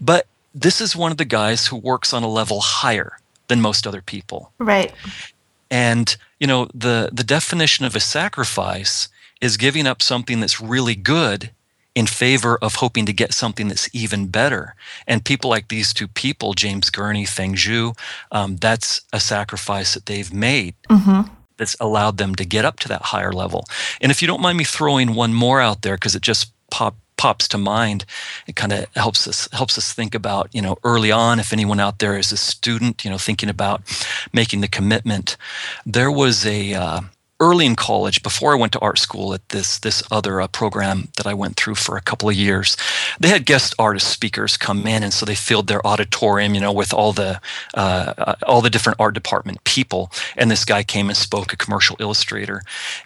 But 0.01 0.27
this 0.53 0.81
is 0.81 0.95
one 0.95 1.11
of 1.11 1.17
the 1.17 1.25
guys 1.25 1.67
who 1.67 1.77
works 1.77 2.13
on 2.13 2.23
a 2.23 2.27
level 2.27 2.59
higher 2.59 3.17
than 3.47 3.61
most 3.61 3.87
other 3.87 4.01
people. 4.01 4.51
Right. 4.59 4.91
And, 5.71 6.15
you 6.39 6.47
know, 6.47 6.67
the 6.73 7.09
the 7.11 7.23
definition 7.23 7.85
of 7.85 7.95
a 7.95 7.99
sacrifice 7.99 9.07
is 9.41 9.57
giving 9.57 9.87
up 9.87 10.01
something 10.01 10.39
that's 10.39 10.61
really 10.61 10.95
good 10.95 11.51
in 11.95 12.07
favor 12.07 12.57
of 12.61 12.75
hoping 12.75 13.05
to 13.05 13.13
get 13.13 13.33
something 13.33 13.67
that's 13.67 13.89
even 13.93 14.27
better. 14.27 14.75
And 15.07 15.23
people 15.23 15.49
like 15.49 15.67
these 15.67 15.93
two 15.93 16.07
people, 16.07 16.53
James 16.53 16.89
Gurney, 16.89 17.25
Feng 17.25 17.55
Zhu, 17.55 17.97
um, 18.31 18.57
that's 18.57 19.01
a 19.11 19.19
sacrifice 19.19 19.93
that 19.93 20.05
they've 20.05 20.33
made. 20.33 20.75
Mm-hmm 20.89 21.33
that's 21.57 21.75
allowed 21.79 22.17
them 22.17 22.35
to 22.35 22.45
get 22.45 22.65
up 22.65 22.79
to 22.81 22.87
that 22.89 23.01
higher 23.01 23.31
level. 23.31 23.65
And 24.01 24.11
if 24.11 24.21
you 24.21 24.27
don't 24.27 24.41
mind 24.41 24.57
me 24.57 24.63
throwing 24.63 25.15
one 25.15 25.33
more 25.33 25.61
out 25.61 25.81
there, 25.81 25.95
because 25.95 26.15
it 26.15 26.21
just 26.21 26.51
popped 26.71 26.97
pops 27.23 27.47
to 27.47 27.57
mind. 27.57 28.03
It 28.47 28.57
kind 28.57 28.73
of 28.73 28.85
helps 28.95 29.27
us 29.29 29.47
helps 29.53 29.77
us 29.77 29.93
think 29.93 30.13
about 30.13 30.49
you 30.51 30.61
know 30.61 30.77
early 30.83 31.09
on 31.09 31.39
if 31.39 31.53
anyone 31.53 31.80
out 31.80 31.99
there 31.99 32.17
is 32.17 32.34
a 32.34 32.38
student 32.38 33.05
you 33.05 33.09
know 33.09 33.17
thinking 33.17 33.49
about 33.49 33.82
making 34.34 34.59
the 34.59 34.67
commitment. 34.67 35.38
There 35.86 36.11
was 36.11 36.45
a 36.45 36.73
uh, 36.73 37.01
early 37.39 37.65
in 37.65 37.75
college, 37.75 38.23
before 38.23 38.53
I 38.53 38.55
went 38.55 38.73
to 38.73 38.79
art 38.79 38.97
school 38.97 39.34
at 39.34 39.49
this 39.49 39.79
this 39.79 40.03
other 40.11 40.41
uh, 40.41 40.47
program 40.47 41.09
that 41.17 41.27
I 41.27 41.34
went 41.34 41.57
through 41.57 41.75
for 41.75 41.97
a 41.97 42.01
couple 42.01 42.29
of 42.29 42.36
years, 42.36 42.77
they 43.19 43.27
had 43.27 43.45
guest 43.45 43.75
artist 43.77 44.07
speakers 44.07 44.57
come 44.57 44.88
in, 44.88 45.03
and 45.03 45.13
so 45.13 45.25
they 45.25 45.36
filled 45.36 45.67
their 45.67 45.86
auditorium, 45.86 46.55
you 46.55 46.61
know, 46.61 46.71
with 46.71 46.93
all 46.93 47.11
the 47.13 47.41
uh, 47.73 48.13
uh, 48.17 48.36
all 48.47 48.61
the 48.61 48.69
different 48.69 48.99
art 48.99 49.13
department 49.13 49.63
people. 49.63 50.11
And 50.38 50.49
this 50.49 50.65
guy 50.65 50.84
came 50.84 51.09
and 51.09 51.17
spoke, 51.17 51.51
a 51.51 51.57
commercial 51.57 51.97
illustrator, 51.99 52.61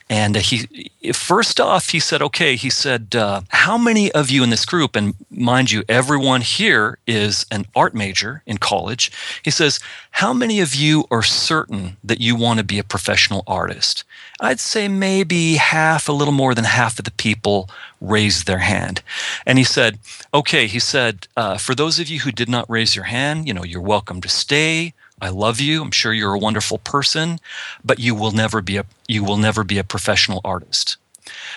and 0.09 0.35
he 0.35 0.91
first 1.13 1.59
off 1.59 1.89
he 1.89 1.99
said, 1.99 2.21
"Okay," 2.21 2.55
he 2.55 2.69
said, 2.69 3.15
uh, 3.15 3.41
"How 3.49 3.77
many 3.77 4.11
of 4.11 4.29
you 4.29 4.43
in 4.43 4.49
this 4.49 4.65
group?" 4.65 4.95
And 4.95 5.15
mind 5.31 5.71
you, 5.71 5.83
everyone 5.89 6.41
here 6.41 6.99
is 7.07 7.45
an 7.51 7.65
art 7.75 7.95
major 7.95 8.43
in 8.45 8.57
college. 8.57 9.11
He 9.43 9.51
says, 9.51 9.79
"How 10.11 10.33
many 10.33 10.59
of 10.59 10.75
you 10.75 11.05
are 11.09 11.23
certain 11.23 11.97
that 12.03 12.21
you 12.21 12.35
want 12.35 12.59
to 12.59 12.63
be 12.63 12.79
a 12.79 12.83
professional 12.83 13.43
artist?" 13.47 14.03
I'd 14.39 14.59
say 14.59 14.87
maybe 14.87 15.55
half, 15.55 16.07
a 16.07 16.11
little 16.11 16.33
more 16.33 16.53
than 16.53 16.65
half 16.65 16.99
of 16.99 17.05
the 17.05 17.11
people 17.11 17.69
raised 17.99 18.45
their 18.45 18.59
hand. 18.59 19.01
And 19.45 19.57
he 19.57 19.63
said, 19.63 19.99
okay, 20.33 20.67
he 20.67 20.79
said, 20.79 21.27
uh, 21.35 21.57
for 21.57 21.73
those 21.73 21.99
of 21.99 22.07
you 22.07 22.19
who 22.19 22.31
did 22.31 22.47
not 22.47 22.69
raise 22.69 22.95
your 22.95 23.05
hand, 23.05 23.47
you 23.47 23.53
know, 23.53 23.63
you're 23.63 23.81
welcome 23.81 24.21
to 24.21 24.29
stay. 24.29 24.93
I 25.19 25.29
love 25.29 25.59
you. 25.59 25.81
I'm 25.81 25.91
sure 25.91 26.13
you're 26.13 26.35
a 26.35 26.39
wonderful 26.39 26.77
person, 26.77 27.39
but 27.83 27.99
you 27.99 28.13
will 28.13 28.31
never 28.31 28.61
be 28.61 28.77
a 28.77 28.85
you 29.07 29.23
will 29.23 29.37
never 29.37 29.63
be 29.63 29.79
a 29.79 29.83
professional 29.83 30.41
artist 30.45 30.97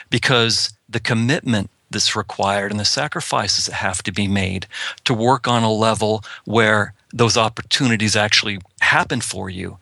because 0.09 0.73
the 0.89 1.01
commitment 1.01 1.69
that's 1.91 2.17
required 2.17 2.71
and 2.71 2.81
the 2.81 2.85
sacrifices 2.85 3.67
that 3.67 3.75
have 3.75 4.03
to 4.05 4.13
be 4.13 4.29
made 4.29 4.67
to 5.05 5.13
work 5.13 5.47
on 5.47 5.63
a 5.63 5.73
level 5.73 6.25
where 6.45 6.95
those 7.13 7.37
opportunities 7.37 8.15
actually 8.17 8.59
happen 8.81 9.21
for 9.21 9.51
you 9.51 9.77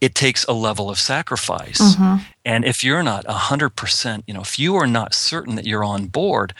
it 0.00 0.14
takes 0.14 0.44
a 0.44 0.52
level 0.52 0.90
of 0.90 0.98
sacrifice. 0.98 1.96
Mm-hmm. 1.96 2.24
And 2.44 2.64
if 2.64 2.82
you're 2.82 3.02
not 3.02 3.24
100%, 3.26 4.22
you 4.26 4.34
know, 4.34 4.40
if 4.40 4.58
you 4.58 4.76
are 4.76 4.86
not 4.86 5.14
certain 5.14 5.56
that 5.56 5.66
you're 5.66 5.84
on 5.84 6.06
board, 6.06 6.54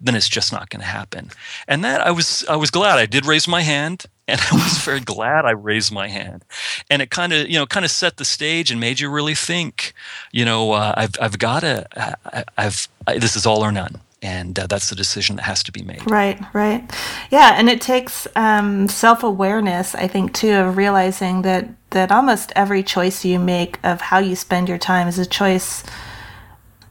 then 0.00 0.14
it's 0.14 0.28
just 0.28 0.52
not 0.52 0.70
going 0.70 0.80
to 0.80 0.86
happen. 0.86 1.30
And 1.68 1.84
that 1.84 2.00
I 2.00 2.10
was 2.10 2.44
I 2.48 2.56
was 2.56 2.70
glad 2.70 2.98
I 2.98 3.06
did 3.06 3.26
raise 3.26 3.46
my 3.46 3.60
hand 3.60 4.06
and 4.28 4.40
I 4.40 4.54
was 4.54 4.78
very 4.78 5.00
glad 5.00 5.44
I 5.44 5.50
raised 5.50 5.92
my 5.92 6.08
hand. 6.08 6.44
And 6.88 7.02
it 7.02 7.10
kind 7.10 7.32
of, 7.32 7.48
you 7.48 7.58
know, 7.58 7.66
kind 7.66 7.84
of 7.84 7.90
set 7.90 8.16
the 8.16 8.24
stage 8.24 8.70
and 8.70 8.80
made 8.80 9.00
you 9.00 9.10
really 9.10 9.34
think, 9.34 9.92
you 10.32 10.44
know, 10.44 10.72
uh, 10.72 10.94
I've 10.96 11.14
I've 11.20 11.38
got 11.38 11.60
to 11.60 12.46
I've 12.56 12.88
I, 13.06 13.18
this 13.18 13.36
is 13.36 13.44
all 13.44 13.62
or 13.62 13.72
none 13.72 14.00
and 14.22 14.58
uh, 14.58 14.66
that's 14.66 14.90
the 14.90 14.96
decision 14.96 15.36
that 15.36 15.42
has 15.42 15.62
to 15.64 15.72
be 15.72 15.82
made. 15.82 16.08
Right, 16.10 16.38
right, 16.52 16.88
yeah, 17.30 17.54
and 17.56 17.68
it 17.68 17.80
takes 17.80 18.26
um, 18.36 18.88
self 18.88 19.22
awareness, 19.22 19.94
I 19.94 20.08
think, 20.08 20.34
too, 20.34 20.52
of 20.52 20.76
realizing 20.76 21.42
that 21.42 21.68
that 21.90 22.12
almost 22.12 22.52
every 22.54 22.82
choice 22.82 23.24
you 23.24 23.38
make 23.38 23.78
of 23.84 24.00
how 24.00 24.18
you 24.18 24.36
spend 24.36 24.68
your 24.68 24.78
time 24.78 25.08
is 25.08 25.18
a 25.18 25.26
choice. 25.26 25.82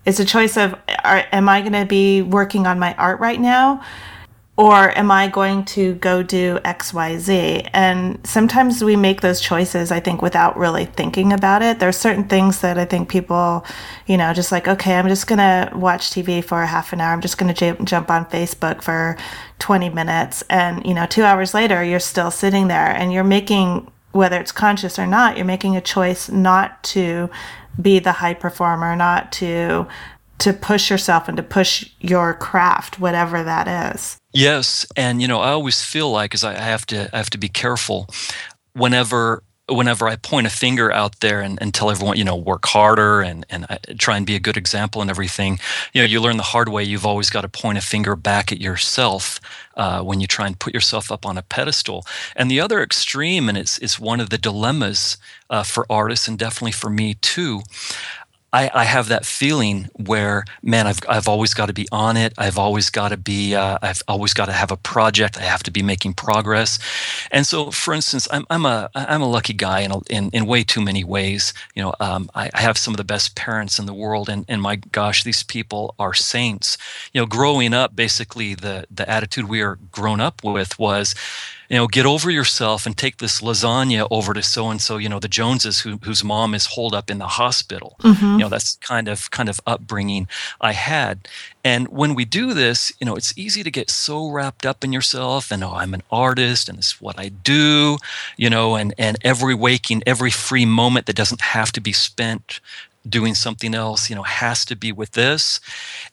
It's 0.05 0.19
a 0.19 0.25
choice 0.25 0.57
of, 0.57 0.75
are, 1.03 1.25
am 1.32 1.47
I 1.49 1.61
going 1.61 1.73
to 1.73 1.86
be 1.86 2.21
working 2.21 2.65
on 2.65 2.80
my 2.80 2.95
art 2.95 3.19
right 3.19 3.39
now? 3.39 3.84
Or 4.60 4.91
am 4.97 5.10
I 5.10 5.30
going 5.30 5.64
to 5.64 5.93
go 5.95 6.22
do 6.22 6.60
XYZ? 6.66 7.70
And 7.72 8.20
sometimes 8.28 8.84
we 8.84 8.97
make 8.97 9.22
those 9.22 9.39
choices, 9.39 9.89
I 9.89 10.01
think, 10.01 10.22
without 10.22 10.57
really 10.57 10.84
thinking 10.84 11.32
about 11.32 11.62
it. 11.62 11.80
There 11.80 11.88
are 11.88 11.93
certain 11.93 12.26
things 12.26 12.60
that 12.60 12.78
I 12.78 12.84
think 12.84 13.07
people, 13.07 13.66
you 14.05 14.18
know, 14.18 14.34
just 14.34 14.51
like, 14.51 14.68
okay, 14.68 14.95
I'm 14.95 15.07
just 15.07 15.28
going 15.28 15.39
to 15.39 15.72
watch 15.74 16.10
TV 16.12 16.43
for 16.43 16.62
a 16.62 16.68
half 16.68 16.91
an 16.91 16.99
hour. 16.99 17.14
I'm 17.14 17.22
just 17.22 17.38
going 17.38 17.53
to 17.53 17.57
j- 17.57 17.86
jump 17.86 18.12
on 18.12 18.26
Facebook 18.26 18.82
for 18.82 19.16
20 19.60 19.91
minutes. 19.91 20.43
And, 20.49 20.86
you 20.86 20.93
know, 20.93 21.05
two 21.05 21.24
hours 21.24 21.53
later, 21.53 21.82
you're 21.82 22.01
still 22.01 22.30
sitting 22.30 22.68
there 22.68 22.89
and 22.89 23.14
you're 23.14 23.24
making, 23.24 23.89
whether 24.12 24.41
it's 24.41 24.51
conscious 24.51 24.99
or 24.99 25.07
not, 25.07 25.38
you're 25.38 25.45
making 25.45 25.78
a 25.78 25.82
choice 25.82 26.28
not 26.28 26.84
to 26.84 27.30
be 27.82 27.99
the 27.99 28.12
high 28.12 28.34
performer, 28.34 28.93
not 28.93 29.32
to 29.32 29.88
to 30.39 30.53
push 30.53 30.89
yourself 30.89 31.27
and 31.27 31.37
to 31.37 31.43
push 31.43 31.89
your 31.99 32.33
craft, 32.33 32.99
whatever 32.99 33.43
that 33.43 33.93
is. 33.95 34.17
Yes, 34.33 34.85
and 34.95 35.21
you 35.21 35.27
know, 35.27 35.39
I 35.39 35.49
always 35.49 35.81
feel 35.81 36.11
like 36.11 36.33
as 36.33 36.43
I 36.43 36.53
have 36.53 36.85
to 36.87 37.09
I 37.13 37.17
have 37.17 37.29
to 37.31 37.37
be 37.37 37.49
careful 37.49 38.07
whenever 38.73 39.43
whenever 39.69 40.07
I 40.07 40.15
point 40.15 40.47
a 40.47 40.49
finger 40.49 40.91
out 40.91 41.19
there 41.19 41.41
and, 41.41 41.57
and 41.61 41.73
tell 41.73 41.89
everyone, 41.91 42.17
you 42.17 42.23
know, 42.23 42.35
work 42.35 42.65
harder 42.65 43.21
and, 43.21 43.45
and 43.49 43.65
I 43.69 43.77
try 43.97 44.17
and 44.17 44.25
be 44.25 44.35
a 44.35 44.39
good 44.39 44.57
example 44.57 45.01
and 45.01 45.09
everything, 45.09 45.59
you 45.93 46.01
know, 46.01 46.07
you 46.07 46.19
learn 46.19 46.37
the 46.37 46.43
hard 46.43 46.69
way. 46.69 46.83
You've 46.83 47.05
always 47.05 47.29
got 47.29 47.41
to 47.41 47.49
point 47.49 47.77
a 47.77 47.81
finger 47.81 48.15
back 48.15 48.51
at 48.51 48.59
yourself 48.59 49.39
uh, 49.75 50.01
when 50.01 50.19
you 50.19 50.27
try 50.27 50.47
and 50.47 50.59
put 50.59 50.73
yourself 50.73 51.11
up 51.11 51.25
on 51.25 51.37
a 51.37 51.41
pedestal. 51.41 52.05
And 52.35 52.49
the 52.49 52.59
other 52.59 52.81
extreme, 52.81 53.47
and 53.47 53.57
it's, 53.57 53.77
it's 53.79 53.99
one 53.99 54.19
of 54.19 54.29
the 54.29 54.37
dilemmas 54.37 55.17
uh, 55.49 55.63
for 55.63 55.85
artists 55.89 56.27
and 56.27 56.37
definitely 56.37 56.71
for 56.71 56.89
me 56.89 57.15
too, 57.15 57.61
I, 58.52 58.72
I, 58.74 58.84
have 58.84 59.10
that 59.10 59.26
feeling 59.26 59.89
where, 59.95 60.43
man, 60.64 60.88
I've, 60.88 61.00
I've 61.08 61.28
always 61.28 61.54
got 61.54 61.68
to 61.68 61.74
be 61.74 61.88
on 61.91 62.18
it. 62.18 62.34
I've 62.38 62.58
always 62.58 62.89
got 62.89 63.10
to 63.10 63.18
be, 63.18 63.54
uh, 63.54 63.78
I've 63.82 64.02
always 64.08 64.34
got 64.34 64.45
to 64.45 64.52
have 64.52 64.72
a 64.72 64.78
project. 64.78 65.38
I 65.38 65.41
have 65.41 65.62
to 65.64 65.72
be 65.72 65.84
making 65.84 66.16
progress. 66.16 66.80
And 67.32 67.45
so, 67.45 67.70
for 67.70 67.93
instance, 67.93 68.28
I'm, 68.32 68.45
I'm 68.50 68.66
a, 68.66 68.89
I'm 68.95 69.22
a 69.22 69.30
lucky 69.30 69.54
guy 69.54 69.82
in, 69.82 69.91
in, 70.10 70.30
in 70.32 70.45
way 70.47 70.64
too 70.64 70.82
many 70.82 71.04
ways. 71.04 71.54
You 71.76 71.84
know, 71.84 71.93
um, 72.00 72.30
I, 72.34 72.50
I, 72.54 72.62
have 72.62 72.78
some 72.78 72.93
of 72.93 72.97
the 72.97 73.04
best 73.04 73.36
parents 73.36 73.78
in 73.78 73.86
the 73.86 73.93
world 73.93 74.30
and, 74.30 74.45
and 74.47 74.62
my 74.62 74.78
gosh, 74.78 75.24
these 75.24 75.43
people 75.43 75.93
are 76.00 76.14
saints. 76.14 76.78
You 77.14 77.22
know, 77.22 77.28
growing 77.28 77.74
up, 77.74 77.95
basically 77.95 78.56
the, 78.56 78.86
the 78.89 79.08
attitude 79.08 79.47
we 79.47 79.62
are 79.62 79.78
grown 79.91 80.20
up 80.20 80.43
with 80.43 80.78
was, 80.80 81.14
you 81.70 81.78
know, 81.78 81.88
get 81.88 82.05
over 82.05 82.32
yourself 82.32 82.86
and 82.86 82.97
take 82.97 83.17
this 83.17 83.41
lasagna 83.41 84.07
over 84.09 84.34
to 84.34 84.41
so 84.41 84.70
and 84.70 84.82
so, 84.82 84.97
you 84.97 85.07
know, 85.07 85.20
the 85.20 85.28
Joneses 85.28 85.80
who, 85.80 85.97
whose 86.03 86.24
mom 86.24 86.55
is 86.55 86.65
holed 86.65 86.95
up 86.95 87.11
in 87.11 87.20
the 87.20 87.28
hospital. 87.28 87.95
Mm-hmm. 88.01 88.26
You 88.26 88.38
know, 88.39 88.49
that's 88.49 88.76
kind 88.78 89.07
of 89.07 89.30
kind 89.30 89.49
of 89.49 89.61
upbringing 89.67 90.28
I 90.59 90.74
had. 90.74 91.28
And 91.63 91.88
when 91.89 92.15
we 92.15 92.26
do 92.26 92.53
this, 92.53 92.91
you 92.99 93.05
know, 93.05 93.15
it's 93.15 93.38
easy 93.38 93.61
to 93.63 93.70
get 93.70 93.91
so 93.91 94.30
wrapped 94.30 94.65
up 94.65 94.84
in 94.84 94.91
yourself 94.91 95.51
and 95.51 95.63
oh, 95.63 95.74
I'm 95.74 95.93
an 95.93 96.03
artist 96.11 96.70
and 96.70 96.78
this 96.78 96.93
is 96.93 97.01
what 97.01 97.20
I 97.20 97.30
do, 97.30 97.97
you 98.36 98.49
know, 98.49 98.76
and 98.76 98.93
and 98.97 99.17
every 99.22 99.53
waking, 99.53 100.01
every 100.07 100.32
free 100.32 100.65
moment 100.65 101.05
that 101.05 101.15
doesn't 101.15 101.41
have 101.41 101.72
to 101.74 101.82
be 101.82 101.93
spent 101.93 102.59
doing 103.08 103.34
something 103.34 103.74
else, 103.74 104.10
you 104.10 104.16
know, 104.16 104.24
has 104.24 104.66
to 104.66 104.76
be 104.76 104.91
with 104.91 105.12
this. 105.12 105.60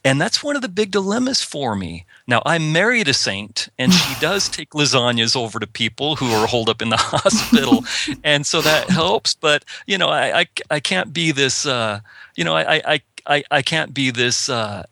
And 0.05 0.21
that's 0.21 0.43
one 0.43 0.57
of 0.57 0.63
the 0.63 0.69
big 0.69 0.91
dilemmas 0.91 1.43
for 1.43 1.75
me. 1.75 2.07
Now, 2.27 2.43
I 2.47 2.59
married 2.59 3.09
a 3.09 3.15
saint, 3.15 3.69
and 3.79 3.93
she 3.93 4.15
does 4.21 4.49
take 4.49 4.71
lasagnas 4.71 5.37
over 5.37 5.59
to 5.59 5.67
people 5.67 6.17
who 6.17 6.31
are 6.33 6.47
holed 6.47 6.69
up 6.69 6.83
in 6.83 6.91
the 6.91 6.97
hospital. 7.01 7.85
and 8.23 8.47
so 8.47 8.61
that 8.63 8.91
helps. 8.91 9.35
But, 9.35 9.65
you 9.87 9.99
know, 9.99 10.09
I, 10.09 10.41
I, 10.41 10.47
I 10.71 10.81
can't 10.81 11.13
be 11.13 11.33
this, 11.33 11.67
uh, 11.67 12.01
you 12.37 12.45
know, 12.45 12.55
I, 12.55 12.83
I, 12.85 13.01
I, 13.27 13.45
I 13.51 13.63
can't 13.63 13.93
be 13.93 14.11
this, 14.11 14.49
uh, 14.49 14.85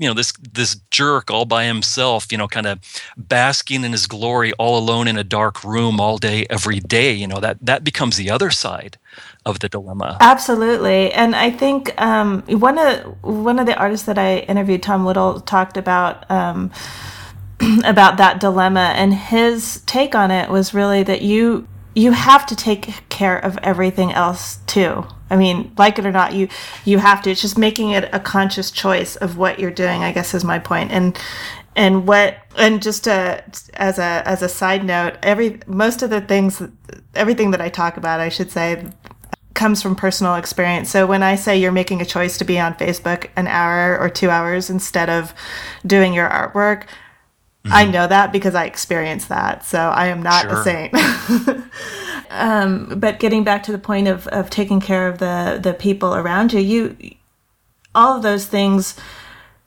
you 0.00 0.08
know 0.08 0.14
this 0.14 0.32
this 0.52 0.76
jerk 0.90 1.30
all 1.30 1.44
by 1.44 1.64
himself 1.64 2.32
you 2.32 2.38
know 2.38 2.48
kind 2.48 2.66
of 2.66 2.80
basking 3.16 3.84
in 3.84 3.92
his 3.92 4.06
glory 4.06 4.52
all 4.54 4.78
alone 4.78 5.06
in 5.06 5.16
a 5.16 5.24
dark 5.24 5.62
room 5.62 6.00
all 6.00 6.18
day 6.18 6.46
every 6.50 6.80
day 6.80 7.12
you 7.12 7.26
know 7.26 7.38
that 7.38 7.58
that 7.60 7.84
becomes 7.84 8.16
the 8.16 8.30
other 8.30 8.50
side 8.50 8.96
of 9.46 9.60
the 9.60 9.68
dilemma. 9.68 10.16
Absolutely. 10.20 11.12
And 11.12 11.36
i 11.36 11.50
think 11.50 12.00
um, 12.00 12.42
one 12.48 12.78
of 12.78 13.22
one 13.22 13.58
of 13.58 13.66
the 13.66 13.76
artists 13.76 14.06
that 14.06 14.18
i 14.18 14.38
interviewed 14.38 14.82
tom 14.82 15.04
little 15.04 15.40
talked 15.40 15.76
about 15.76 16.28
um, 16.30 16.70
about 17.84 18.16
that 18.16 18.40
dilemma. 18.40 18.92
And 18.96 19.14
his 19.14 19.82
take 19.86 20.14
on 20.14 20.30
it 20.30 20.48
was 20.50 20.74
really 20.74 21.02
that 21.04 21.22
you 21.22 21.68
you 21.94 22.12
have 22.12 22.46
to 22.46 22.56
take 22.56 23.08
care 23.08 23.36
of 23.36 23.58
everything 23.58 24.12
else 24.12 24.58
too 24.66 25.04
I 25.30 25.36
mean, 25.36 25.72
like 25.78 25.98
it 25.98 26.04
or 26.04 26.12
not, 26.12 26.34
you 26.34 26.48
you 26.84 26.98
have 26.98 27.22
to. 27.22 27.30
It's 27.30 27.40
just 27.40 27.56
making 27.56 27.90
it 27.90 28.08
a 28.12 28.20
conscious 28.20 28.70
choice 28.70 29.16
of 29.16 29.36
what 29.36 29.58
you're 29.58 29.70
doing. 29.70 30.02
I 30.02 30.12
guess 30.12 30.34
is 30.34 30.44
my 30.44 30.58
point. 30.58 30.90
And 30.90 31.18
and 31.76 32.06
what 32.06 32.36
and 32.58 32.82
just 32.82 33.04
to, 33.04 33.44
as 33.74 33.98
a 33.98 34.22
as 34.26 34.42
a 34.42 34.48
side 34.48 34.84
note, 34.84 35.14
every 35.22 35.60
most 35.66 36.02
of 36.02 36.10
the 36.10 36.20
things, 36.20 36.62
everything 37.14 37.52
that 37.52 37.60
I 37.60 37.68
talk 37.68 37.96
about, 37.96 38.18
I 38.18 38.28
should 38.28 38.50
say, 38.50 38.84
comes 39.54 39.82
from 39.82 39.94
personal 39.94 40.34
experience. 40.34 40.90
So 40.90 41.06
when 41.06 41.22
I 41.22 41.36
say 41.36 41.58
you're 41.58 41.70
making 41.70 42.00
a 42.00 42.04
choice 42.04 42.38
to 42.38 42.44
be 42.44 42.58
on 42.58 42.74
Facebook 42.74 43.28
an 43.36 43.46
hour 43.46 43.98
or 43.98 44.08
two 44.08 44.30
hours 44.30 44.70
instead 44.70 45.08
of 45.08 45.32
doing 45.86 46.12
your 46.12 46.28
artwork. 46.28 46.84
Mm-hmm. 47.64 47.72
I 47.74 47.84
know 47.84 48.06
that 48.06 48.32
because 48.32 48.54
I 48.54 48.64
experienced 48.64 49.28
that. 49.28 49.66
So 49.66 49.78
I 49.78 50.06
am 50.06 50.22
not 50.22 50.42
sure. 50.42 50.60
a 50.60 50.64
saint. 50.64 50.94
Um, 52.30 52.98
but 52.98 53.18
getting 53.18 53.44
back 53.44 53.64
to 53.64 53.72
the 53.72 53.78
point 53.78 54.08
of, 54.08 54.26
of 54.28 54.50
taking 54.50 54.80
care 54.80 55.08
of 55.08 55.18
the, 55.18 55.58
the 55.60 55.74
people 55.74 56.14
around 56.14 56.52
you, 56.52 56.60
you 56.60 57.16
all 57.94 58.16
of 58.16 58.22
those 58.22 58.46
things 58.46 58.96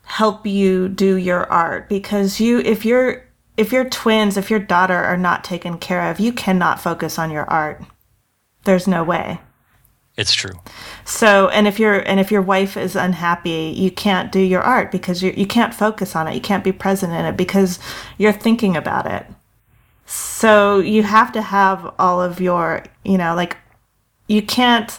help 0.04 0.46
you 0.46 0.88
do 0.88 1.16
your 1.16 1.50
art 1.50 1.88
because 1.88 2.40
you 2.40 2.58
if 2.60 2.84
you're 2.84 3.24
if 3.56 3.70
your 3.72 3.88
twins, 3.88 4.36
if 4.36 4.50
your 4.50 4.58
daughter 4.58 4.96
are 4.96 5.16
not 5.16 5.44
taken 5.44 5.78
care 5.78 6.10
of, 6.10 6.18
you 6.18 6.32
cannot 6.32 6.80
focus 6.80 7.18
on 7.18 7.30
your 7.30 7.44
art. 7.44 7.82
There's 8.64 8.88
no 8.88 9.04
way. 9.04 9.40
It's 10.16 10.34
true. 10.34 10.52
So, 11.04 11.48
and 11.48 11.66
if 11.66 11.78
your 11.78 12.00
and 12.08 12.20
if 12.20 12.30
your 12.30 12.42
wife 12.42 12.76
is 12.76 12.94
unhappy, 12.94 13.74
you 13.76 13.90
can't 13.90 14.30
do 14.30 14.38
your 14.40 14.62
art 14.62 14.92
because 14.92 15.22
you 15.22 15.32
you 15.36 15.46
can't 15.46 15.74
focus 15.74 16.14
on 16.14 16.28
it. 16.28 16.34
You 16.34 16.40
can't 16.40 16.64
be 16.64 16.72
present 16.72 17.12
in 17.12 17.24
it 17.24 17.36
because 17.36 17.78
you're 18.16 18.32
thinking 18.32 18.76
about 18.76 19.06
it. 19.06 19.26
So 20.06 20.80
you 20.80 21.02
have 21.02 21.32
to 21.32 21.42
have 21.42 21.94
all 21.98 22.20
of 22.20 22.40
your, 22.40 22.82
you 23.04 23.18
know, 23.18 23.34
like 23.34 23.56
you 24.28 24.42
can't, 24.42 24.98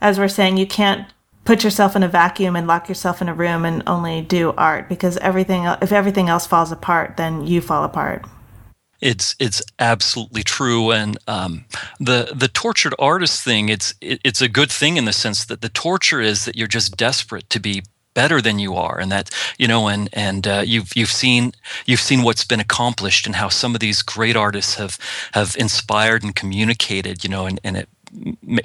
as 0.00 0.18
we're 0.18 0.28
saying, 0.28 0.56
you 0.56 0.66
can't 0.66 1.06
put 1.44 1.64
yourself 1.64 1.96
in 1.96 2.02
a 2.02 2.08
vacuum 2.08 2.56
and 2.56 2.66
lock 2.66 2.88
yourself 2.88 3.20
in 3.20 3.28
a 3.28 3.34
room 3.34 3.64
and 3.64 3.82
only 3.86 4.22
do 4.22 4.52
art 4.56 4.88
because 4.88 5.16
everything 5.18 5.64
if 5.82 5.92
everything 5.92 6.28
else 6.28 6.46
falls 6.46 6.70
apart, 6.70 7.16
then 7.16 7.46
you 7.46 7.60
fall 7.60 7.84
apart. 7.84 8.24
It's 9.00 9.34
it's 9.38 9.62
absolutely 9.78 10.42
true, 10.42 10.92
and 10.92 11.16
um, 11.26 11.64
the 11.98 12.32
the 12.34 12.48
tortured 12.48 12.94
artist 12.98 13.42
thing. 13.42 13.70
It's 13.70 13.94
it, 14.02 14.20
it's 14.24 14.42
a 14.42 14.48
good 14.48 14.70
thing 14.70 14.98
in 14.98 15.06
the 15.06 15.12
sense 15.12 15.46
that 15.46 15.62
the 15.62 15.70
torture 15.70 16.20
is 16.20 16.44
that 16.44 16.54
you're 16.54 16.68
just 16.68 16.96
desperate 16.96 17.48
to 17.50 17.60
be 17.60 17.82
better 18.14 18.40
than 18.40 18.58
you 18.58 18.74
are 18.74 18.98
and 18.98 19.10
that 19.12 19.30
you 19.58 19.68
know 19.68 19.88
and 19.88 20.08
and 20.12 20.46
uh, 20.46 20.62
you've 20.64 20.90
you've 20.96 21.10
seen 21.10 21.52
you've 21.86 22.00
seen 22.00 22.22
what's 22.22 22.44
been 22.44 22.60
accomplished 22.60 23.26
and 23.26 23.36
how 23.36 23.48
some 23.48 23.74
of 23.74 23.80
these 23.80 24.02
great 24.02 24.36
artists 24.36 24.74
have 24.74 24.98
have 25.32 25.56
inspired 25.58 26.22
and 26.22 26.34
communicated 26.34 27.22
you 27.24 27.30
know 27.30 27.46
and, 27.46 27.60
and 27.62 27.76
it 27.76 27.88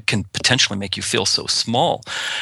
can 0.07 0.23
potentially 0.33 0.77
make 0.77 0.97
you 0.97 1.03
feel 1.03 1.25
so 1.25 1.45
small 1.45 2.01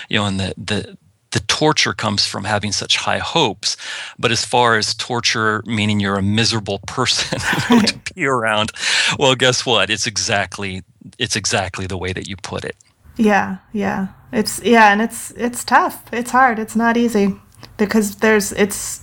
you 0.09 0.17
know 0.17 0.25
and 0.25 0.39
the 0.39 0.53
the 0.57 0.97
the 1.33 1.41
torture 1.41 1.93
comes 1.93 2.25
from 2.25 2.43
having 2.43 2.71
such 2.71 2.95
high 2.95 3.17
hopes. 3.17 3.75
But 4.17 4.31
as 4.31 4.45
far 4.45 4.77
as 4.77 4.93
torture, 4.93 5.63
meaning 5.65 5.99
you're 5.99 6.17
a 6.17 6.21
miserable 6.21 6.79
person 6.85 7.39
to 7.67 7.99
be 8.15 8.25
around, 8.25 8.71
well, 9.19 9.35
guess 9.35 9.65
what? 9.65 9.89
It's 9.89 10.07
exactly 10.07 10.83
it's 11.19 11.35
exactly 11.35 11.85
the 11.85 11.97
way 11.97 12.13
that 12.13 12.27
you 12.27 12.37
put 12.37 12.63
it. 12.63 12.77
Yeah, 13.17 13.57
yeah. 13.73 14.07
It's 14.33 14.59
yeah, 14.63 14.91
and 14.91 15.01
it's 15.01 15.31
it's 15.31 15.63
tough. 15.63 16.03
It's 16.11 16.31
hard. 16.31 16.59
It's 16.59 16.75
not 16.75 16.97
easy 16.97 17.35
because 17.77 18.15
there's 18.17 18.51
it's 18.53 19.01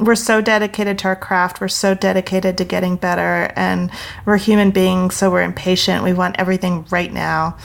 we're 0.00 0.16
so 0.16 0.40
dedicated 0.40 0.98
to 1.00 1.08
our 1.08 1.16
craft. 1.16 1.60
We're 1.60 1.68
so 1.68 1.94
dedicated 1.94 2.58
to 2.58 2.64
getting 2.64 2.96
better 2.96 3.52
and 3.54 3.90
we're 4.26 4.38
human 4.38 4.70
beings, 4.72 5.14
so 5.14 5.30
we're 5.30 5.42
impatient. 5.42 6.02
We 6.02 6.12
want 6.14 6.36
everything 6.38 6.86
right 6.90 7.12
now. 7.12 7.56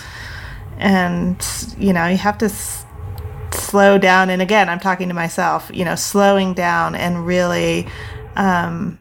And 0.77 1.43
you 1.77 1.93
know, 1.93 2.07
you 2.07 2.17
have 2.17 2.38
to 2.39 2.45
s- 2.45 2.86
slow 3.51 3.97
down 3.97 4.29
and 4.29 4.41
again, 4.41 4.69
I'm 4.69 4.79
talking 4.79 5.07
to 5.07 5.15
myself, 5.15 5.71
you 5.73 5.86
know, 5.86 5.95
slowing 5.95 6.53
down 6.53 6.95
and 6.95 7.25
really 7.25 7.88
um 8.36 8.99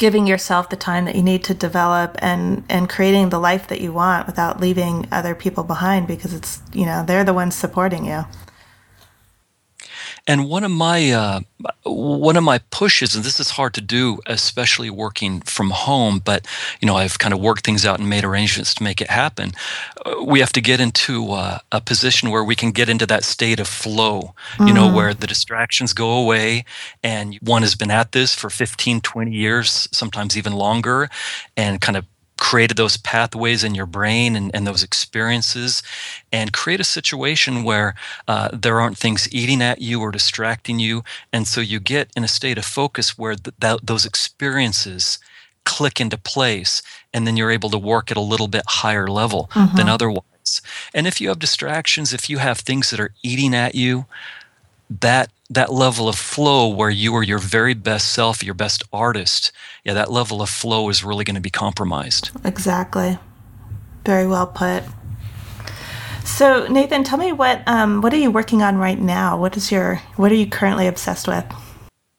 giving 0.00 0.26
yourself 0.26 0.70
the 0.70 0.76
time 0.76 1.04
that 1.04 1.14
you 1.14 1.22
need 1.22 1.44
to 1.44 1.52
develop 1.52 2.16
and 2.20 2.64
and 2.70 2.88
creating 2.88 3.28
the 3.28 3.38
life 3.38 3.68
that 3.68 3.82
you 3.82 3.92
want 3.92 4.26
without 4.26 4.58
leaving 4.58 5.06
other 5.12 5.34
people 5.34 5.62
behind 5.62 6.06
because 6.06 6.32
it's 6.32 6.62
you 6.72 6.86
know 6.86 7.04
they're 7.04 7.22
the 7.22 7.34
ones 7.34 7.54
supporting 7.54 8.06
you 8.06 8.24
and 10.26 10.48
one 10.48 10.64
of 10.64 10.70
my 10.70 11.10
uh, 11.10 11.40
one 11.84 12.36
of 12.36 12.44
my 12.44 12.58
pushes, 12.70 13.14
and 13.14 13.24
this 13.24 13.40
is 13.40 13.50
hard 13.50 13.74
to 13.74 13.80
do, 13.80 14.20
especially 14.26 14.90
working 14.90 15.40
from 15.40 15.70
home, 15.70 16.20
but 16.24 16.46
you 16.80 16.86
know 16.86 16.96
I've 16.96 17.18
kind 17.18 17.34
of 17.34 17.40
worked 17.40 17.64
things 17.64 17.84
out 17.84 17.98
and 17.98 18.08
made 18.08 18.24
arrangements 18.24 18.74
to 18.74 18.82
make 18.82 19.00
it 19.00 19.10
happen. 19.10 19.52
Uh, 20.04 20.22
we 20.24 20.40
have 20.40 20.52
to 20.52 20.60
get 20.60 20.80
into 20.80 21.32
uh, 21.32 21.58
a 21.72 21.80
position 21.80 22.30
where 22.30 22.44
we 22.44 22.54
can 22.54 22.70
get 22.70 22.88
into 22.88 23.06
that 23.06 23.24
state 23.24 23.60
of 23.60 23.68
flow, 23.68 24.34
you 24.58 24.66
mm. 24.66 24.74
know, 24.74 24.92
where 24.92 25.14
the 25.14 25.26
distractions 25.26 25.92
go 25.92 26.12
away, 26.12 26.64
and 27.02 27.38
one 27.42 27.62
has 27.62 27.74
been 27.74 27.90
at 27.90 28.12
this 28.12 28.34
for 28.34 28.50
15, 28.50 29.00
20 29.00 29.30
years, 29.30 29.88
sometimes 29.92 30.36
even 30.36 30.52
longer, 30.52 31.08
and 31.56 31.80
kind 31.80 31.96
of 31.96 32.04
created 32.40 32.76
those 32.76 32.96
pathways 32.96 33.62
in 33.62 33.74
your 33.74 33.86
brain 33.86 34.34
and, 34.34 34.50
and 34.54 34.66
those 34.66 34.82
experiences 34.82 35.82
and 36.32 36.54
create 36.54 36.80
a 36.80 36.84
situation 36.84 37.62
where 37.62 37.94
uh, 38.26 38.48
there 38.52 38.80
aren't 38.80 38.96
things 38.98 39.32
eating 39.32 39.62
at 39.62 39.80
you 39.82 40.00
or 40.00 40.10
distracting 40.10 40.78
you 40.80 41.04
and 41.32 41.46
so 41.46 41.60
you 41.60 41.78
get 41.78 42.10
in 42.16 42.24
a 42.24 42.28
state 42.28 42.56
of 42.56 42.64
focus 42.64 43.16
where 43.18 43.34
th- 43.34 43.54
that, 43.58 43.78
those 43.86 44.06
experiences 44.06 45.18
click 45.64 46.00
into 46.00 46.16
place 46.16 46.82
and 47.12 47.26
then 47.26 47.36
you're 47.36 47.50
able 47.50 47.68
to 47.68 47.78
work 47.78 48.10
at 48.10 48.16
a 48.16 48.22
little 48.22 48.48
bit 48.48 48.64
higher 48.66 49.06
level 49.06 49.50
mm-hmm. 49.52 49.76
than 49.76 49.88
otherwise 49.88 50.62
and 50.94 51.06
if 51.06 51.20
you 51.20 51.28
have 51.28 51.38
distractions 51.38 52.14
if 52.14 52.30
you 52.30 52.38
have 52.38 52.58
things 52.58 52.88
that 52.88 52.98
are 52.98 53.12
eating 53.22 53.54
at 53.54 53.74
you 53.74 54.06
that 54.88 55.30
that 55.50 55.72
level 55.72 56.08
of 56.08 56.16
flow 56.16 56.68
where 56.68 56.90
you 56.90 57.14
are 57.16 57.22
your 57.22 57.38
very 57.38 57.74
best 57.74 58.12
self, 58.12 58.42
your 58.42 58.54
best 58.54 58.84
artist, 58.92 59.50
yeah, 59.84 59.92
that 59.94 60.10
level 60.10 60.40
of 60.40 60.48
flow 60.48 60.88
is 60.88 61.04
really 61.04 61.24
going 61.24 61.34
to 61.34 61.40
be 61.40 61.50
compromised. 61.50 62.30
Exactly. 62.44 63.18
Very 64.06 64.26
well 64.26 64.46
put. 64.46 64.84
So 66.24 66.68
Nathan, 66.68 67.02
tell 67.02 67.18
me 67.18 67.32
what 67.32 67.66
um, 67.66 68.00
what 68.00 68.14
are 68.14 68.18
you 68.18 68.30
working 68.30 68.62
on 68.62 68.76
right 68.76 68.98
now? 68.98 69.36
What 69.36 69.56
is 69.56 69.72
your 69.72 69.96
what 70.16 70.30
are 70.30 70.36
you 70.36 70.46
currently 70.46 70.86
obsessed 70.86 71.26
with? 71.26 71.44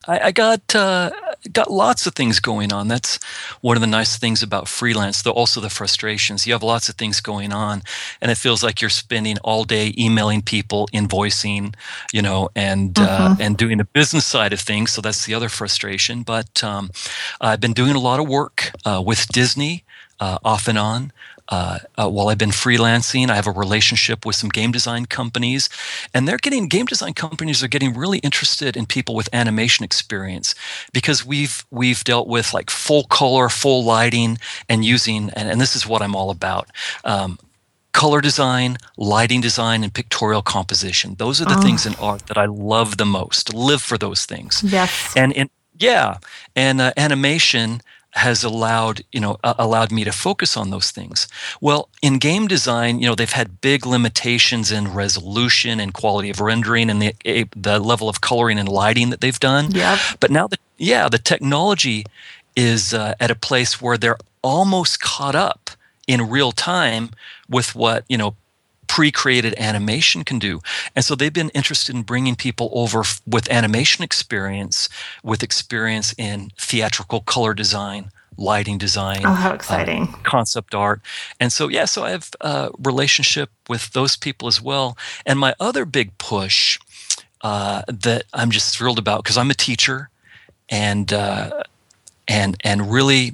I, 0.07 0.19
I 0.19 0.31
got 0.31 0.75
uh, 0.75 1.11
got 1.51 1.71
lots 1.71 2.07
of 2.07 2.15
things 2.15 2.39
going 2.39 2.73
on. 2.73 2.87
That's 2.87 3.19
one 3.61 3.77
of 3.77 3.81
the 3.81 3.87
nice 3.87 4.17
things 4.17 4.41
about 4.41 4.67
freelance, 4.67 5.21
though 5.21 5.31
also 5.31 5.61
the 5.61 5.69
frustrations. 5.69 6.47
You 6.47 6.53
have 6.53 6.63
lots 6.63 6.89
of 6.89 6.95
things 6.95 7.21
going 7.21 7.53
on, 7.53 7.83
and 8.21 8.31
it 8.31 8.35
feels 8.35 8.63
like 8.63 8.81
you're 8.81 8.89
spending 8.89 9.37
all 9.39 9.63
day 9.63 9.93
emailing 9.97 10.41
people, 10.41 10.87
invoicing, 10.93 11.75
you 12.11 12.21
know, 12.21 12.49
and 12.55 12.97
uh, 12.97 13.01
mm-hmm. 13.01 13.33
uh, 13.33 13.35
and 13.39 13.57
doing 13.57 13.77
the 13.77 13.85
business 13.85 14.25
side 14.25 14.53
of 14.53 14.59
things. 14.59 14.91
So 14.91 15.01
that's 15.01 15.25
the 15.25 15.33
other 15.33 15.49
frustration. 15.49 16.23
But 16.23 16.63
um, 16.63 16.91
I've 17.39 17.61
been 17.61 17.73
doing 17.73 17.95
a 17.95 17.99
lot 17.99 18.19
of 18.19 18.27
work 18.27 18.71
uh, 18.85 19.01
with 19.05 19.27
Disney. 19.27 19.83
Uh, 20.19 20.37
off 20.45 20.67
and 20.67 20.77
on 20.77 21.11
uh, 21.51 21.79
uh, 21.97 22.09
while 22.09 22.29
I've 22.29 22.37
been 22.37 22.49
freelancing, 22.49 23.29
I 23.29 23.35
have 23.35 23.45
a 23.45 23.51
relationship 23.51 24.25
with 24.25 24.37
some 24.37 24.49
game 24.49 24.71
design 24.71 25.05
companies, 25.05 25.69
and 26.13 26.27
they're 26.27 26.37
getting 26.37 26.69
game 26.69 26.85
design 26.85 27.13
companies 27.13 27.61
are 27.61 27.67
getting 27.67 27.93
really 27.93 28.19
interested 28.19 28.77
in 28.77 28.85
people 28.85 29.13
with 29.13 29.29
animation 29.33 29.83
experience 29.83 30.55
because 30.93 31.25
we've 31.25 31.65
we've 31.69 32.03
dealt 32.05 32.27
with 32.27 32.53
like 32.53 32.69
full 32.69 33.03
color, 33.03 33.49
full 33.49 33.83
lighting, 33.83 34.37
and 34.69 34.85
using 34.85 35.29
and, 35.31 35.49
and 35.49 35.59
this 35.59 35.75
is 35.75 35.85
what 35.85 36.01
I'm 36.01 36.15
all 36.15 36.29
about. 36.29 36.69
Um, 37.03 37.37
color 37.91 38.21
design, 38.21 38.77
lighting 38.95 39.41
design, 39.41 39.83
and 39.83 39.93
pictorial 39.93 40.41
composition. 40.41 41.15
Those 41.15 41.41
are 41.41 41.45
the 41.45 41.57
oh. 41.57 41.61
things 41.61 41.85
in 41.85 41.95
art 41.95 42.27
that 42.27 42.37
I 42.37 42.45
love 42.45 42.95
the 42.95 43.05
most. 43.05 43.53
Live 43.53 43.81
for 43.81 43.97
those 43.97 44.25
things. 44.25 44.63
Yes. 44.63 45.13
And 45.17 45.33
in 45.33 45.49
yeah, 45.77 46.17
and 46.55 46.79
uh, 46.79 46.93
animation 46.95 47.81
has 48.13 48.43
allowed 48.43 49.01
you 49.11 49.19
know 49.19 49.37
uh, 49.43 49.53
allowed 49.57 49.91
me 49.91 50.03
to 50.03 50.11
focus 50.11 50.57
on 50.57 50.69
those 50.69 50.91
things. 50.91 51.27
Well 51.61 51.89
in 52.01 52.17
game 52.19 52.47
design 52.47 52.99
you 52.99 53.07
know 53.07 53.15
they've 53.15 53.31
had 53.31 53.61
big 53.61 53.85
limitations 53.85 54.71
in 54.71 54.93
resolution 54.93 55.79
and 55.79 55.93
quality 55.93 56.29
of 56.29 56.39
rendering 56.39 56.89
and 56.89 57.01
the 57.01 57.15
the 57.55 57.79
level 57.79 58.09
of 58.09 58.21
coloring 58.21 58.59
and 58.59 58.69
lighting 58.69 59.09
that 59.09 59.21
they've 59.21 59.39
done. 59.39 59.71
Yeah 59.71 59.97
but 60.19 60.31
now 60.31 60.47
the 60.47 60.57
yeah 60.77 61.09
the 61.09 61.17
technology 61.17 62.05
is 62.55 62.93
uh, 62.93 63.15
at 63.19 63.31
a 63.31 63.35
place 63.35 63.81
where 63.81 63.97
they're 63.97 64.17
almost 64.41 64.99
caught 64.99 65.35
up 65.35 65.69
in 66.07 66.29
real 66.29 66.51
time 66.51 67.11
with 67.47 67.75
what 67.75 68.03
you 68.09 68.17
know 68.17 68.35
pre-created 68.91 69.55
animation 69.57 70.25
can 70.25 70.37
do. 70.37 70.59
And 70.97 71.05
so 71.05 71.15
they've 71.15 71.31
been 71.31 71.51
interested 71.51 71.95
in 71.95 72.01
bringing 72.01 72.35
people 72.35 72.69
over 72.73 72.99
f- 72.99 73.21
with 73.25 73.49
animation 73.49 74.03
experience, 74.03 74.89
with 75.23 75.41
experience 75.41 76.13
in 76.17 76.51
theatrical 76.57 77.21
color 77.21 77.53
design, 77.53 78.11
lighting 78.35 78.77
design. 78.77 79.21
Oh, 79.23 79.31
how 79.31 79.51
uh, 79.51 79.55
exciting! 79.55 80.09
Uh, 80.13 80.17
concept 80.23 80.75
art, 80.75 80.99
and 81.39 81.53
so 81.53 81.69
yeah, 81.69 81.85
so 81.85 82.03
I 82.03 82.09
have 82.09 82.31
a 82.41 82.69
relationship 82.83 83.49
with 83.69 83.93
those 83.93 84.17
people 84.17 84.49
as 84.49 84.61
well. 84.61 84.97
And 85.25 85.39
my 85.39 85.53
other 85.57 85.85
big 85.85 86.17
push 86.17 86.77
uh, 87.39 87.83
that 87.87 88.25
I'm 88.33 88.51
just 88.51 88.77
thrilled 88.77 88.99
about 88.99 89.23
because 89.23 89.37
I'm 89.37 89.51
a 89.51 89.61
teacher, 89.69 90.09
and 90.67 91.13
uh, 91.13 91.63
and 92.27 92.57
and 92.61 92.91
really 92.91 93.33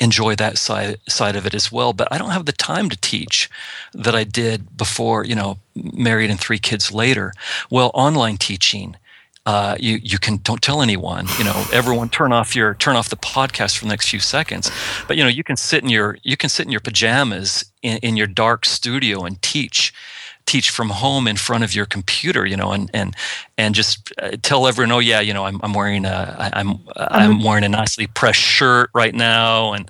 enjoy 0.00 0.34
that 0.36 0.58
side 0.58 0.98
side 1.08 1.36
of 1.36 1.46
it 1.46 1.54
as 1.54 1.72
well. 1.72 1.92
But 1.92 2.08
I 2.10 2.18
don't 2.18 2.30
have 2.30 2.46
the 2.46 2.52
time 2.52 2.88
to 2.88 2.96
teach 2.96 3.50
that 3.94 4.14
I 4.14 4.24
did 4.24 4.76
before, 4.76 5.24
you 5.24 5.34
know, 5.34 5.58
married 5.74 6.30
and 6.30 6.40
three 6.40 6.58
kids 6.58 6.92
later. 6.92 7.32
Well, 7.70 7.90
online 7.94 8.36
teaching. 8.36 8.96
Uh, 9.46 9.76
you 9.80 9.98
you 10.02 10.18
can 10.18 10.36
don't 10.42 10.60
tell 10.60 10.82
anyone 10.82 11.26
you 11.38 11.44
know 11.44 11.64
everyone 11.72 12.10
turn 12.10 12.34
off 12.34 12.54
your 12.54 12.74
turn 12.74 12.96
off 12.96 13.08
the 13.08 13.16
podcast 13.16 13.78
for 13.78 13.86
the 13.86 13.88
next 13.88 14.10
few 14.10 14.20
seconds 14.20 14.70
but 15.06 15.16
you 15.16 15.22
know 15.22 15.28
you 15.28 15.42
can 15.42 15.56
sit 15.56 15.82
in 15.82 15.88
your 15.88 16.18
you 16.22 16.36
can 16.36 16.50
sit 16.50 16.66
in 16.66 16.70
your 16.70 16.82
pajamas 16.82 17.64
in, 17.80 17.96
in 17.98 18.14
your 18.14 18.26
dark 18.26 18.66
studio 18.66 19.24
and 19.24 19.40
teach 19.40 19.94
teach 20.48 20.70
from 20.70 20.88
home 20.88 21.28
in 21.28 21.36
front 21.36 21.62
of 21.62 21.74
your 21.74 21.84
computer, 21.84 22.46
you 22.46 22.56
know, 22.56 22.72
and 22.72 22.90
and 22.94 23.14
and 23.58 23.74
just 23.74 24.12
uh, 24.20 24.30
tell 24.42 24.66
everyone, 24.66 24.90
oh 24.92 24.98
yeah, 24.98 25.20
you 25.20 25.34
know, 25.34 25.44
I'm 25.44 25.60
I'm 25.62 25.74
wearing 25.74 26.06
a 26.06 26.50
I'm 26.54 26.80
I'm 26.96 27.42
wearing 27.44 27.64
a 27.64 27.68
nicely 27.68 28.06
pressed 28.06 28.40
shirt 28.40 28.90
right 28.94 29.14
now, 29.14 29.74
and 29.74 29.88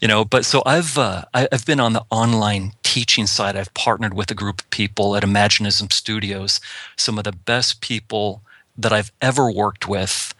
you 0.00 0.06
know, 0.06 0.24
but 0.24 0.44
so 0.44 0.62
I've 0.66 0.98
uh, 0.98 1.24
I've 1.32 1.64
been 1.64 1.80
on 1.80 1.94
the 1.94 2.04
online 2.10 2.72
teaching 2.82 3.26
side. 3.26 3.56
I've 3.56 3.72
partnered 3.74 4.14
with 4.14 4.30
a 4.30 4.34
group 4.34 4.60
of 4.60 4.70
people 4.70 5.16
at 5.16 5.22
Imaginism 5.22 5.90
Studios, 5.92 6.60
some 6.96 7.16
of 7.18 7.24
the 7.24 7.32
best 7.32 7.80
people 7.80 8.42
that 8.76 8.92
I've 8.92 9.10
ever 9.22 9.50
worked 9.50 9.88
with. 9.88 10.34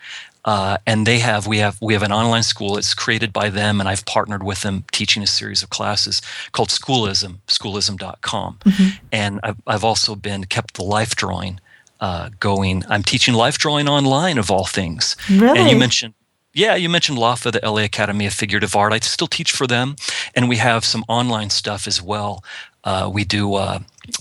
Uh, 0.49 0.78
and 0.86 1.07
they 1.07 1.18
have 1.18 1.46
we 1.46 1.59
have 1.59 1.76
we 1.82 1.92
have 1.92 2.03
an 2.03 2.11
online 2.11 2.42
school. 2.42 2.78
It's 2.78 2.94
created 2.94 3.34
by 3.34 3.51
them, 3.51 3.80
and 3.80 3.88
I've 3.88 4.07
partnered 4.07 4.42
with 4.42 4.62
them, 4.62 4.86
teaching 4.92 5.22
a 5.22 5.26
series 5.26 5.62
of 5.62 5.68
classes 5.68 6.22
called 6.53 6.70
Schoolism, 6.70 7.40
schoolism.com. 7.49 8.59
Mm-hmm. 8.64 9.05
And 9.12 9.40
I've, 9.42 9.61
I've 9.66 9.84
also 9.84 10.14
been 10.14 10.44
kept 10.44 10.72
the 10.72 10.84
life 10.84 11.14
drawing 11.14 11.61
uh, 12.01 12.30
going. 12.40 12.82
I'm 12.88 13.03
teaching 13.03 13.34
life 13.34 13.59
drawing 13.59 13.90
online, 13.90 14.38
of 14.38 14.51
all 14.51 14.64
things. 14.64 15.16
Really? 15.28 15.59
And 15.59 15.70
you 15.70 15.76
mentioned 15.76 16.14
yeah, 16.55 16.76
you 16.76 16.88
mentioned 16.88 17.18
LAFA, 17.18 17.53
the 17.53 17.61
LA 17.62 17.82
Academy 17.82 18.24
of 18.24 18.32
Figurative 18.32 18.74
Art. 18.74 18.94
I 18.94 19.01
still 19.01 19.26
teach 19.26 19.53
for 19.53 19.66
them, 19.66 19.96
and 20.34 20.49
we 20.49 20.57
have 20.57 20.82
some 20.82 21.05
online 21.09 21.51
stuff 21.51 21.86
as 21.86 22.01
well. 22.01 22.42
Uh, 22.84 23.11
we 23.12 23.22
do 23.22 23.53
uh, 23.53 23.80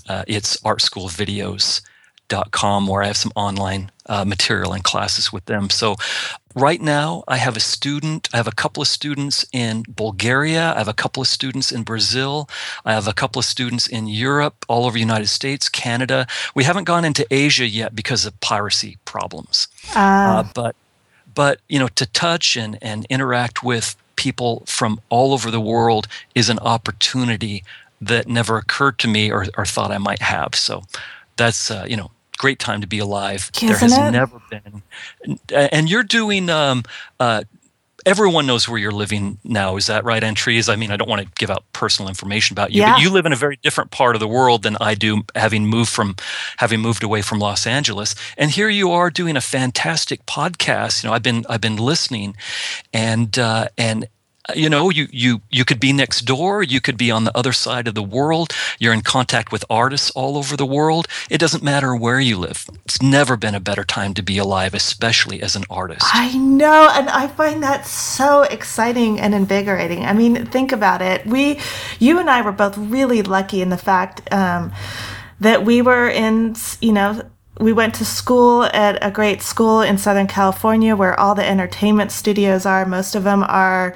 uh, 0.09 0.25
it's 0.27 0.57
art 0.65 0.81
school 0.81 1.07
videos 1.07 1.79
com 2.51 2.87
where 2.87 3.03
I 3.03 3.07
have 3.07 3.17
some 3.17 3.31
online 3.35 3.91
uh, 4.05 4.25
material 4.25 4.73
and 4.73 4.83
classes 4.83 5.31
with 5.31 5.45
them. 5.45 5.69
So 5.69 5.95
right 6.55 6.81
now 6.81 7.23
I 7.27 7.37
have 7.37 7.55
a 7.55 7.59
student, 7.59 8.29
I 8.33 8.37
have 8.37 8.47
a 8.47 8.51
couple 8.51 8.81
of 8.81 8.87
students 8.87 9.45
in 9.51 9.83
Bulgaria, 9.87 10.73
I 10.73 10.77
have 10.77 10.87
a 10.87 10.93
couple 10.93 11.21
of 11.21 11.27
students 11.27 11.71
in 11.71 11.83
Brazil, 11.83 12.49
I 12.85 12.93
have 12.93 13.07
a 13.07 13.13
couple 13.13 13.39
of 13.39 13.45
students 13.45 13.87
in 13.87 14.07
Europe, 14.07 14.65
all 14.67 14.85
over 14.85 14.93
the 14.93 14.99
United 14.99 15.27
States, 15.27 15.69
Canada. 15.69 16.27
We 16.55 16.63
haven't 16.63 16.85
gone 16.85 17.05
into 17.05 17.25
Asia 17.31 17.67
yet 17.67 17.95
because 17.95 18.25
of 18.25 18.39
piracy 18.41 18.97
problems. 19.05 19.67
Uh, 19.95 20.43
but 20.53 20.75
but 21.35 21.59
you 21.69 21.79
know 21.79 21.87
to 21.89 22.05
touch 22.07 22.57
and, 22.57 22.77
and 22.81 23.05
interact 23.09 23.63
with 23.63 23.95
people 24.15 24.63
from 24.65 24.99
all 25.09 25.33
over 25.33 25.51
the 25.51 25.61
world 25.61 26.07
is 26.33 26.49
an 26.49 26.59
opportunity 26.59 27.63
that 28.01 28.27
never 28.27 28.57
occurred 28.57 28.97
to 28.99 29.07
me 29.07 29.31
or, 29.31 29.45
or 29.57 29.65
thought 29.65 29.91
I 29.91 29.97
might 29.97 30.21
have. 30.21 30.55
So 30.55 30.83
that's 31.35 31.71
uh, 31.71 31.85
you 31.87 31.95
know 31.95 32.11
great 32.37 32.59
time 32.59 32.81
to 32.81 32.87
be 32.87 32.99
alive. 32.99 33.51
Isn't 33.55 33.67
there 33.67 33.77
has 33.77 33.97
it? 33.97 34.11
never 34.11 34.41
been, 34.49 34.81
and 35.53 35.89
you're 35.89 36.03
doing. 36.03 36.49
Um, 36.49 36.83
uh, 37.19 37.43
everyone 38.05 38.45
knows 38.47 38.69
where 38.69 38.79
you're 38.79 38.91
living 38.91 39.37
now. 39.43 39.75
Is 39.75 39.87
that 39.87 40.05
right, 40.05 40.23
Antrese? 40.23 40.71
I 40.71 40.77
mean, 40.77 40.91
I 40.91 40.97
don't 40.97 41.09
want 41.09 41.21
to 41.23 41.27
give 41.35 41.49
out 41.49 41.65
personal 41.73 42.07
information 42.07 42.53
about 42.53 42.71
you, 42.71 42.81
Yeah. 42.81 42.93
but 42.93 43.01
you 43.01 43.09
live 43.09 43.25
in 43.25 43.33
a 43.33 43.35
very 43.37 43.57
different 43.61 43.91
part 43.91 44.15
of 44.15 44.21
the 44.21 44.27
world 44.29 44.63
than 44.63 44.77
I 44.79 44.95
do, 44.95 45.23
having 45.35 45.65
moved 45.67 45.89
from 45.89 46.15
having 46.57 46.79
moved 46.79 47.03
away 47.03 47.21
from 47.21 47.39
Los 47.39 47.67
Angeles. 47.67 48.15
And 48.37 48.51
here 48.51 48.69
you 48.69 48.91
are 48.91 49.09
doing 49.09 49.35
a 49.35 49.41
fantastic 49.41 50.25
podcast. 50.25 51.03
You 51.03 51.09
know, 51.09 51.13
I've 51.15 51.23
been 51.23 51.45
I've 51.49 51.59
been 51.61 51.75
listening, 51.77 52.35
and 52.93 53.37
uh, 53.37 53.67
and 53.77 54.05
uh, 54.05 54.07
you 54.55 54.69
know 54.69 54.89
you 54.89 55.07
you 55.11 55.41
you 55.49 55.63
could 55.65 55.79
be 55.79 55.93
next 55.93 56.21
door 56.21 56.63
you 56.63 56.81
could 56.81 56.97
be 56.97 57.11
on 57.11 57.23
the 57.23 57.37
other 57.37 57.53
side 57.53 57.87
of 57.87 57.95
the 57.95 58.03
world 58.03 58.53
you're 58.79 58.93
in 58.93 59.01
contact 59.01 59.51
with 59.51 59.63
artists 59.69 60.09
all 60.11 60.37
over 60.37 60.55
the 60.55 60.65
world 60.65 61.07
it 61.29 61.37
doesn't 61.37 61.63
matter 61.63 61.95
where 61.95 62.19
you 62.19 62.37
live 62.37 62.65
it's 62.85 63.01
never 63.01 63.37
been 63.37 63.55
a 63.55 63.59
better 63.59 63.83
time 63.83 64.13
to 64.13 64.21
be 64.21 64.37
alive 64.37 64.73
especially 64.73 65.41
as 65.41 65.55
an 65.55 65.63
artist 65.69 66.05
I 66.13 66.35
know, 66.37 66.89
and 66.93 67.09
I 67.09 67.27
find 67.27 67.61
that 67.63 67.85
so 67.85 68.43
exciting 68.43 69.19
and 69.19 69.33
invigorating. 69.33 70.05
I 70.05 70.13
mean, 70.13 70.45
think 70.47 70.71
about 70.71 71.01
it. 71.01 71.25
We, 71.25 71.59
you 71.99 72.19
and 72.19 72.29
I 72.29 72.41
were 72.41 72.51
both 72.51 72.77
really 72.77 73.21
lucky 73.21 73.61
in 73.61 73.69
the 73.69 73.77
fact 73.77 74.31
um, 74.33 74.71
that 75.39 75.63
we 75.63 75.81
were 75.81 76.09
in, 76.09 76.55
you 76.81 76.91
know, 76.91 77.21
we 77.59 77.73
went 77.73 77.95
to 77.95 78.05
school 78.05 78.63
at 78.65 78.97
a 79.05 79.11
great 79.11 79.41
school 79.41 79.81
in 79.81 79.97
Southern 79.97 80.27
California 80.27 80.95
where 80.95 81.19
all 81.19 81.35
the 81.35 81.45
entertainment 81.45 82.11
studios 82.11 82.65
are. 82.65 82.85
Most 82.85 83.15
of 83.15 83.23
them 83.23 83.43
are. 83.43 83.95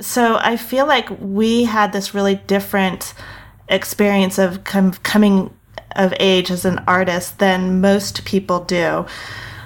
So 0.00 0.38
I 0.40 0.56
feel 0.56 0.86
like 0.86 1.08
we 1.20 1.64
had 1.64 1.92
this 1.92 2.14
really 2.14 2.36
different 2.46 3.14
experience 3.68 4.38
of 4.38 4.64
com- 4.64 4.92
coming 4.92 5.54
of 5.96 6.14
age 6.20 6.50
as 6.50 6.64
an 6.64 6.82
artist 6.86 7.38
than 7.38 7.80
most 7.80 8.24
people 8.24 8.64
do. 8.64 9.06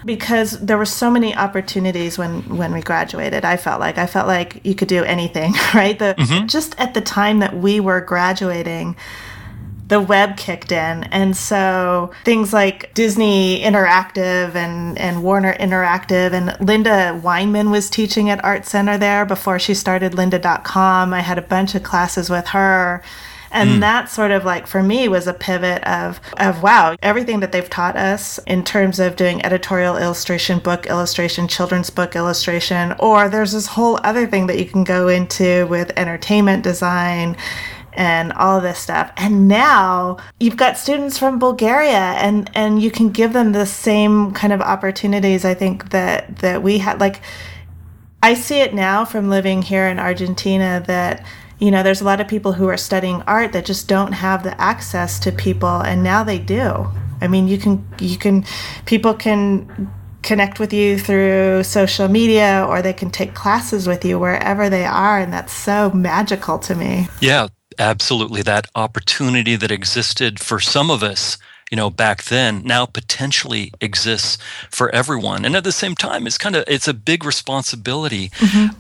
Because 0.04 0.58
there 0.58 0.78
were 0.78 0.84
so 0.84 1.10
many 1.10 1.36
opportunities 1.36 2.18
when 2.18 2.56
when 2.56 2.72
we 2.72 2.80
graduated 2.80 3.44
i 3.44 3.56
felt 3.56 3.78
like. 3.78 3.98
I 3.98 4.06
felt 4.06 4.26
like 4.26 4.60
you 4.64 4.74
could 4.74 4.88
do 4.88 5.04
anything 5.04 5.52
right? 5.74 5.96
The 5.98 6.16
mm-hmm. 6.18 6.46
just 6.46 6.78
at 6.80 6.94
the 6.94 7.00
time 7.00 7.38
that 7.38 7.56
we 7.56 7.78
were 7.78 8.00
graduating 8.00 8.96
the 9.92 10.00
web 10.00 10.38
kicked 10.38 10.72
in. 10.72 11.04
And 11.04 11.36
so 11.36 12.12
things 12.24 12.54
like 12.54 12.94
disney 12.94 13.62
interactive 13.62 14.54
and 14.54 14.96
and 14.98 15.22
warner 15.22 15.52
interactive 15.54 16.32
and 16.32 16.48
Lynda 16.66 17.20
Weinman 17.20 17.70
was 17.70 17.90
teaching 17.90 18.30
at 18.30 18.42
art 18.42 18.64
center 18.64 18.96
there 18.96 19.26
before 19.26 19.58
she 19.58 19.74
started 19.74 20.12
lynda.com 20.12 21.12
i 21.12 21.20
had 21.20 21.36
a 21.36 21.42
bunch 21.42 21.74
of 21.74 21.82
classes 21.82 22.30
with 22.30 22.48
her. 22.48 23.02
And 23.54 23.68
hmm. 23.68 23.80
that 23.80 24.08
sort 24.08 24.30
of 24.30 24.46
like 24.46 24.66
for 24.66 24.82
me 24.82 25.08
was 25.08 25.26
a 25.26 25.34
pivot 25.34 25.84
of 25.84 26.20
of 26.38 26.62
wow 26.62 26.96
everything 27.02 27.40
that 27.40 27.52
they've 27.52 27.68
taught 27.68 27.96
us 27.96 28.38
in 28.46 28.64
terms 28.64 28.98
of 28.98 29.16
doing 29.16 29.44
editorial 29.44 29.98
illustration 29.98 30.58
book 30.58 30.86
illustration 30.86 31.48
children's 31.48 31.90
book 31.90 32.16
illustration 32.16 32.94
or 32.98 33.28
there's 33.28 33.52
this 33.52 33.66
whole 33.66 34.00
other 34.04 34.26
thing 34.26 34.46
that 34.46 34.58
you 34.58 34.64
can 34.64 34.84
go 34.84 35.08
into 35.08 35.66
with 35.66 35.92
entertainment 35.98 36.64
design 36.64 37.36
and 37.94 38.32
all 38.32 38.60
this 38.60 38.78
stuff 38.78 39.12
and 39.16 39.48
now 39.48 40.16
you've 40.40 40.56
got 40.56 40.78
students 40.78 41.18
from 41.18 41.38
bulgaria 41.38 42.14
and 42.16 42.50
and 42.54 42.82
you 42.82 42.90
can 42.90 43.10
give 43.10 43.32
them 43.32 43.52
the 43.52 43.66
same 43.66 44.32
kind 44.32 44.52
of 44.52 44.60
opportunities 44.60 45.44
i 45.44 45.52
think 45.52 45.90
that 45.90 46.36
that 46.38 46.62
we 46.62 46.78
had 46.78 47.00
like 47.00 47.20
I 48.22 48.34
see 48.34 48.60
it 48.60 48.72
now 48.72 49.04
from 49.04 49.28
living 49.28 49.62
here 49.62 49.88
in 49.88 49.98
Argentina 49.98 50.82
that 50.86 51.26
you 51.58 51.70
know 51.70 51.82
there's 51.82 52.00
a 52.00 52.04
lot 52.04 52.20
of 52.20 52.28
people 52.28 52.52
who 52.52 52.68
are 52.68 52.76
studying 52.76 53.22
art 53.22 53.52
that 53.52 53.64
just 53.64 53.88
don't 53.88 54.12
have 54.12 54.44
the 54.44 54.58
access 54.60 55.18
to 55.20 55.32
people 55.32 55.80
and 55.82 56.04
now 56.04 56.22
they 56.22 56.38
do. 56.38 56.86
I 57.20 57.26
mean 57.26 57.48
you 57.48 57.58
can 57.58 57.86
you 57.98 58.16
can 58.16 58.44
people 58.86 59.14
can 59.14 59.92
connect 60.22 60.60
with 60.60 60.72
you 60.72 60.98
through 60.98 61.64
social 61.64 62.06
media 62.06 62.64
or 62.68 62.80
they 62.80 62.92
can 62.92 63.10
take 63.10 63.34
classes 63.34 63.88
with 63.88 64.04
you 64.04 64.20
wherever 64.20 64.70
they 64.70 64.84
are 64.84 65.18
and 65.18 65.32
that's 65.32 65.52
so 65.52 65.90
magical 65.90 66.60
to 66.60 66.76
me. 66.76 67.08
Yeah, 67.20 67.48
absolutely. 67.78 68.42
That 68.42 68.66
opportunity 68.74 69.56
that 69.56 69.70
existed 69.70 70.38
for 70.40 70.60
some 70.60 70.90
of 70.90 71.02
us, 71.02 71.38
you 71.70 71.76
know, 71.76 71.88
back 71.88 72.24
then 72.24 72.62
now 72.64 72.84
potentially 72.84 73.72
exists 73.80 74.36
for 74.70 74.94
everyone. 74.94 75.44
And 75.46 75.56
at 75.56 75.64
the 75.64 75.72
same 75.72 75.94
time, 75.94 76.26
it's 76.26 76.36
kind 76.36 76.54
of 76.54 76.64
it's 76.66 76.86
a 76.86 76.92
big 76.92 77.24
responsibility. 77.24 78.30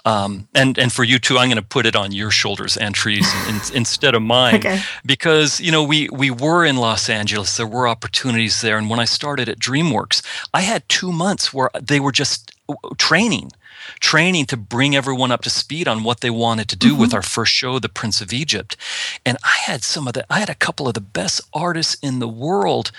Um, 0.04 0.46
and 0.54 0.76
and 0.78 0.92
for 0.92 1.02
you 1.04 1.18
too, 1.18 1.38
I'm 1.38 1.48
going 1.48 1.56
to 1.56 1.62
put 1.62 1.86
it 1.86 1.96
on 1.96 2.12
your 2.12 2.30
shoulders, 2.30 2.76
Antrese, 2.76 3.32
in, 3.48 3.60
instead 3.76 4.14
of 4.14 4.20
mine, 4.22 4.56
Okay. 4.56 4.80
because 5.06 5.58
you 5.60 5.72
know 5.72 5.82
we 5.82 6.08
we 6.12 6.30
were 6.30 6.66
in 6.66 6.76
Los 6.76 7.08
Angeles. 7.08 7.56
There 7.56 7.66
were 7.66 7.88
opportunities 7.88 8.60
there, 8.60 8.76
and 8.76 8.90
when 8.90 9.00
I 9.00 9.06
started 9.06 9.48
at 9.48 9.58
DreamWorks, 9.58 10.22
I 10.52 10.60
had 10.60 10.86
two 10.90 11.12
months 11.12 11.52
where 11.54 11.70
they 11.80 11.98
were 12.00 12.12
just 12.12 12.52
training 12.98 13.52
training 14.00 14.46
to 14.46 14.56
bring 14.56 14.94
everyone 14.96 15.30
up 15.30 15.42
to 15.42 15.50
speed 15.50 15.88
on 15.88 16.02
what 16.02 16.20
they 16.20 16.30
wanted 16.30 16.68
to 16.68 16.76
do 16.76 16.94
with 16.94 17.14
our 17.14 17.22
first 17.22 17.52
show 17.52 17.78
the 17.78 17.88
prince 17.88 18.20
of 18.20 18.32
egypt. 18.32 18.76
And 19.24 19.38
i 19.44 19.56
had 19.64 19.82
some 19.82 20.06
of 20.06 20.14
the 20.14 20.24
i 20.32 20.38
had 20.38 20.50
a 20.50 20.54
couple 20.54 20.88
of 20.88 20.94
the 20.94 21.00
best 21.00 21.40
artists 21.52 21.96
in 22.02 22.18
the 22.18 22.28
world 22.28 22.90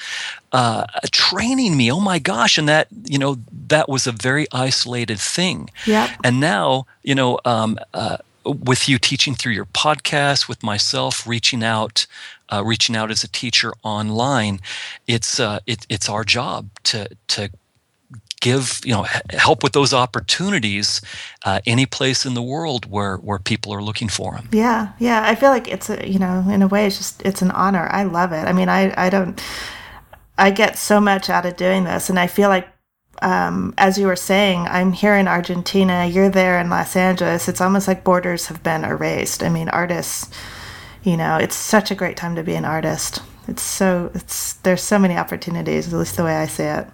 uh, 0.51 0.86
training 1.11 1.75
me. 1.75 1.91
Oh 1.91 1.99
my 1.99 2.19
gosh. 2.19 2.57
And 2.59 2.69
that 2.69 2.88
you 3.05 3.17
know 3.17 3.38
that 3.67 3.89
was 3.89 4.05
a 4.07 4.11
very 4.11 4.45
isolated 4.51 5.19
thing. 5.19 5.69
Yep. 5.88 6.09
and 6.23 6.39
now 6.39 6.86
you 7.03 7.15
know 7.15 7.39
um, 7.45 7.77
uh, 7.93 8.17
with 8.45 8.88
you 8.89 8.97
teaching 8.99 9.36
through 9.36 9.53
your 9.53 9.65
podcast 9.65 10.47
with 10.47 10.63
myself 10.63 11.25
reaching 11.25 11.63
out 11.63 12.05
uh, 12.49 12.61
reaching 12.63 12.95
out 12.95 13.09
as 13.09 13.23
a 13.23 13.27
teacher 13.27 13.73
online 13.84 14.59
it's 15.07 15.39
uh, 15.39 15.59
it, 15.65 15.86
it's 15.89 16.09
our 16.09 16.23
job 16.23 16.69
to 16.84 17.07
to 17.27 17.49
give 18.43 18.81
you 18.83 18.93
know 18.93 19.05
help 19.29 19.63
with 19.63 19.73
those 19.73 19.93
opportunities 19.93 21.01
uh, 21.45 21.59
any 21.65 21.85
place 21.85 22.25
in 22.27 22.33
the 22.33 22.45
world 22.55 22.85
where 22.91 23.15
where 23.17 23.39
people 23.39 23.73
are 23.73 23.81
looking 23.81 24.09
for 24.09 24.33
them 24.35 24.47
Yeah, 24.51 24.93
yeah. 24.99 25.23
I 25.25 25.35
feel 25.35 25.49
like 25.49 25.67
it's 25.67 25.89
a 25.89 26.03
you 26.07 26.19
know, 26.19 26.45
in 26.49 26.61
a 26.61 26.67
way, 26.67 26.87
it's 26.87 26.97
just 26.97 27.21
it's 27.23 27.41
an 27.41 27.51
honor. 27.51 27.87
I 27.91 28.03
love 28.03 28.31
it. 28.31 28.45
I 28.45 28.53
mean, 28.53 28.69
I 28.69 28.93
I 28.97 29.09
don't. 29.09 29.41
I 30.37 30.51
get 30.51 30.77
so 30.77 30.99
much 30.99 31.29
out 31.29 31.45
of 31.45 31.57
doing 31.57 31.83
this, 31.83 32.09
and 32.09 32.19
I 32.19 32.25
feel 32.27 32.49
like, 32.49 32.67
um, 33.21 33.73
as 33.77 33.99
you 33.99 34.07
were 34.07 34.15
saying, 34.15 34.67
I'm 34.67 34.91
here 34.91 35.15
in 35.15 35.27
Argentina. 35.27 36.05
You're 36.05 36.29
there 36.29 36.59
in 36.59 36.69
Los 36.69 36.95
Angeles. 36.95 37.47
It's 37.47 37.61
almost 37.61 37.87
like 37.87 38.03
borders 38.03 38.47
have 38.47 38.63
been 38.63 38.83
erased. 38.83 39.43
I 39.43 39.49
mean, 39.49 39.69
artists. 39.69 40.29
You 41.03 41.17
know, 41.17 41.35
it's 41.37 41.55
such 41.55 41.91
a 41.91 41.95
great 41.95 42.15
time 42.15 42.35
to 42.35 42.43
be 42.43 42.55
an 42.55 42.65
artist. 42.65 43.21
It's 43.47 43.61
so 43.61 44.09
it's 44.13 44.53
there's 44.63 44.81
so 44.81 44.97
many 44.97 45.17
opportunities. 45.17 45.87
At 45.91 45.99
least 45.99 46.15
the 46.17 46.23
way 46.23 46.35
I 46.35 46.47
see 46.47 46.63
it. 46.63 46.87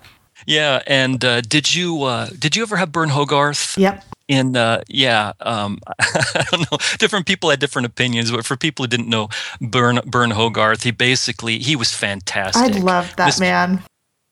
Yeah 0.49 0.81
and 0.87 1.23
uh, 1.23 1.41
did 1.41 1.73
you 1.75 2.03
uh, 2.03 2.27
did 2.37 2.55
you 2.55 2.63
ever 2.63 2.77
have 2.77 2.91
Burne 2.91 3.09
Hogarth 3.09 3.77
Yep. 3.77 4.03
in 4.27 4.55
uh, 4.57 4.81
yeah 4.87 5.33
um, 5.41 5.79
I 5.99 6.43
don't 6.51 6.71
know 6.71 6.77
different 6.97 7.27
people 7.27 7.49
had 7.51 7.59
different 7.59 7.85
opinions 7.85 8.31
but 8.31 8.45
for 8.45 8.57
people 8.57 8.83
who 8.83 8.87
didn't 8.87 9.09
know 9.09 9.29
Burne 9.61 9.99
Burne 10.05 10.31
Hogarth 10.31 10.83
he 10.83 10.91
basically 10.91 11.59
he 11.59 11.75
was 11.75 11.93
fantastic. 11.93 12.75
I 12.75 12.79
love 12.79 13.15
that 13.17 13.39
man. 13.39 13.83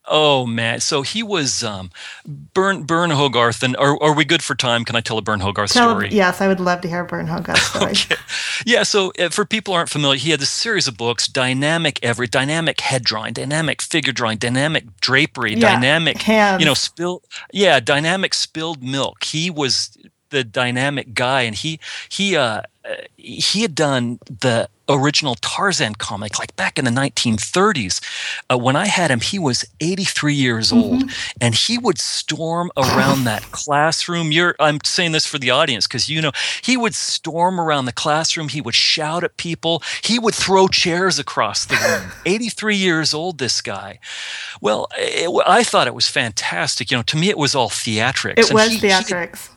Oh 0.09 0.45
man! 0.45 0.79
So 0.79 1.01
he 1.01 1.21
was 1.21 1.63
um, 1.63 1.91
Burne 2.25 2.83
Burne 2.83 3.09
Hogarth, 3.11 3.61
and 3.63 3.75
are, 3.77 4.01
are 4.01 4.13
we 4.15 4.23
good 4.25 4.41
for 4.41 4.55
time? 4.55 4.85
Can 4.85 4.95
I 4.95 5.01
tell 5.01 5.17
a 5.17 5.21
Burne 5.21 5.41
Hogarth 5.41 5.73
Tell, 5.73 5.89
story? 5.89 6.09
Yes, 6.11 6.39
I 6.41 6.47
would 6.47 6.59
love 6.59 6.81
to 6.81 6.87
hear 6.87 7.01
a 7.01 7.05
Burne 7.05 7.27
Hogarth 7.27 7.61
story. 7.61 7.91
okay. 7.91 8.15
Yeah. 8.65 8.83
So 8.83 9.11
uh, 9.19 9.29
for 9.29 9.43
people 9.45 9.73
who 9.73 9.77
aren't 9.77 9.89
familiar, 9.89 10.17
he 10.17 10.31
had 10.31 10.39
this 10.39 10.49
series 10.49 10.87
of 10.87 10.95
books: 10.97 11.27
dynamic 11.27 11.99
every, 12.03 12.27
dynamic 12.27 12.79
head 12.79 13.03
drawing, 13.03 13.33
dynamic 13.33 13.81
figure 13.81 14.13
drawing, 14.13 14.37
dynamic 14.37 14.85
drapery, 15.01 15.53
Yeah, 15.55 15.73
dynamic 15.75 16.21
hands. 16.21 16.61
you 16.61 16.65
know 16.65 16.73
spill 16.73 17.23
yeah, 17.51 17.79
dynamic 17.79 18.33
spilled 18.33 18.81
milk. 18.81 19.23
He 19.25 19.49
was 19.49 19.97
the 20.29 20.43
dynamic 20.43 21.13
guy, 21.13 21.41
and 21.41 21.55
he 21.55 21.79
he 22.09 22.35
uh, 22.37 22.61
he 23.17 23.61
had 23.61 23.75
done 23.75 24.19
the 24.25 24.69
original 24.89 25.35
Tarzan 25.35 25.95
comic 25.95 26.39
like 26.39 26.55
back 26.55 26.79
in 26.79 26.85
the 26.85 26.91
1930s. 26.91 28.01
Uh, 28.49 28.57
when 28.57 28.77
I 28.77 28.85
had 28.85 29.11
him, 29.11 29.19
he 29.19 29.37
was 29.37 29.65
83 29.81 30.33
years 30.33 30.71
old, 30.71 31.03
and 31.41 31.53
he 31.53 31.77
would 31.77 31.97
storm 31.99 32.71
around 32.77 33.25
that 33.25 33.43
classroom. 33.51 34.31
You're, 34.31 34.55
I'm 34.61 34.79
saying 34.85 35.11
this 35.11 35.25
for 35.27 35.39
the 35.39 35.49
audience 35.51 35.87
because 35.87 36.07
you 36.07 36.21
know 36.21 36.31
he 36.61 36.77
would 36.77 36.95
storm 36.95 37.59
around 37.59 37.85
the 37.85 37.91
classroom. 37.91 38.47
He 38.49 38.61
would 38.61 38.75
shout 38.75 39.23
at 39.25 39.35
people. 39.37 39.83
He 40.03 40.19
would 40.19 40.35
throw 40.35 40.67
chairs 40.69 41.19
across 41.19 41.65
the 41.65 41.75
room. 41.75 42.11
83 42.25 42.75
years 42.77 43.13
old, 43.13 43.39
this 43.39 43.61
guy. 43.61 43.99
Well, 44.61 44.87
it, 44.97 45.29
I 45.45 45.63
thought 45.63 45.87
it 45.87 45.95
was 45.95 46.07
fantastic. 46.07 46.91
You 46.91 46.97
know, 46.97 47.03
to 47.03 47.17
me, 47.17 47.29
it 47.29 47.37
was 47.37 47.55
all 47.55 47.69
theatrics. 47.69 48.37
It 48.39 48.49
And 48.49 48.53
was 48.55 48.71
he- 48.71 48.79
theatrics. 48.79 49.49
he 49.49 49.56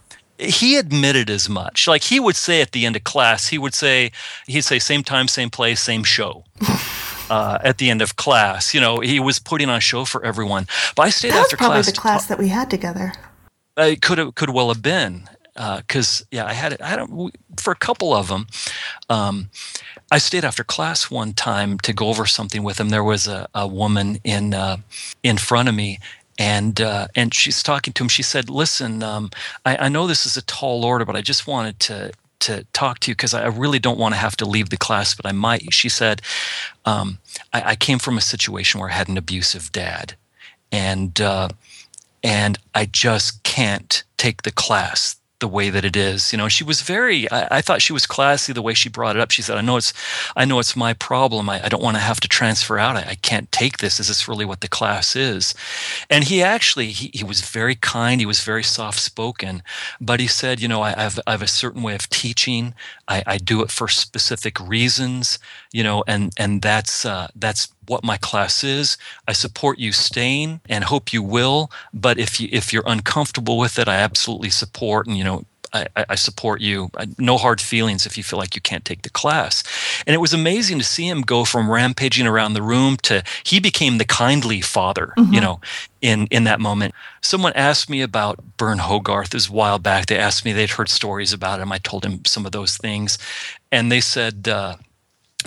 admitted 0.76 1.30
as 1.30 1.48
much. 1.48 1.86
Like 1.86 2.04
he 2.04 2.20
would 2.20 2.36
say 2.36 2.60
at 2.62 2.72
the 2.72 2.86
end 2.86 2.96
of 2.96 3.04
class, 3.04 3.48
he 3.48 3.58
would 3.58 3.74
say, 3.74 4.10
he'd 4.46 4.62
say, 4.62 4.78
same 4.78 5.02
time, 5.02 5.28
same 5.28 5.50
place, 5.50 5.80
same 5.80 6.04
show. 6.04 6.44
Uh, 7.30 7.58
at 7.62 7.78
the 7.78 7.88
end 7.90 8.02
of 8.02 8.16
class, 8.16 8.74
you 8.74 8.80
know, 8.80 8.98
he 8.98 9.20
was 9.20 9.38
putting 9.38 9.68
on 9.68 9.76
a 9.76 9.80
show 9.80 10.04
for 10.04 10.24
everyone. 10.24 10.66
But 10.96 11.02
I 11.04 11.10
stayed 11.10 11.30
that 11.30 11.36
was 11.36 11.44
after 11.44 11.56
probably 11.56 11.74
class. 11.76 11.86
the 11.86 11.92
to 11.92 12.00
class 12.00 12.26
that 12.26 12.38
we 12.40 12.48
had 12.48 12.68
together. 12.68 13.12
uh, 13.78 13.82
it 13.82 14.02
could 14.02 14.18
have, 14.18 14.34
could 14.34 14.50
well 14.50 14.66
have 14.66 14.82
been, 14.82 15.28
because 15.54 16.26
yeah, 16.32 16.44
I 16.44 16.54
had 16.54 16.72
it. 16.72 16.82
I 16.82 16.88
had 16.88 17.08
for 17.56 17.70
a 17.70 17.76
couple 17.76 18.12
of 18.12 18.26
them. 18.26 18.48
Um, 19.08 19.50
I 20.10 20.18
stayed 20.18 20.44
after 20.44 20.64
class 20.64 21.08
one 21.08 21.32
time 21.32 21.78
to 21.80 21.92
go 21.92 22.08
over 22.08 22.26
something 22.26 22.64
with 22.64 22.80
him. 22.80 22.88
There 22.88 23.04
was 23.04 23.28
a, 23.28 23.46
a 23.54 23.68
woman 23.68 24.18
in 24.24 24.52
uh, 24.52 24.78
in 25.22 25.38
front 25.38 25.68
of 25.68 25.74
me, 25.76 26.00
and 26.40 26.80
uh, 26.80 27.06
and 27.14 27.34
she's 27.34 27.62
talking 27.62 27.92
to 27.92 28.02
him. 28.02 28.08
She 28.08 28.22
said, 28.22 28.48
"Listen, 28.48 29.02
um, 29.02 29.30
I, 29.66 29.76
I 29.76 29.88
know 29.88 30.06
this 30.06 30.24
is 30.24 30.38
a 30.38 30.42
tall 30.42 30.84
order, 30.84 31.04
but 31.04 31.14
I 31.14 31.20
just 31.20 31.46
wanted 31.46 31.78
to." 31.80 32.12
To 32.44 32.64
talk 32.72 33.00
to 33.00 33.10
you 33.10 33.14
because 33.14 33.34
I 33.34 33.48
really 33.48 33.78
don't 33.78 33.98
want 33.98 34.14
to 34.14 34.18
have 34.18 34.34
to 34.38 34.46
leave 34.46 34.70
the 34.70 34.78
class, 34.78 35.14
but 35.14 35.26
I 35.26 35.32
might. 35.32 35.74
She 35.74 35.90
said, 35.90 36.22
um, 36.86 37.18
I, 37.52 37.72
I 37.72 37.76
came 37.76 37.98
from 37.98 38.16
a 38.16 38.22
situation 38.22 38.80
where 38.80 38.88
I 38.88 38.94
had 38.94 39.10
an 39.10 39.18
abusive 39.18 39.70
dad, 39.72 40.14
and 40.72 41.20
uh, 41.20 41.50
and 42.24 42.56
I 42.74 42.86
just 42.86 43.42
can't 43.42 44.02
take 44.16 44.40
the 44.40 44.50
class 44.50 45.19
the 45.40 45.48
way 45.48 45.70
that 45.70 45.84
it 45.84 45.96
is. 45.96 46.32
You 46.32 46.38
know, 46.38 46.48
she 46.48 46.64
was 46.64 46.82
very. 46.82 47.30
I, 47.30 47.58
I 47.58 47.60
thought 47.60 47.82
she 47.82 47.92
was 47.92 48.06
classy 48.06 48.52
the 48.52 48.62
way 48.62 48.74
she 48.74 48.88
brought 48.88 49.16
it 49.16 49.22
up. 49.22 49.30
She 49.30 49.42
said, 49.42 49.58
"I 49.58 49.60
know 49.62 49.76
it's, 49.76 49.92
I 50.36 50.44
know 50.44 50.58
it's 50.58 50.76
my 50.76 50.92
problem. 50.94 51.48
I, 51.48 51.64
I 51.64 51.68
don't 51.68 51.82
want 51.82 51.96
to 51.96 52.02
have 52.02 52.20
to 52.20 52.28
transfer 52.28 52.78
out. 52.78 52.96
I, 52.96 53.00
I 53.10 53.14
can't 53.16 53.50
take 53.50 53.78
this. 53.78 53.98
Is 54.00 54.08
this 54.08 54.28
really 54.28 54.44
what 54.44 54.60
the 54.60 54.68
class 54.68 55.16
is?" 55.16 55.54
And 56.08 56.24
he 56.24 56.42
actually, 56.42 56.88
he, 56.88 57.10
he 57.12 57.24
was 57.24 57.40
very 57.40 57.74
kind. 57.74 58.20
He 58.20 58.26
was 58.26 58.42
very 58.42 58.62
soft 58.62 59.00
spoken, 59.00 59.62
but 60.00 60.20
he 60.20 60.26
said, 60.26 60.60
"You 60.60 60.68
know, 60.68 60.82
I, 60.82 60.90
have, 60.92 61.18
I 61.26 61.32
have 61.32 61.42
a 61.42 61.48
certain 61.48 61.82
way 61.82 61.94
of 61.94 62.08
teaching. 62.08 62.74
I, 63.08 63.22
I 63.26 63.38
do 63.38 63.62
it 63.62 63.70
for 63.70 63.88
specific 63.88 64.60
reasons. 64.60 65.38
You 65.72 65.82
know, 65.82 66.04
and 66.06 66.32
and 66.36 66.62
that's 66.62 67.04
uh, 67.04 67.28
that's." 67.34 67.68
What 67.90 68.04
my 68.04 68.16
class 68.16 68.62
is. 68.62 68.96
I 69.26 69.32
support 69.32 69.80
you 69.80 69.90
staying 69.90 70.60
and 70.68 70.84
hope 70.84 71.12
you 71.12 71.22
will. 71.24 71.70
But 71.92 72.18
if 72.18 72.40
you 72.40 72.48
if 72.52 72.72
you're 72.72 72.84
uncomfortable 72.86 73.58
with 73.58 73.80
it, 73.80 73.88
I 73.88 73.96
absolutely 73.96 74.50
support 74.50 75.08
and 75.08 75.18
you 75.18 75.24
know 75.24 75.44
I, 75.72 75.86
I 76.08 76.14
support 76.14 76.60
you. 76.60 76.90
No 77.18 77.36
hard 77.36 77.60
feelings 77.60 78.06
if 78.06 78.16
you 78.16 78.24
feel 78.24 78.38
like 78.38 78.54
you 78.54 78.60
can't 78.60 78.84
take 78.84 79.02
the 79.02 79.10
class. 79.10 79.62
And 80.06 80.14
it 80.14 80.18
was 80.18 80.32
amazing 80.32 80.78
to 80.78 80.84
see 80.84 81.08
him 81.08 81.22
go 81.22 81.44
from 81.44 81.70
rampaging 81.70 82.26
around 82.26 82.54
the 82.54 82.62
room 82.62 82.96
to 83.02 83.22
he 83.44 83.60
became 83.60 83.98
the 83.98 84.04
kindly 84.04 84.60
father. 84.60 85.12
You 85.32 85.40
know, 85.40 85.60
in 86.00 86.26
in 86.30 86.44
that 86.44 86.60
moment. 86.60 86.94
Someone 87.22 87.52
asked 87.54 87.90
me 87.90 88.02
about 88.02 88.38
Burne 88.56 88.78
Hogarth. 88.78 89.30
This 89.30 89.48
a 89.48 89.52
while 89.52 89.78
back. 89.78 90.06
They 90.06 90.18
asked 90.18 90.44
me 90.44 90.52
they'd 90.52 90.70
heard 90.70 90.88
stories 90.88 91.32
about 91.32 91.60
him. 91.60 91.72
I 91.72 91.78
told 91.78 92.04
him 92.04 92.24
some 92.24 92.46
of 92.46 92.52
those 92.52 92.76
things, 92.76 93.18
and 93.70 93.90
they 93.90 94.00
said. 94.00 94.48
Uh, 94.48 94.76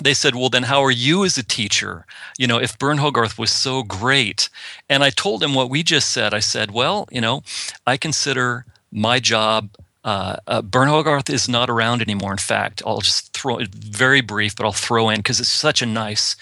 they 0.00 0.14
said, 0.14 0.34
Well, 0.34 0.48
then 0.48 0.64
how 0.64 0.82
are 0.82 0.90
you 0.90 1.24
as 1.24 1.38
a 1.38 1.42
teacher? 1.42 2.06
You 2.38 2.46
know, 2.46 2.58
if 2.58 2.78
Burne 2.78 2.98
Hogarth 2.98 3.38
was 3.38 3.50
so 3.50 3.82
great. 3.82 4.48
And 4.88 5.04
I 5.04 5.10
told 5.10 5.42
him 5.42 5.54
what 5.54 5.70
we 5.70 5.82
just 5.82 6.10
said. 6.10 6.34
I 6.34 6.40
said, 6.40 6.70
Well, 6.70 7.08
you 7.10 7.20
know, 7.20 7.42
I 7.86 7.96
consider 7.96 8.66
my 8.90 9.20
job. 9.20 9.70
Uh, 10.04 10.36
uh, 10.46 10.60
Burne 10.60 10.88
Hogarth 10.88 11.30
is 11.30 11.48
not 11.48 11.70
around 11.70 12.02
anymore. 12.02 12.32
In 12.32 12.38
fact, 12.38 12.82
I'll 12.86 13.00
just 13.00 13.32
throw 13.32 13.58
it 13.58 13.74
very 13.74 14.20
brief, 14.20 14.54
but 14.54 14.66
I'll 14.66 14.72
throw 14.72 15.08
in 15.08 15.16
because 15.16 15.40
it's 15.40 15.50
such 15.50 15.80
a 15.80 15.86
nice, 15.86 16.36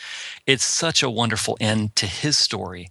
it's 0.46 0.64
such 0.64 1.02
a 1.02 1.10
wonderful 1.10 1.56
end 1.60 1.94
to 1.96 2.06
his 2.06 2.36
story. 2.36 2.90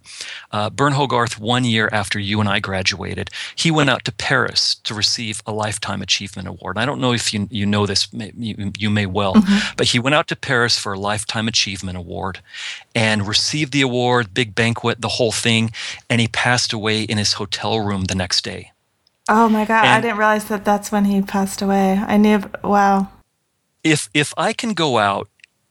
Uh, 0.50 0.70
Burne 0.70 0.94
Hogarth, 0.94 1.38
one 1.38 1.64
year 1.64 1.90
after 1.92 2.18
you 2.18 2.40
and 2.40 2.48
I 2.48 2.58
graduated, 2.58 3.28
he 3.54 3.70
went 3.70 3.90
out 3.90 4.04
to 4.06 4.12
Paris 4.12 4.76
to 4.76 4.94
receive 4.94 5.42
a 5.46 5.52
Lifetime 5.52 6.00
Achievement 6.00 6.48
Award. 6.48 6.78
I 6.78 6.86
don't 6.86 7.00
know 7.00 7.12
if 7.12 7.34
you, 7.34 7.48
you 7.50 7.66
know 7.66 7.84
this, 7.84 8.08
you, 8.12 8.72
you 8.78 8.88
may 8.88 9.04
well, 9.04 9.34
but 9.76 9.88
he 9.88 9.98
went 9.98 10.14
out 10.14 10.28
to 10.28 10.36
Paris 10.36 10.78
for 10.78 10.94
a 10.94 10.98
Lifetime 10.98 11.48
Achievement 11.48 11.98
Award 11.98 12.40
and 12.94 13.28
received 13.28 13.72
the 13.72 13.82
award, 13.82 14.32
big 14.32 14.54
banquet, 14.54 15.02
the 15.02 15.08
whole 15.08 15.32
thing, 15.32 15.70
and 16.08 16.20
he 16.20 16.28
passed 16.28 16.72
away 16.72 17.02
in 17.02 17.18
his 17.18 17.34
hotel 17.34 17.80
room 17.80 18.04
the 18.04 18.14
next 18.14 18.42
day. 18.42 18.72
Oh 19.28 19.48
my 19.48 19.64
god, 19.64 19.84
I 19.86 20.00
didn't 20.00 20.18
realize 20.18 20.46
that 20.46 20.64
that's 20.64 20.92
when 20.92 21.04
he 21.06 21.22
passed 21.22 21.62
away. 21.62 22.02
I 22.06 22.16
knew. 22.16 22.42
Wow. 22.64 23.08
if 23.84 24.10
if 24.14 24.34
I 24.36 24.52
can 24.52 24.74
go 24.74 24.98
out, 24.98 25.28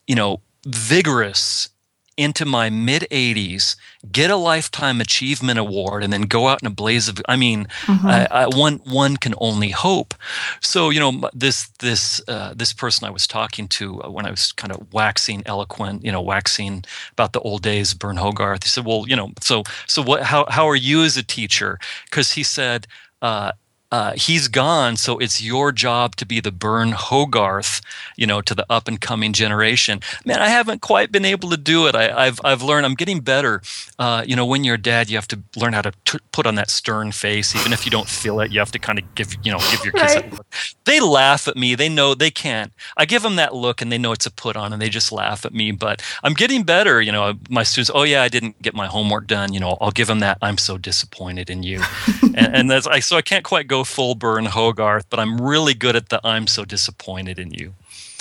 you 0.08 0.16
know, 0.16 0.42
vigorous 0.66 1.70
into 2.18 2.46
my 2.46 2.70
mid 2.70 3.08
80s, 3.10 3.76
get 4.12 4.30
a 4.30 4.36
lifetime 4.36 5.02
achievement 5.02 5.58
award, 5.58 6.04
and 6.04 6.14
then 6.14 6.24
go 6.24 6.48
out 6.48 6.62
in 6.62 6.68
a 6.68 6.72
blaze 6.72 7.08
of 7.08 7.20
I 7.28 7.36
mean, 7.36 7.68
I, 7.88 8.28
I, 8.32 8.48
one 8.48 8.76
one 8.86 9.18
can 9.18 9.34
only 9.40 9.70
hope. 9.72 10.14
So 10.62 10.90
you 10.90 11.00
know, 11.00 11.30
this 11.34 11.68
this 11.80 12.22
uh, 12.28 12.54
this 12.56 12.74
person 12.74 13.08
I 13.08 13.12
was 13.12 13.28
talking 13.28 13.68
to 13.70 14.02
uh, 14.04 14.10
when 14.12 14.26
I 14.26 14.32
was 14.32 14.52
kind 14.52 14.74
of 14.74 14.94
waxing 14.94 15.44
eloquent, 15.46 16.06
you 16.06 16.12
know, 16.12 16.22
waxing 16.22 16.84
about 17.14 17.34
the 17.34 17.40
old 17.42 17.64
days, 17.64 17.94
Burne 17.94 18.18
Hogarth. 18.18 18.64
He 18.64 18.70
said, 18.70 18.86
"Well, 18.86 19.06
you 19.08 19.16
know, 19.16 19.32
so 19.42 19.64
so 19.88 20.02
what? 20.02 20.24
How 20.24 20.46
how 20.50 20.68
are 20.70 20.76
you 20.76 21.04
as 21.04 21.18
a 21.18 21.24
teacher?" 21.24 21.80
Because 22.06 22.34
he 22.34 22.44
said. 22.44 22.88
Uh, 23.22 23.52
uh, 23.92 24.14
he's 24.14 24.48
gone, 24.48 24.96
so 24.96 25.18
it's 25.20 25.42
your 25.42 25.72
job 25.72 26.16
to 26.16 26.26
be 26.26 26.40
the 26.40 26.52
Burne 26.52 26.92
Hogarth, 26.94 27.82
you 28.16 28.26
know, 28.26 28.42
to 28.42 28.56
the 28.56 28.66
up 28.70 28.88
and 28.88 29.00
coming 29.02 29.34
generation. 29.34 30.00
Man, 30.26 30.40
I 30.40 30.48
haven't 30.48 30.82
quite 30.82 31.12
been 31.12 31.26
able 31.26 31.50
to 31.50 31.58
do 31.58 31.88
it. 31.88 31.96
I, 31.96 32.26
have 32.26 32.40
I've 32.44 32.62
learned. 32.64 32.86
I'm 32.86 32.96
getting 32.96 33.20
better. 33.20 33.62
Uh, 34.00 34.24
you 34.26 34.36
know, 34.36 34.46
when 34.46 34.64
you're 34.64 34.76
a 34.76 34.82
dad, 34.82 35.10
you 35.10 35.18
have 35.18 35.28
to 35.30 35.40
learn 35.58 35.74
how 35.74 35.82
to 35.82 35.92
t- 36.06 36.20
put 36.32 36.48
on 36.48 36.56
that 36.56 36.70
stern 36.70 37.12
face, 37.12 37.56
even 37.56 37.74
if 37.74 37.86
you 37.86 37.92
don't 37.92 38.08
feel 38.08 38.40
it. 38.40 38.52
You 38.52 38.60
have 38.60 38.72
to 38.72 38.80
kind 38.80 38.98
of 38.98 39.14
give 39.16 39.36
you 39.44 39.52
know 39.52 39.60
give 39.72 39.84
your 39.84 39.94
kids 39.94 40.16
Right. 40.16 40.24
that 40.30 40.34
look. 40.34 40.48
They 40.86 41.00
laugh 41.00 41.48
at 41.48 41.58
me. 41.58 41.76
They 41.76 41.90
know 41.90 42.14
they 42.14 42.32
can't. 42.32 42.72
I 42.98 43.06
give 43.06 43.24
them 43.24 43.36
that 43.36 43.54
look, 43.54 43.82
and 43.82 43.92
they 43.92 43.98
know 43.98 44.14
it's 44.14 44.26
a 44.26 44.32
put 44.32 44.56
on, 44.56 44.72
and 44.74 44.82
they 44.82 44.90
just 44.90 45.12
laugh 45.12 45.46
at 45.46 45.54
me. 45.54 45.72
But 45.72 46.02
I'm 46.24 46.34
getting 46.34 46.64
better. 46.64 47.02
You 47.02 47.12
know, 47.12 47.34
my 47.50 47.64
students. 47.64 47.92
Oh 47.94 48.04
yeah, 48.04 48.24
I 48.24 48.30
didn't 48.30 48.62
get 48.62 48.74
my 48.74 48.88
homework 48.88 49.28
done. 49.28 49.54
You 49.54 49.60
know, 49.60 49.78
I'll 49.82 49.92
give 49.92 50.08
them 50.08 50.20
that. 50.20 50.38
I'm 50.42 50.58
so 50.58 50.78
disappointed 50.78 51.50
in 51.50 51.64
you 51.64 51.82
and, 52.22 52.56
and 52.56 52.72
that's 52.72 52.88
I 52.88 53.00
so 53.02 53.18
I 53.18 53.22
can't 53.22 53.44
quite 53.44 53.68
go 53.68 53.81
full 53.84 54.16
Burne 54.16 54.46
Hogarth, 54.46 55.06
but 55.10 55.20
I'm 55.20 55.40
really 55.40 55.74
good 55.74 55.96
at 55.96 56.10
the 56.10 56.20
I'm 56.24 56.48
so 56.48 56.66
disappointed 56.66 57.40
in 57.40 57.52
you. 57.52 57.74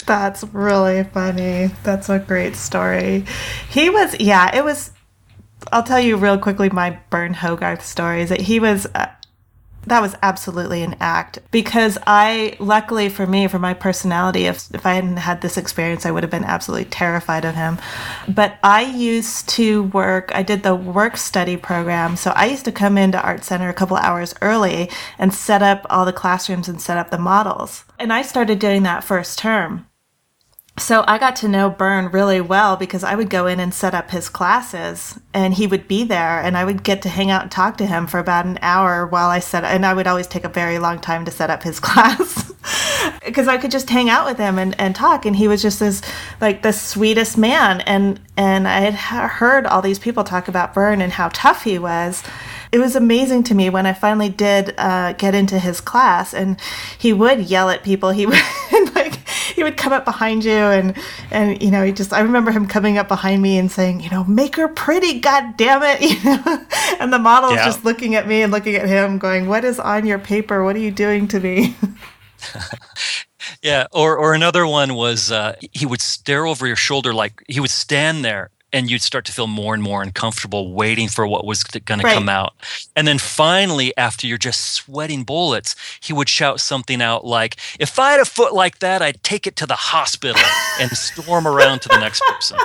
That's 0.06 0.44
really 0.44 1.04
funny. 1.04 1.70
That's 1.82 2.08
a 2.08 2.18
great 2.18 2.56
story. 2.56 3.24
He 3.68 3.90
was, 3.90 4.18
yeah, 4.18 4.54
it 4.56 4.64
was. 4.64 4.92
I'll 5.72 5.82
tell 5.82 6.00
you 6.00 6.16
real 6.16 6.38
quickly 6.38 6.70
my 6.70 6.98
Burne 7.10 7.34
Hogarth 7.34 7.84
story 7.84 8.22
is 8.22 8.30
that 8.30 8.40
he 8.40 8.60
was. 8.60 8.86
Uh, 8.94 9.08
That 9.86 10.02
was 10.02 10.14
absolutely 10.22 10.82
an 10.82 10.96
act 11.00 11.38
because 11.50 11.96
I, 12.06 12.56
luckily 12.58 13.08
for 13.08 13.26
me, 13.26 13.48
for 13.48 13.58
my 13.58 13.74
personality, 13.74 14.46
if, 14.46 14.72
if 14.74 14.84
I 14.84 14.94
hadn't 14.94 15.16
had 15.16 15.40
this 15.40 15.56
experience, 15.56 16.04
I 16.04 16.10
would 16.10 16.22
have 16.22 16.30
been 16.30 16.44
absolutely 16.44 16.84
terrified 16.84 17.44
of 17.44 17.54
him. 17.54 17.78
But 18.28 18.58
I 18.62 18.82
used 18.82 19.48
to 19.50 19.84
work, 19.84 20.30
I 20.34 20.42
did 20.42 20.62
the 20.62 20.74
work 20.74 21.16
study 21.16 21.56
program. 21.56 22.16
So 22.16 22.30
I 22.32 22.46
used 22.46 22.64
to 22.66 22.72
come 22.72 22.98
into 22.98 23.20
Art 23.20 23.44
Center 23.44 23.68
a 23.68 23.74
couple 23.74 23.96
hours 23.96 24.34
early 24.42 24.90
and 25.18 25.32
set 25.32 25.62
up 25.62 25.86
all 25.88 26.04
the 26.04 26.12
classrooms 26.12 26.68
and 26.68 26.80
set 26.80 26.98
up 26.98 27.10
the 27.10 27.18
models. 27.18 27.84
And 27.98 28.12
I 28.12 28.22
started 28.22 28.58
doing 28.58 28.82
that 28.82 29.02
first 29.02 29.38
term. 29.38 29.86
So 30.80 31.04
I 31.06 31.18
got 31.18 31.36
to 31.36 31.48
know 31.48 31.68
Burne 31.68 32.10
really 32.10 32.40
well 32.40 32.76
because 32.76 33.04
I 33.04 33.14
would 33.14 33.28
go 33.28 33.46
in 33.46 33.60
and 33.60 33.72
set 33.72 33.94
up 33.94 34.10
his 34.10 34.30
classes 34.30 35.20
and 35.34 35.52
he 35.52 35.66
would 35.66 35.86
be 35.86 36.04
there 36.04 36.40
and 36.40 36.56
I 36.56 36.64
would 36.64 36.82
get 36.82 37.02
to 37.02 37.10
hang 37.10 37.30
out 37.30 37.42
and 37.42 37.50
talk 37.50 37.76
to 37.78 37.86
him 37.86 38.06
for 38.06 38.18
about 38.18 38.46
an 38.46 38.58
hour 38.62 39.06
while 39.06 39.28
I 39.28 39.40
set 39.40 39.62
and 39.62 39.84
I 39.84 39.92
would 39.92 40.06
always 40.06 40.26
take 40.26 40.44
a 40.44 40.48
very 40.48 40.78
long 40.78 40.98
time 40.98 41.26
to 41.26 41.30
set 41.30 41.50
up 41.50 41.62
his 41.62 41.78
class. 41.80 42.50
because 43.24 43.48
I 43.48 43.58
could 43.58 43.70
just 43.70 43.90
hang 43.90 44.08
out 44.08 44.26
with 44.26 44.38
him 44.38 44.58
and, 44.58 44.78
and 44.80 44.94
talk. 44.94 45.26
And 45.26 45.36
he 45.36 45.48
was 45.48 45.62
just 45.62 45.80
this 45.80 46.02
like 46.40 46.62
the 46.62 46.72
sweetest 46.72 47.36
man. 47.36 47.80
And 47.82 48.20
and 48.36 48.66
I 48.66 48.90
had 48.90 49.30
heard 49.30 49.66
all 49.66 49.82
these 49.82 49.98
people 49.98 50.24
talk 50.24 50.48
about 50.48 50.74
Vern 50.74 51.00
and 51.00 51.12
how 51.12 51.28
tough 51.32 51.64
he 51.64 51.78
was. 51.78 52.22
It 52.72 52.78
was 52.78 52.94
amazing 52.94 53.42
to 53.44 53.54
me 53.54 53.68
when 53.68 53.84
I 53.84 53.92
finally 53.92 54.28
did 54.28 54.74
uh, 54.78 55.12
get 55.14 55.34
into 55.34 55.58
his 55.58 55.80
class, 55.80 56.32
and 56.32 56.60
he 56.96 57.12
would 57.12 57.40
yell 57.40 57.68
at 57.68 57.82
people. 57.82 58.10
He 58.10 58.26
would 58.26 58.38
he 59.54 59.62
would 59.62 59.76
come 59.76 59.92
up 59.92 60.04
behind 60.04 60.44
you 60.44 60.52
and 60.52 60.96
and 61.30 61.62
you 61.62 61.70
know 61.70 61.84
he 61.84 61.92
just 61.92 62.12
I 62.12 62.20
remember 62.20 62.50
him 62.50 62.66
coming 62.66 62.98
up 62.98 63.08
behind 63.08 63.42
me 63.42 63.58
and 63.58 63.70
saying 63.70 64.00
you 64.00 64.10
know 64.10 64.24
make 64.24 64.56
her 64.56 64.68
pretty 64.68 65.20
god 65.20 65.56
damn 65.56 65.82
it 65.82 66.00
you 66.10 66.24
know? 66.24 66.66
And 66.98 67.12
the 67.12 67.18
model 67.18 67.52
yeah. 67.52 67.64
just 67.64 67.84
looking 67.84 68.14
at 68.14 68.26
me 68.26 68.42
and 68.42 68.52
looking 68.52 68.74
at 68.74 68.86
him 68.88 69.18
going 69.18 69.46
what 69.46 69.64
is 69.64 69.78
on 69.78 70.06
your 70.06 70.18
paper? 70.18 70.62
What 70.64 70.76
are 70.76 70.80
you 70.80 70.90
doing 70.90 71.28
to 71.28 71.40
me? 71.40 71.76
Yeah 73.62 73.86
or 73.92 74.16
or 74.16 74.32
another 74.32 74.66
one 74.66 74.94
was 74.94 75.30
uh, 75.30 75.54
he 75.72 75.84
would 75.84 76.00
stare 76.00 76.46
over 76.46 76.66
your 76.66 76.76
shoulder 76.76 77.12
like 77.12 77.42
he 77.46 77.60
would 77.60 77.70
stand 77.70 78.24
there 78.24 78.50
and 78.72 78.90
you'd 78.90 79.02
start 79.02 79.24
to 79.26 79.32
feel 79.32 79.46
more 79.46 79.74
and 79.74 79.82
more 79.82 80.02
uncomfortable 80.02 80.72
waiting 80.72 81.08
for 81.08 81.26
what 81.26 81.44
was 81.44 81.62
going 81.64 82.00
right. 82.00 82.10
to 82.10 82.14
come 82.14 82.28
out. 82.28 82.54
And 82.96 83.06
then 83.06 83.18
finally, 83.18 83.96
after 83.96 84.26
you're 84.26 84.38
just 84.38 84.72
sweating 84.72 85.24
bullets, 85.24 85.74
he 86.00 86.12
would 86.12 86.28
shout 86.28 86.60
something 86.60 87.02
out 87.02 87.24
like, 87.24 87.56
If 87.78 87.98
I 87.98 88.12
had 88.12 88.20
a 88.20 88.24
foot 88.24 88.54
like 88.54 88.78
that, 88.78 89.02
I'd 89.02 89.22
take 89.22 89.46
it 89.46 89.56
to 89.56 89.66
the 89.66 89.74
hospital 89.74 90.42
and 90.80 90.90
storm 90.92 91.46
around 91.46 91.80
to 91.82 91.88
the 91.88 91.98
next 91.98 92.22
person. 92.28 92.58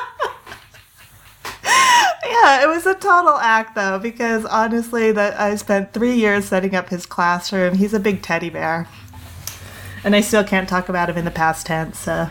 Yeah, 2.27 2.63
it 2.63 2.67
was 2.67 2.85
a 2.85 2.95
total 2.95 3.37
act 3.37 3.75
though, 3.75 3.99
because 3.99 4.45
honestly, 4.45 5.11
that 5.11 5.39
I 5.39 5.55
spent 5.55 5.93
three 5.93 6.15
years 6.15 6.45
setting 6.45 6.75
up 6.75 6.89
his 6.89 7.05
classroom. 7.05 7.75
He's 7.75 7.93
a 7.93 7.99
big 7.99 8.21
teddy 8.23 8.49
bear, 8.49 8.87
and 10.03 10.15
I 10.15 10.21
still 10.21 10.43
can't 10.43 10.67
talk 10.67 10.89
about 10.89 11.09
him 11.09 11.17
in 11.17 11.25
the 11.25 11.31
past 11.31 11.67
tense. 11.67 11.99
So 11.99 12.29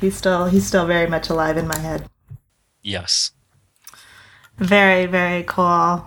he's 0.00 0.16
still 0.16 0.46
he's 0.46 0.66
still 0.66 0.86
very 0.86 1.08
much 1.08 1.28
alive 1.28 1.56
in 1.56 1.66
my 1.66 1.78
head. 1.78 2.08
Yes. 2.88 3.32
Very, 4.56 5.06
very 5.06 5.44
cool. 5.44 6.04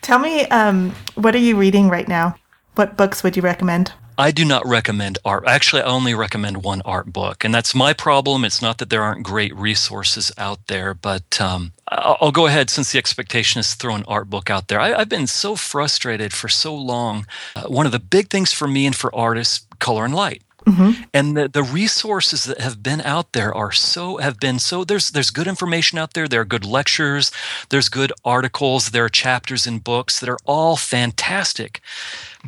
Tell 0.00 0.18
me, 0.18 0.46
um, 0.46 0.94
what 1.14 1.34
are 1.34 1.38
you 1.38 1.56
reading 1.56 1.88
right 1.88 2.08
now? 2.08 2.36
What 2.76 2.96
books 2.96 3.22
would 3.22 3.36
you 3.36 3.42
recommend? 3.42 3.92
I 4.16 4.30
do 4.30 4.44
not 4.44 4.66
recommend 4.66 5.18
art. 5.24 5.44
Actually, 5.46 5.82
I 5.82 5.86
only 5.86 6.14
recommend 6.14 6.62
one 6.62 6.82
art 6.82 7.10
book, 7.10 7.42
and 7.42 7.54
that's 7.54 7.74
my 7.74 7.94
problem. 7.94 8.44
It's 8.44 8.60
not 8.60 8.76
that 8.78 8.90
there 8.90 9.02
aren't 9.02 9.22
great 9.22 9.54
resources 9.56 10.30
out 10.36 10.66
there, 10.66 10.92
but 10.92 11.40
um, 11.40 11.72
I'll 11.88 12.30
go 12.30 12.46
ahead 12.46 12.68
since 12.68 12.92
the 12.92 12.98
expectation 12.98 13.60
is 13.60 13.70
to 13.70 13.76
throw 13.78 13.94
an 13.94 14.04
art 14.06 14.28
book 14.28 14.50
out 14.50 14.68
there. 14.68 14.78
I, 14.78 14.98
have 14.98 15.08
been 15.08 15.26
so 15.26 15.56
frustrated 15.56 16.34
for 16.34 16.48
so 16.48 16.74
long. 16.74 17.26
Uh, 17.56 17.62
one 17.62 17.86
of 17.86 17.92
the 17.92 17.98
big 17.98 18.28
things 18.28 18.52
for 18.52 18.68
me 18.68 18.84
and 18.84 18.94
for 18.94 19.14
artists, 19.14 19.66
color 19.78 20.04
and 20.04 20.14
light. 20.14 20.42
Mm-hmm. 20.70 21.02
And 21.12 21.36
the, 21.36 21.48
the 21.48 21.62
resources 21.62 22.44
that 22.44 22.60
have 22.60 22.82
been 22.82 23.00
out 23.00 23.32
there 23.32 23.54
are 23.54 23.72
so 23.72 24.18
have 24.18 24.38
been 24.38 24.58
so 24.58 24.84
there's 24.84 25.10
there's 25.10 25.30
good 25.30 25.48
information 25.48 25.98
out 25.98 26.14
there. 26.14 26.28
There 26.28 26.40
are 26.40 26.44
good 26.44 26.64
lectures, 26.64 27.30
there's 27.70 27.88
good 27.88 28.12
articles, 28.24 28.90
there 28.90 29.04
are 29.04 29.08
chapters 29.08 29.66
in 29.66 29.78
books 29.80 30.20
that 30.20 30.28
are 30.28 30.38
all 30.44 30.76
fantastic. 30.76 31.80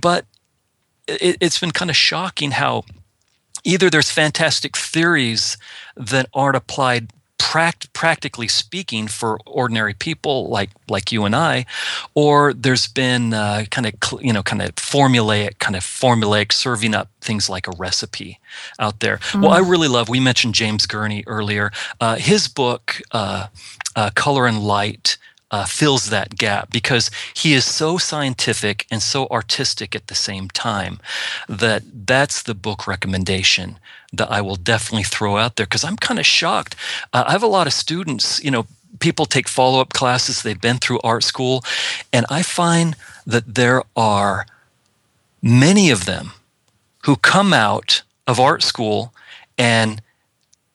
But 0.01 0.25
it, 1.09 1.37
it's 1.41 1.59
been 1.59 1.73
kind 1.73 1.91
of 1.91 1.97
shocking 1.97 2.53
how 2.53 2.85
either 3.65 3.91
there's 3.91 4.11
fantastic 4.11 4.77
theories 4.77 5.57
that 5.97 6.27
aren't 6.33 6.57
applied 6.57 7.13
pract- 7.43 7.93
practically 7.93 8.47
speaking 8.47 9.09
for 9.09 9.41
ordinary 9.47 9.95
people 9.95 10.49
like 10.49 10.71
like 10.89 11.11
you 11.11 11.25
and 11.25 11.35
I, 11.35 11.67
or 12.15 12.55
there's 12.55 12.87
been 12.87 13.35
uh, 13.35 13.65
kind 13.71 13.87
of 13.87 14.23
you 14.23 14.33
know 14.33 14.45
kind 14.45 14.63
of 14.63 14.77
formulaic 14.77 15.59
kind 15.59 15.75
of 15.75 15.83
formulaic 15.83 16.53
serving 16.53 16.95
up 16.95 17.09
things 17.21 17.51
like 17.51 17.67
a 17.67 17.73
recipe 17.73 18.39
out 18.79 19.01
there. 19.01 19.19
Mm. 19.19 19.43
Well, 19.43 19.51
I 19.51 19.59
really 19.59 19.89
love. 19.89 20.09
We 20.09 20.21
mentioned 20.21 20.55
James 20.55 20.87
Gurney 20.87 21.25
earlier. 21.27 21.73
Uh, 22.01 22.15
his 22.15 22.47
book, 22.47 23.01
uh, 23.11 23.49
uh 23.97 24.11
Color 24.15 24.47
and 24.47 24.63
Light 24.63 25.19
uh, 25.53 25.67
fills 25.67 26.07
that 26.07 26.37
gap 26.37 26.71
because 26.71 27.11
he 27.35 27.53
is 27.53 27.65
so 27.65 27.99
scientific 27.99 28.87
and 28.91 29.03
so 29.03 29.27
artistic 29.29 29.95
at 29.95 30.07
the 30.07 30.15
same 30.15 30.49
time 30.49 30.99
that 31.49 31.83
that's 32.07 32.43
the 32.43 32.55
book 32.55 32.87
recommendation 32.87 33.79
that 34.13 34.31
I 34.31 34.41
will 34.41 34.57
definitely 34.57 35.05
throw 35.05 35.37
out 35.37 35.57
there 35.57 35.67
because 35.67 35.85
I'm 35.85 35.97
kind 35.97 36.19
of 36.19 36.27
shocked. 36.27 36.75
Uh, 37.13 37.25
I 37.27 37.33
have 37.33 37.43
a 37.43 37.47
lot 37.47 37.67
of 37.67 37.73
students, 37.73 38.43
you 38.43 38.51
know, 38.51 38.67
people 38.99 39.27
take 39.27 39.49
follow 39.49 39.81
up 39.81 39.93
classes, 39.93 40.43
they've 40.43 40.61
been 40.61 40.79
through 40.79 41.01
art 41.05 41.23
school, 41.23 41.63
and 42.13 42.25
I 42.31 42.43
find 42.43 42.97
that 43.27 43.55
there 43.55 43.83
are 43.95 44.47
many 45.43 45.91
of 45.91 46.07
them 46.07 46.33
who 47.05 47.17
come 47.17 47.53
out 47.53 48.03
of 48.27 48.41
art 48.41 48.63
school 48.63 49.13
and 49.59 50.01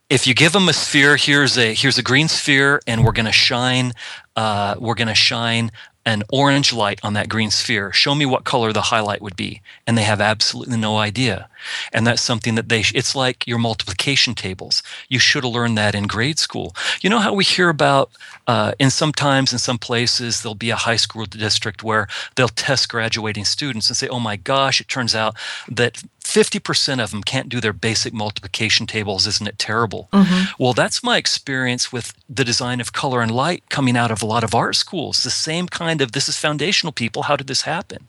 if 0.09 0.25
you 0.25 0.33
give 0.33 0.53
them 0.53 0.69
a 0.69 0.73
sphere, 0.73 1.17
here's 1.17 1.57
a 1.57 1.73
here's 1.73 1.97
a 1.97 2.03
green 2.03 2.27
sphere, 2.27 2.81
and 2.87 3.03
we're 3.03 3.11
going 3.11 3.25
to 3.25 3.31
shine 3.31 3.93
uh, 4.37 4.75
we're 4.79 4.95
going 4.95 5.07
to 5.07 5.15
shine 5.15 5.71
an 6.05 6.23
orange 6.31 6.71
light 6.71 6.99
on 7.03 7.13
that 7.13 7.27
green 7.27 7.51
sphere. 7.51 7.91
Show 7.91 8.15
me 8.15 8.25
what 8.25 8.45
color 8.45 8.71
the 8.71 8.83
highlight 8.83 9.21
would 9.21 9.35
be. 9.35 9.61
And 9.85 9.97
they 9.97 10.03
have 10.03 10.21
absolutely 10.21 10.77
no 10.77 10.97
idea. 10.97 11.49
And 11.93 12.05
that's 12.05 12.21
something 12.21 12.55
that 12.55 12.69
they, 12.69 12.83
it's 12.93 13.15
like 13.15 13.47
your 13.47 13.57
multiplication 13.57 14.35
tables. 14.35 14.83
You 15.09 15.19
should 15.19 15.43
have 15.43 15.53
learned 15.53 15.77
that 15.77 15.95
in 15.95 16.07
grade 16.07 16.39
school. 16.39 16.75
You 17.01 17.09
know 17.09 17.19
how 17.19 17.33
we 17.33 17.43
hear 17.43 17.69
about, 17.69 18.11
uh, 18.47 18.73
in 18.79 18.89
sometimes 18.89 19.53
in 19.53 19.59
some 19.59 19.77
places, 19.77 20.41
there'll 20.41 20.55
be 20.55 20.69
a 20.69 20.75
high 20.75 20.95
school 20.95 21.25
district 21.25 21.83
where 21.83 22.07
they'll 22.35 22.47
test 22.47 22.89
graduating 22.89 23.45
students 23.45 23.89
and 23.89 23.97
say, 23.97 24.07
oh 24.07 24.19
my 24.19 24.35
gosh, 24.35 24.81
it 24.81 24.87
turns 24.87 25.15
out 25.15 25.35
that 25.67 26.03
50% 26.27 27.01
of 27.01 27.11
them 27.11 27.23
can't 27.23 27.47
do 27.47 27.61
their 27.61 27.73
basic 27.73 28.13
multiplication 28.13 28.85
tables. 28.85 29.25
Isn't 29.25 29.47
it 29.47 29.57
terrible? 29.57 30.09
Mm-hmm. 30.11 30.61
Well, 30.61 30.73
that's 30.73 31.01
my 31.01 31.17
experience 31.17 31.93
with 31.93 32.13
the 32.29 32.43
design 32.43 32.81
of 32.81 32.91
color 32.91 33.21
and 33.21 33.31
light 33.31 33.63
coming 33.69 33.95
out 33.95 34.11
of 34.11 34.21
a 34.21 34.25
lot 34.25 34.43
of 34.43 34.53
art 34.53 34.75
schools. 34.75 35.23
The 35.23 35.29
same 35.29 35.67
kind 35.67 36.01
of 36.01 36.11
this 36.11 36.27
is 36.27 36.37
foundational 36.37 36.91
people. 36.91 37.23
How 37.23 37.37
did 37.37 37.47
this 37.47 37.61
happen? 37.61 38.07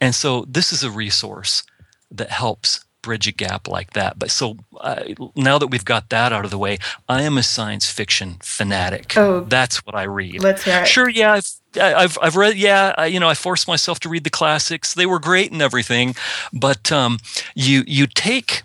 And 0.00 0.14
so 0.14 0.44
this 0.48 0.72
is 0.72 0.84
a 0.84 0.90
resource 0.90 1.64
that 2.10 2.30
helps 2.30 2.84
bridge 3.02 3.26
a 3.26 3.32
gap 3.32 3.68
like 3.68 3.92
that. 3.92 4.18
But 4.18 4.30
so 4.30 4.56
uh, 4.78 5.04
now 5.34 5.58
that 5.58 5.68
we've 5.68 5.84
got 5.84 6.10
that 6.10 6.32
out 6.32 6.44
of 6.44 6.50
the 6.50 6.58
way, 6.58 6.78
I 7.08 7.22
am 7.22 7.38
a 7.38 7.42
science 7.42 7.90
fiction 7.90 8.36
fanatic. 8.42 9.16
Oh, 9.16 9.40
that's 9.40 9.84
what 9.86 9.94
I 9.94 10.04
read. 10.04 10.42
Let's 10.42 10.64
hear 10.64 10.82
it. 10.82 10.88
Sure, 10.88 11.08
yeah, 11.08 11.32
I've 11.32 11.50
I've, 11.80 12.18
I've 12.20 12.36
read 12.36 12.56
yeah 12.56 12.94
I, 12.98 13.06
you 13.06 13.20
know 13.20 13.28
I 13.28 13.34
forced 13.34 13.68
myself 13.68 14.00
to 14.00 14.08
read 14.08 14.24
the 14.24 14.30
classics. 14.30 14.94
They 14.94 15.06
were 15.06 15.20
great 15.20 15.52
and 15.52 15.62
everything, 15.62 16.14
but 16.52 16.90
um, 16.92 17.18
you 17.54 17.84
you 17.86 18.06
take 18.06 18.62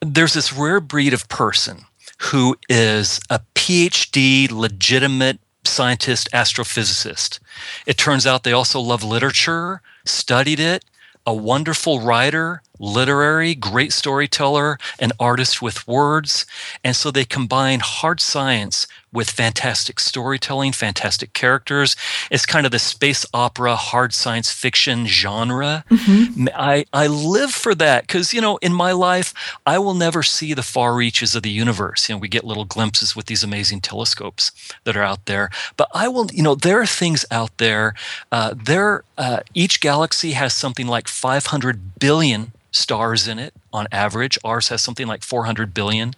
there's 0.00 0.34
this 0.34 0.52
rare 0.52 0.80
breed 0.80 1.14
of 1.14 1.28
person 1.28 1.84
who 2.30 2.56
is 2.68 3.20
a 3.30 3.40
PhD 3.54 4.50
legitimate 4.50 5.38
scientist 5.64 6.28
astrophysicist. 6.32 7.38
It 7.86 7.96
turns 7.96 8.26
out 8.26 8.42
they 8.42 8.52
also 8.52 8.80
love 8.80 9.04
literature, 9.04 9.80
studied 10.04 10.60
it, 10.60 10.84
a 11.26 11.34
wonderful 11.34 12.00
writer, 12.00 12.62
literary, 12.78 13.54
great 13.54 13.92
storyteller, 13.92 14.78
an 14.98 15.12
artist 15.20 15.62
with 15.62 15.86
words. 15.86 16.46
And 16.82 16.96
so 16.96 17.10
they 17.10 17.24
combine 17.24 17.80
hard 17.80 18.20
science 18.20 18.86
with 19.12 19.30
fantastic 19.30 20.00
storytelling, 20.00 20.72
fantastic 20.72 21.32
characters. 21.32 21.94
It's 22.30 22.46
kind 22.46 22.64
of 22.66 22.72
the 22.72 22.78
space 22.78 23.26
opera, 23.34 23.76
hard 23.76 24.14
science 24.14 24.50
fiction 24.50 25.06
genre. 25.06 25.84
Mm-hmm. 25.90 26.48
I, 26.54 26.86
I 26.92 27.06
live 27.06 27.50
for 27.50 27.74
that 27.74 28.06
because, 28.06 28.32
you 28.32 28.40
know, 28.40 28.56
in 28.58 28.72
my 28.72 28.92
life, 28.92 29.34
I 29.66 29.78
will 29.78 29.94
never 29.94 30.22
see 30.22 30.54
the 30.54 30.62
far 30.62 30.94
reaches 30.94 31.34
of 31.34 31.42
the 31.42 31.50
universe. 31.50 32.08
You 32.08 32.14
know, 32.14 32.20
we 32.20 32.28
get 32.28 32.44
little 32.44 32.64
glimpses 32.64 33.14
with 33.14 33.26
these 33.26 33.44
amazing 33.44 33.82
telescopes 33.82 34.50
that 34.84 34.96
are 34.96 35.02
out 35.02 35.26
there. 35.26 35.50
But 35.76 35.88
I 35.92 36.08
will, 36.08 36.30
you 36.32 36.42
know, 36.42 36.54
there 36.54 36.80
are 36.80 36.86
things 36.86 37.24
out 37.30 37.56
there. 37.58 37.94
Uh, 38.30 38.54
there, 38.56 39.04
uh, 39.18 39.40
each 39.54 39.80
galaxy 39.80 40.32
has 40.32 40.54
something 40.54 40.86
like 40.86 41.08
500 41.08 41.98
billion 41.98 42.52
stars 42.70 43.28
in 43.28 43.38
it 43.38 43.52
on 43.72 43.86
average. 43.92 44.38
Ours 44.42 44.68
has 44.68 44.80
something 44.80 45.06
like 45.06 45.22
400 45.22 45.74
billion. 45.74 46.14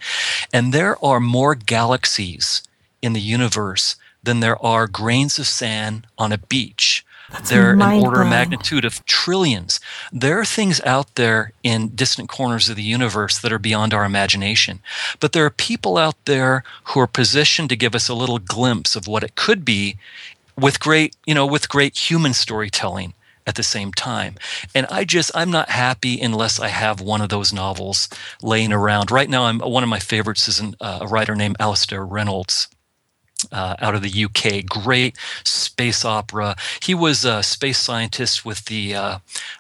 And 0.53 0.72
there 0.72 1.03
are 1.05 1.18
more 1.20 1.55
galaxies 1.57 2.62
in 3.05 3.12
the 3.12 3.20
universe 3.20 3.96
than 4.22 4.40
there 4.40 4.61
are 4.64 4.86
grains 4.86 5.38
of 5.38 5.46
sand 5.46 6.07
on 6.18 6.32
a 6.32 6.38
beach. 6.38 7.05
That's 7.30 7.50
They're 7.50 7.72
an 7.72 7.82
order 7.82 8.22
of 8.22 8.28
magnitude 8.28 8.84
of 8.84 9.05
trillions. 9.07 9.80
There 10.12 10.38
are 10.38 10.44
things 10.44 10.80
out 10.82 11.14
there 11.14 11.52
in 11.62 11.88
distant 11.88 12.28
corners 12.28 12.68
of 12.68 12.76
the 12.76 12.82
universe 12.82 13.38
that 13.38 13.52
are 13.52 13.59
beyond 13.59 13.94
our 13.94 14.05
imagination. 14.05 14.80
But 15.20 15.32
there 15.32 15.44
are 15.44 15.50
people 15.50 15.96
out 15.96 16.16
there 16.26 16.64
who 16.84 17.00
are 17.00 17.07
positioned 17.07 17.70
to 17.70 17.76
give 17.76 17.94
us 17.94 18.09
a 18.09 18.14
little 18.14 18.38
glimpse 18.38 18.94
of 18.94 19.07
what 19.07 19.24
it 19.24 19.36
could 19.36 19.64
be 19.64 19.96
with 20.59 20.80
great, 20.80 21.16
you 21.26 21.34
know, 21.34 21.46
with 21.46 21.68
great 21.68 21.96
human 21.96 22.34
storytelling 22.34 23.14
at 23.46 23.57
the 23.57 23.62
same 23.62 23.92
time. 23.92 24.36
And 24.74 24.86
I 24.90 25.05
just 25.05 25.30
I'm 25.34 25.50
not 25.50 25.70
happy 25.70 26.20
unless 26.20 26.61
I 26.61 26.68
have 26.68 27.00
one 27.00 27.20
of 27.20 27.30
those 27.30 27.52
novels 27.52 28.09
laying 28.42 28.72
around. 28.72 29.11
Right 29.11 29.28
now, 29.28 29.44
I'm 29.44 29.59
one 29.59 29.82
of 29.82 29.88
my 29.88 29.98
favorites 29.98 30.48
is 30.48 30.61
an, 30.61 30.76
uh, 30.80 31.00
a 31.02 31.07
writer 31.07 31.34
named 31.34 31.57
Alastair 31.59 32.05
Reynolds 32.05 32.68
uh, 33.53 33.76
out 33.80 33.95
of 33.95 34.03
the 34.03 34.24
UK. 34.24 34.66
Great 34.66 35.16
space 35.45 36.05
opera. 36.05 36.57
He 36.82 36.95
was 36.95 37.24
a 37.24 37.42
space 37.42 37.78
scientist 37.78 38.45
with 38.45 38.64
the 38.66 38.95
uh, 38.95 39.18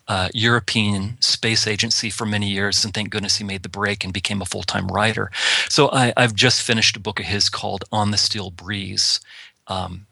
uh, 0.08 0.28
European 0.34 1.16
Space 1.20 1.66
Agency 1.66 2.10
for 2.10 2.26
many 2.26 2.48
years, 2.48 2.84
and 2.84 2.92
thank 2.94 3.10
goodness 3.10 3.36
he 3.36 3.44
made 3.44 3.62
the 3.62 3.68
break 3.68 4.04
and 4.04 4.12
became 4.12 4.42
a 4.42 4.46
full 4.46 4.62
time 4.62 4.88
writer. 4.88 5.30
So 5.68 5.90
I, 5.92 6.12
have 6.16 6.34
just 6.34 6.62
finished 6.62 6.96
a 6.96 7.00
book 7.00 7.20
of 7.20 7.26
his 7.26 7.48
called 7.48 7.84
On 7.92 8.10
the 8.10 8.16
Steel 8.16 8.50
Breeze. 8.50 9.20
Um, 9.66 10.06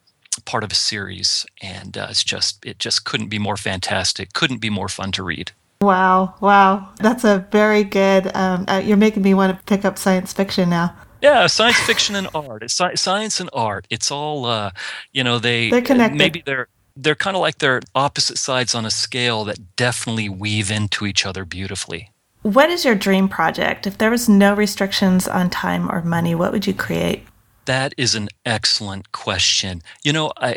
part 0.46 0.64
of 0.64 0.72
a 0.72 0.74
series 0.74 1.44
and 1.60 1.98
uh, 1.98 2.06
it's 2.08 2.24
just 2.24 2.64
it 2.64 2.78
just 2.78 3.04
couldn't 3.04 3.28
be 3.28 3.38
more 3.38 3.56
fantastic 3.56 4.32
couldn't 4.32 4.62
be 4.62 4.70
more 4.70 4.88
fun 4.88 5.12
to 5.12 5.22
read 5.22 5.52
wow 5.82 6.34
wow 6.40 6.88
that's 7.00 7.22
a 7.22 7.46
very 7.52 7.84
good 7.84 8.34
um, 8.34 8.64
uh, 8.66 8.82
you're 8.82 8.96
making 8.96 9.22
me 9.22 9.34
want 9.34 9.54
to 9.54 9.64
pick 9.64 9.84
up 9.84 9.98
science 9.98 10.32
fiction 10.32 10.70
now 10.70 10.96
yeah, 11.22 11.46
science 11.46 11.78
fiction 11.80 12.16
and 12.16 12.28
art. 12.34 12.62
It's 12.62 12.74
sci- 12.78 12.96
science 12.96 13.40
and 13.40 13.48
art. 13.52 13.86
It's 13.90 14.10
all, 14.10 14.44
uh, 14.44 14.72
you 15.12 15.22
know, 15.22 15.38
they 15.38 15.70
they're 15.70 15.80
connected. 15.80 16.18
Maybe 16.18 16.42
they're 16.44 16.68
they're 16.96 17.14
kind 17.14 17.36
of 17.36 17.40
like 17.40 17.58
they're 17.58 17.80
opposite 17.94 18.38
sides 18.38 18.74
on 18.74 18.84
a 18.84 18.90
scale 18.90 19.44
that 19.44 19.76
definitely 19.76 20.28
weave 20.28 20.70
into 20.70 21.06
each 21.06 21.24
other 21.24 21.44
beautifully. 21.44 22.10
What 22.42 22.70
is 22.70 22.84
your 22.84 22.96
dream 22.96 23.28
project? 23.28 23.86
If 23.86 23.98
there 23.98 24.10
was 24.10 24.28
no 24.28 24.52
restrictions 24.52 25.28
on 25.28 25.48
time 25.48 25.90
or 25.90 26.02
money, 26.02 26.34
what 26.34 26.50
would 26.50 26.66
you 26.66 26.74
create? 26.74 27.24
That 27.66 27.94
is 27.96 28.16
an 28.16 28.28
excellent 28.44 29.12
question. 29.12 29.80
You 30.02 30.12
know, 30.12 30.32
I 30.36 30.56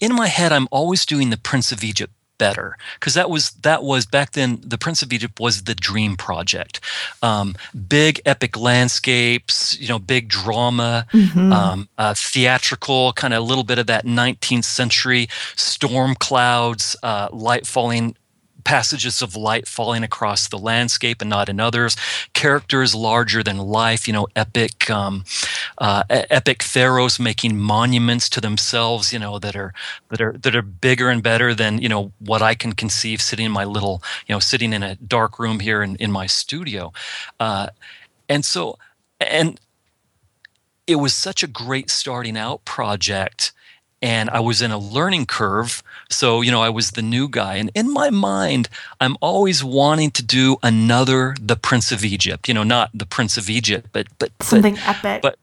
in 0.00 0.14
my 0.14 0.26
head 0.26 0.52
I'm 0.52 0.66
always 0.72 1.06
doing 1.06 1.30
the 1.30 1.36
Prince 1.38 1.70
of 1.70 1.84
Egypt 1.84 2.12
better 2.40 2.78
because 2.98 3.12
that 3.12 3.28
was 3.28 3.50
that 3.50 3.82
was 3.82 4.06
back 4.06 4.32
then 4.32 4.58
the 4.64 4.78
prince 4.78 5.02
of 5.02 5.12
egypt 5.12 5.38
was 5.38 5.64
the 5.64 5.74
dream 5.74 6.16
project 6.16 6.80
um, 7.22 7.54
big 7.86 8.18
epic 8.24 8.56
landscapes 8.56 9.78
you 9.78 9.86
know 9.86 9.98
big 9.98 10.26
drama 10.26 11.06
mm-hmm. 11.12 11.52
um, 11.52 11.86
uh, 11.98 12.14
theatrical 12.16 13.12
kind 13.12 13.34
of 13.34 13.42
a 13.42 13.44
little 13.44 13.62
bit 13.62 13.78
of 13.78 13.86
that 13.86 14.06
19th 14.06 14.64
century 14.64 15.28
storm 15.54 16.14
clouds 16.14 16.96
uh, 17.02 17.28
light 17.30 17.66
falling 17.66 18.16
passages 18.64 19.22
of 19.22 19.36
light 19.36 19.66
falling 19.66 20.02
across 20.02 20.48
the 20.48 20.58
landscape 20.58 21.20
and 21.20 21.30
not 21.30 21.48
in 21.48 21.60
others. 21.60 21.96
Characters 22.32 22.94
larger 22.94 23.42
than 23.42 23.58
life 23.58 24.06
you 24.06 24.12
know 24.12 24.26
epic 24.36 24.88
um, 24.90 25.24
uh, 25.78 26.02
epic 26.08 26.62
pharaohs 26.62 27.18
making 27.18 27.58
monuments 27.58 28.28
to 28.28 28.40
themselves 28.40 29.12
you 29.12 29.18
know 29.18 29.38
that 29.38 29.56
are 29.56 29.72
that 30.08 30.20
are 30.20 30.32
that 30.32 30.54
are 30.54 30.62
bigger 30.62 31.08
and 31.08 31.22
better 31.22 31.54
than 31.54 31.80
you 31.80 31.88
know 31.88 32.12
what 32.18 32.42
i 32.42 32.54
can 32.54 32.72
conceive 32.72 33.20
sitting 33.20 33.46
in 33.46 33.52
my 33.52 33.64
little 33.64 34.02
you 34.26 34.34
know 34.34 34.40
sitting 34.40 34.72
in 34.72 34.82
a 34.82 34.96
dark 34.96 35.38
room 35.38 35.60
here 35.60 35.82
in, 35.82 35.96
in 35.96 36.10
my 36.10 36.26
studio. 36.26 36.92
Uh, 37.38 37.68
and 38.28 38.44
so 38.44 38.78
and 39.20 39.60
it 40.86 40.96
was 40.96 41.14
such 41.14 41.42
a 41.42 41.46
great 41.46 41.90
starting 41.90 42.36
out 42.36 42.64
project 42.64 43.52
and 44.02 44.30
I 44.30 44.40
was 44.40 44.62
in 44.62 44.70
a 44.70 44.78
learning 44.78 45.26
curve. 45.26 45.82
So, 46.08 46.40
you 46.40 46.50
know, 46.50 46.62
I 46.62 46.70
was 46.70 46.92
the 46.92 47.02
new 47.02 47.28
guy. 47.28 47.56
And 47.56 47.70
in 47.74 47.92
my 47.92 48.10
mind, 48.10 48.68
I'm 49.00 49.16
always 49.20 49.62
wanting 49.62 50.10
to 50.12 50.22
do 50.22 50.56
another 50.62 51.36
The 51.40 51.56
Prince 51.56 51.92
of 51.92 52.04
Egypt. 52.04 52.48
You 52.48 52.54
know, 52.54 52.62
not 52.62 52.90
The 52.94 53.06
Prince 53.06 53.36
of 53.36 53.50
Egypt, 53.50 53.88
but 53.92 54.06
but 54.18 54.30
something 54.40 54.74
but, 54.74 54.88
epic. 54.88 55.22
But 55.22 55.38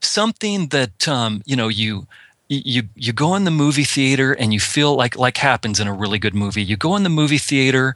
something 0.00 0.68
that 0.68 1.06
um, 1.06 1.42
you 1.44 1.56
know, 1.56 1.68
you 1.68 2.06
you 2.48 2.84
you 2.96 3.12
go 3.12 3.34
in 3.36 3.44
the 3.44 3.50
movie 3.50 3.84
theater 3.84 4.32
and 4.32 4.52
you 4.52 4.60
feel 4.60 4.94
like 4.94 5.16
like 5.16 5.36
happens 5.36 5.78
in 5.78 5.86
a 5.86 5.92
really 5.92 6.18
good 6.18 6.34
movie. 6.34 6.62
You 6.62 6.76
go 6.76 6.96
in 6.96 7.02
the 7.02 7.10
movie 7.10 7.38
theater 7.38 7.94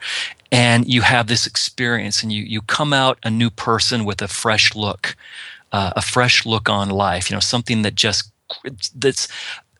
and 0.52 0.86
you 0.86 1.02
have 1.02 1.26
this 1.26 1.46
experience 1.46 2.22
and 2.22 2.30
you 2.30 2.42
you 2.42 2.60
come 2.62 2.92
out 2.92 3.18
a 3.22 3.30
new 3.30 3.50
person 3.50 4.04
with 4.04 4.20
a 4.22 4.28
fresh 4.28 4.74
look. 4.74 5.16
Uh, 5.72 5.92
a 5.96 6.02
fresh 6.02 6.46
look 6.46 6.68
on 6.68 6.88
life, 6.88 7.28
you 7.28 7.34
know, 7.34 7.40
something 7.40 7.82
that 7.82 7.96
just 7.96 8.30
that's 8.94 9.26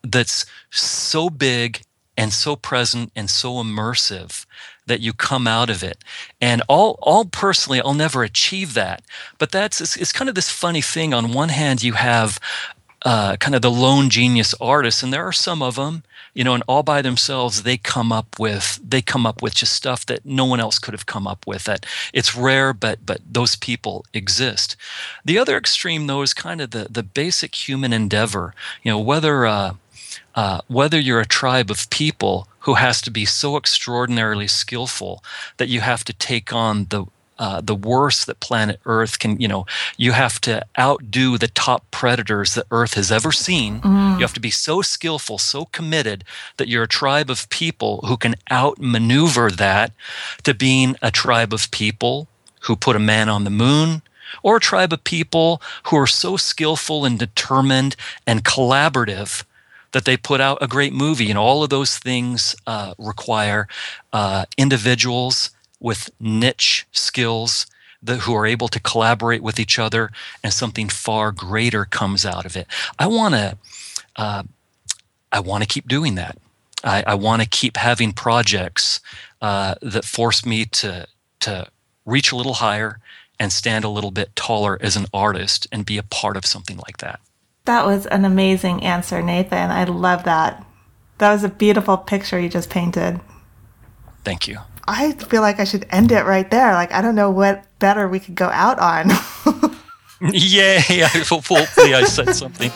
that's 0.05 0.47
so 0.71 1.31
big 1.31 1.83
and 2.17 2.33
so 2.33 2.55
present 2.55 3.11
and 3.17 3.29
so 3.29 3.55
immersive 3.55 4.47
that 4.87 5.01
you 5.01 5.13
come 5.13 5.47
out 5.47 5.71
of 5.71 5.83
it. 5.83 5.99
And 6.41 6.63
all 6.69 6.99
all 7.03 7.25
personally 7.25 7.81
i'll 7.81 7.95
never 7.95 8.23
achieve 8.23 8.75
that. 8.75 9.03
But 9.39 9.51
that's 9.51 9.81
it's, 9.81 9.97
it's 9.97 10.13
kind 10.13 10.29
of 10.29 10.35
this 10.35 10.51
funny 10.51 10.83
thing. 10.83 11.13
On 11.15 11.33
one 11.33 11.49
hand 11.49 11.83
you 11.83 11.95
have 11.95 12.39
uh, 13.05 13.37
kind 13.37 13.55
of 13.55 13.61
the 13.61 13.71
lone 13.71 14.09
genius 14.09 14.55
artists 14.61 15.03
and 15.03 15.13
there 15.13 15.27
are 15.27 15.33
some 15.33 15.61
of 15.61 15.77
them 15.77 16.03
you 16.33 16.43
know 16.43 16.55
and 16.55 16.63
all 16.67 16.83
by 16.83 17.03
themselves 17.03 17.63
they 17.63 17.77
come 17.77 18.11
up 18.11 18.39
with 18.39 18.81
they 18.83 19.03
come 19.03 19.27
up 19.27 19.43
with 19.43 19.55
just 19.55 19.75
stuff 19.75 20.07
that 20.07 20.25
no 20.25 20.47
one 20.47 20.59
else 20.59 20.79
could 20.79 20.95
have 20.95 21.05
come 21.05 21.27
up 21.27 21.47
with 21.47 21.65
that 21.65 21.85
it's 22.15 22.35
rare 22.35 22.73
but 22.73 23.05
but 23.05 23.21
those 23.31 23.57
people 23.57 24.05
exist. 24.15 24.77
The 25.25 25.39
other 25.39 25.57
extreme 25.57 26.07
though 26.07 26.23
is 26.23 26.35
kind 26.35 26.61
of 26.61 26.71
the 26.71 26.87
the 26.91 27.03
basic 27.03 27.69
human 27.69 27.93
endeavor. 27.93 28.55
You 28.83 28.93
know 28.93 28.99
whether 28.99 29.47
uh, 29.47 29.75
uh, 30.35 30.61
whether 30.68 30.99
you're 30.99 31.20
a 31.20 31.26
tribe 31.26 31.70
of 31.70 31.89
people 31.91 32.49
who 32.61 32.74
has 32.74 33.01
to 33.03 33.11
be 33.11 33.24
so 33.24 33.57
extraordinarily 33.57 34.49
skillful 34.49 35.22
that 35.59 35.68
you 35.68 35.80
have 35.80 36.05
to 36.05 36.12
take 36.12 36.53
on 36.53 36.87
the 36.91 37.07
uh, 37.37 37.61
the 37.61 37.74
worst 37.74 38.26
that 38.26 38.39
planet 38.39 38.78
Earth 38.87 39.18
can, 39.18 39.41
you 39.41 39.49
know, 39.49 39.66
you 39.97 40.12
have 40.12 40.41
to 40.41 40.64
outdo 40.78 41.37
the 41.37 41.49
top 41.49 41.85
predators 41.91 42.55
that 42.55 42.64
Earth 42.70 42.95
has 42.95 43.11
ever 43.11 43.32
seen. 43.32 43.80
Mm. 43.80 44.14
You 44.14 44.20
have 44.20 44.35
to 44.35 44.41
be 44.41 44.53
so 44.53 44.82
skillful, 44.82 45.39
so 45.39 45.64
committed 45.64 46.22
that 46.59 46.68
you're 46.68 46.85
a 46.85 46.89
tribe 46.89 47.30
of 47.30 47.51
people 47.51 48.03
who 48.07 48.16
can 48.16 48.37
outmaneuver 48.53 49.51
that 49.51 49.93
to 50.45 50.55
being 50.55 50.95
a 51.03 51.11
tribe 51.11 51.53
of 51.53 51.72
people 51.72 52.28
who 52.61 52.76
put 52.76 52.95
a 52.95 53.01
man 53.01 53.28
on 53.28 53.43
the 53.43 53.51
moon, 53.51 54.03
or 54.45 54.57
a 54.57 54.61
tribe 54.61 54.93
of 54.93 55.03
people 55.03 55.61
who 55.87 55.97
are 55.97 56.07
so 56.07 56.37
skillful 56.37 57.05
and 57.05 57.18
determined 57.18 57.97
and 58.26 58.45
collaborative 58.45 59.43
that 59.95 60.05
they 60.05 60.16
put 60.16 60.40
out 60.40 60.59
a 60.61 60.66
great 60.66 60.92
movie. 60.92 61.30
And 61.30 61.38
all 61.38 61.62
of 61.62 61.70
those 61.70 61.99
things 61.99 62.57
uh, 62.66 62.95
require 62.99 63.68
uh, 64.12 64.45
individuals 64.59 65.51
with 65.78 66.11
niche 66.18 66.86
skills 66.90 67.66
that, 68.03 68.18
who 68.18 68.34
are 68.34 68.45
able 68.45 68.66
to 68.68 68.80
collaborate 68.80 69.42
with 69.42 69.61
each 69.61 69.78
other, 69.78 70.11
and 70.42 70.53
something 70.53 70.88
far 70.88 71.30
greater 71.30 71.84
comes 71.84 72.26
out 72.26 72.45
of 72.45 72.57
it. 72.57 72.66
I 72.99 73.07
want 73.07 73.34
to. 73.34 73.57
Uh, 74.16 74.42
I 75.32 75.40
want 75.40 75.64
to 75.64 75.68
keep 75.68 75.88
doing 75.88 76.14
that. 76.16 76.38
I, 76.84 77.03
I 77.07 77.14
want 77.14 77.42
to 77.42 77.49
keep 77.49 77.76
having 77.76 78.12
projects 78.12 79.01
uh, 79.42 79.74
that 79.80 80.05
force 80.05 80.45
me 80.45 80.64
to 80.66 81.07
to 81.40 81.66
reach 82.05 82.32
a 82.32 82.36
little 82.36 82.55
higher 82.55 82.99
and 83.38 83.53
stand 83.53 83.84
a 83.84 83.88
little 83.88 84.11
bit 84.11 84.34
taller 84.36 84.78
as 84.80 84.97
an 84.97 85.07
artist 85.12 85.66
and 85.72 85.86
be 85.86 85.99
a 85.99 86.03
part 86.03 86.36
of 86.36 86.47
something 86.47 86.78
like 86.78 86.99
that. 86.99 87.20
That 87.67 87.87
was 87.87 88.05
an 88.05 88.27
amazing 88.27 88.83
answer, 88.83 89.23
Nathan. 89.23 89.71
I 89.71 89.85
love 89.85 90.25
that. 90.25 90.67
That 91.17 91.33
was 91.33 91.45
a 91.45 91.49
beautiful 91.49 91.97
picture 91.97 92.39
you 92.39 92.51
just 92.51 92.69
painted. 92.69 93.21
Thank 94.23 94.47
you. 94.47 94.59
I 94.87 95.12
feel 95.12 95.41
like 95.41 95.61
I 95.61 95.65
should 95.65 95.87
end 95.89 96.12
it 96.12 96.27
right 96.27 96.51
there. 96.51 96.75
Like, 96.75 96.93
I 96.93 97.01
don't 97.01 97.15
know 97.15 97.31
what 97.31 97.65
better 97.79 98.07
we 98.07 98.21
could 98.21 98.35
go 98.35 98.51
out 98.51 98.79
on. 98.79 99.11
yeah, 100.33 100.81
yeah. 100.89 101.09
Hopefully, 101.09 101.95
I 101.95 102.05
said 102.05 102.35
something. 102.35 102.70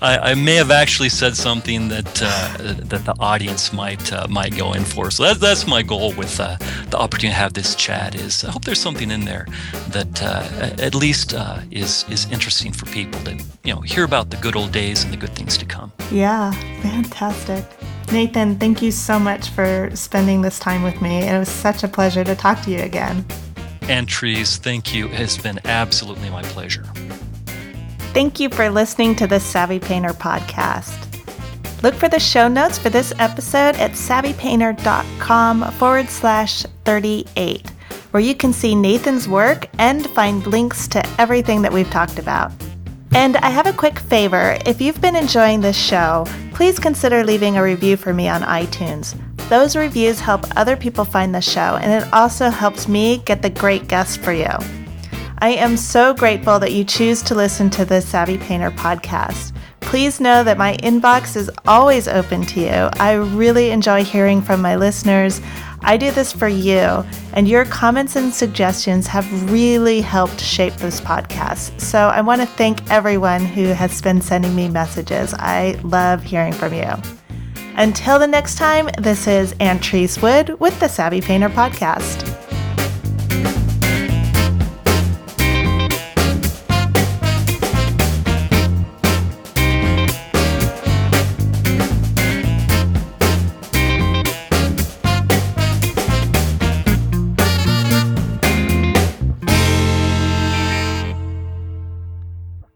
I, 0.00 0.30
I, 0.30 0.34
may 0.34 0.54
have 0.54 0.70
actually 0.70 1.08
said 1.08 1.36
something 1.36 1.88
that 1.88 2.22
uh, 2.22 2.56
that 2.84 3.04
the 3.04 3.16
audience 3.18 3.72
might 3.72 4.12
uh, 4.12 4.28
might 4.28 4.56
go 4.56 4.74
in 4.74 4.84
for. 4.84 5.10
So 5.10 5.24
that's 5.24 5.40
that's 5.40 5.66
my 5.66 5.82
goal 5.82 6.14
with 6.14 6.38
uh, 6.38 6.56
the 6.90 6.98
opportunity 6.98 7.34
to 7.34 7.40
have 7.40 7.54
this 7.54 7.74
chat. 7.74 8.14
Is 8.14 8.44
I 8.44 8.52
hope 8.52 8.64
there's 8.64 8.80
something 8.80 9.10
in 9.10 9.24
there 9.24 9.46
that 9.88 10.22
uh, 10.22 10.70
at 10.78 10.94
least 10.94 11.34
uh, 11.34 11.60
is 11.72 12.04
is 12.08 12.30
interesting 12.30 12.70
for 12.70 12.86
people 12.86 13.20
to 13.24 13.42
you 13.64 13.74
know 13.74 13.80
hear 13.80 14.04
about 14.04 14.30
the 14.30 14.36
good 14.36 14.54
old 14.54 14.70
days 14.70 15.02
and 15.02 15.12
the 15.12 15.16
good 15.16 15.34
things 15.34 15.58
to 15.58 15.66
come. 15.66 15.90
Yeah, 16.12 16.52
fantastic. 16.80 17.64
Nathan, 18.12 18.56
thank 18.56 18.82
you 18.82 18.92
so 18.92 19.18
much 19.18 19.48
for 19.48 19.90
spending 19.94 20.42
this 20.42 20.60
time 20.60 20.84
with 20.84 21.02
me. 21.02 21.24
It 21.24 21.38
was 21.38 21.48
such 21.48 21.82
a 21.82 21.88
pleasure 21.88 22.22
to 22.22 22.36
talk 22.36 22.62
to 22.62 22.70
you 22.70 22.80
again 22.80 23.24
Antrese, 23.86 24.58
thank 24.58 24.94
you. 24.94 25.06
It 25.06 25.14
has 25.14 25.38
been 25.38 25.60
absolutely 25.64 26.30
my 26.30 26.42
pleasure. 26.42 26.84
Thank 28.12 28.38
you 28.38 28.48
for 28.48 28.70
listening 28.70 29.16
to 29.16 29.26
the 29.26 29.40
Savvy 29.40 29.80
Painter 29.80 30.12
podcast. 30.12 31.00
Look 31.82 31.94
for 31.94 32.08
the 32.08 32.20
show 32.20 32.48
notes 32.48 32.78
for 32.78 32.88
this 32.88 33.12
episode 33.18 33.76
at 33.76 33.90
savvypainter.com 33.90 35.70
forward 35.72 36.08
slash 36.08 36.62
38, 36.84 37.68
where 38.10 38.22
you 38.22 38.34
can 38.34 38.52
see 38.52 38.74
Nathan's 38.74 39.28
work 39.28 39.66
and 39.78 40.06
find 40.10 40.46
links 40.46 40.88
to 40.88 41.06
everything 41.20 41.60
that 41.62 41.72
we've 41.72 41.90
talked 41.90 42.18
about. 42.18 42.52
And 43.14 43.36
I 43.36 43.50
have 43.50 43.68
a 43.68 43.72
quick 43.72 44.00
favor. 44.00 44.58
If 44.66 44.80
you've 44.80 45.00
been 45.00 45.14
enjoying 45.14 45.60
this 45.60 45.76
show, 45.76 46.26
please 46.52 46.80
consider 46.80 47.22
leaving 47.22 47.56
a 47.56 47.62
review 47.62 47.96
for 47.96 48.12
me 48.12 48.28
on 48.28 48.42
iTunes. 48.42 49.16
Those 49.48 49.76
reviews 49.76 50.18
help 50.18 50.44
other 50.56 50.76
people 50.76 51.04
find 51.04 51.32
the 51.32 51.40
show, 51.40 51.78
and 51.80 51.92
it 51.92 52.12
also 52.12 52.50
helps 52.50 52.88
me 52.88 53.18
get 53.18 53.40
the 53.40 53.50
great 53.50 53.86
guests 53.86 54.16
for 54.16 54.32
you. 54.32 54.50
I 55.38 55.50
am 55.50 55.76
so 55.76 56.12
grateful 56.12 56.58
that 56.58 56.72
you 56.72 56.82
choose 56.82 57.22
to 57.22 57.36
listen 57.36 57.70
to 57.70 57.84
the 57.84 58.00
Savvy 58.00 58.36
Painter 58.36 58.72
podcast. 58.72 59.52
Please 59.94 60.18
know 60.18 60.42
that 60.42 60.58
my 60.58 60.76
inbox 60.78 61.36
is 61.36 61.48
always 61.68 62.08
open 62.08 62.44
to 62.46 62.58
you. 62.58 62.90
I 62.98 63.12
really 63.12 63.70
enjoy 63.70 64.02
hearing 64.02 64.42
from 64.42 64.60
my 64.60 64.74
listeners. 64.74 65.40
I 65.82 65.96
do 65.96 66.10
this 66.10 66.32
for 66.32 66.48
you, 66.48 67.06
and 67.32 67.46
your 67.46 67.64
comments 67.64 68.16
and 68.16 68.34
suggestions 68.34 69.06
have 69.06 69.52
really 69.52 70.00
helped 70.00 70.40
shape 70.40 70.74
this 70.78 71.00
podcast. 71.00 71.80
So 71.80 72.08
I 72.08 72.22
want 72.22 72.40
to 72.40 72.46
thank 72.48 72.90
everyone 72.90 73.44
who 73.44 73.66
has 73.66 74.02
been 74.02 74.20
sending 74.20 74.56
me 74.56 74.68
messages. 74.68 75.32
I 75.32 75.78
love 75.84 76.24
hearing 76.24 76.54
from 76.54 76.74
you. 76.74 76.90
Until 77.76 78.18
the 78.18 78.26
next 78.26 78.58
time, 78.58 78.90
this 78.98 79.28
is 79.28 79.54
Antrese 79.54 80.20
Wood 80.20 80.58
with 80.58 80.78
the 80.80 80.88
Savvy 80.88 81.20
Painter 81.20 81.50
Podcast. 81.50 82.33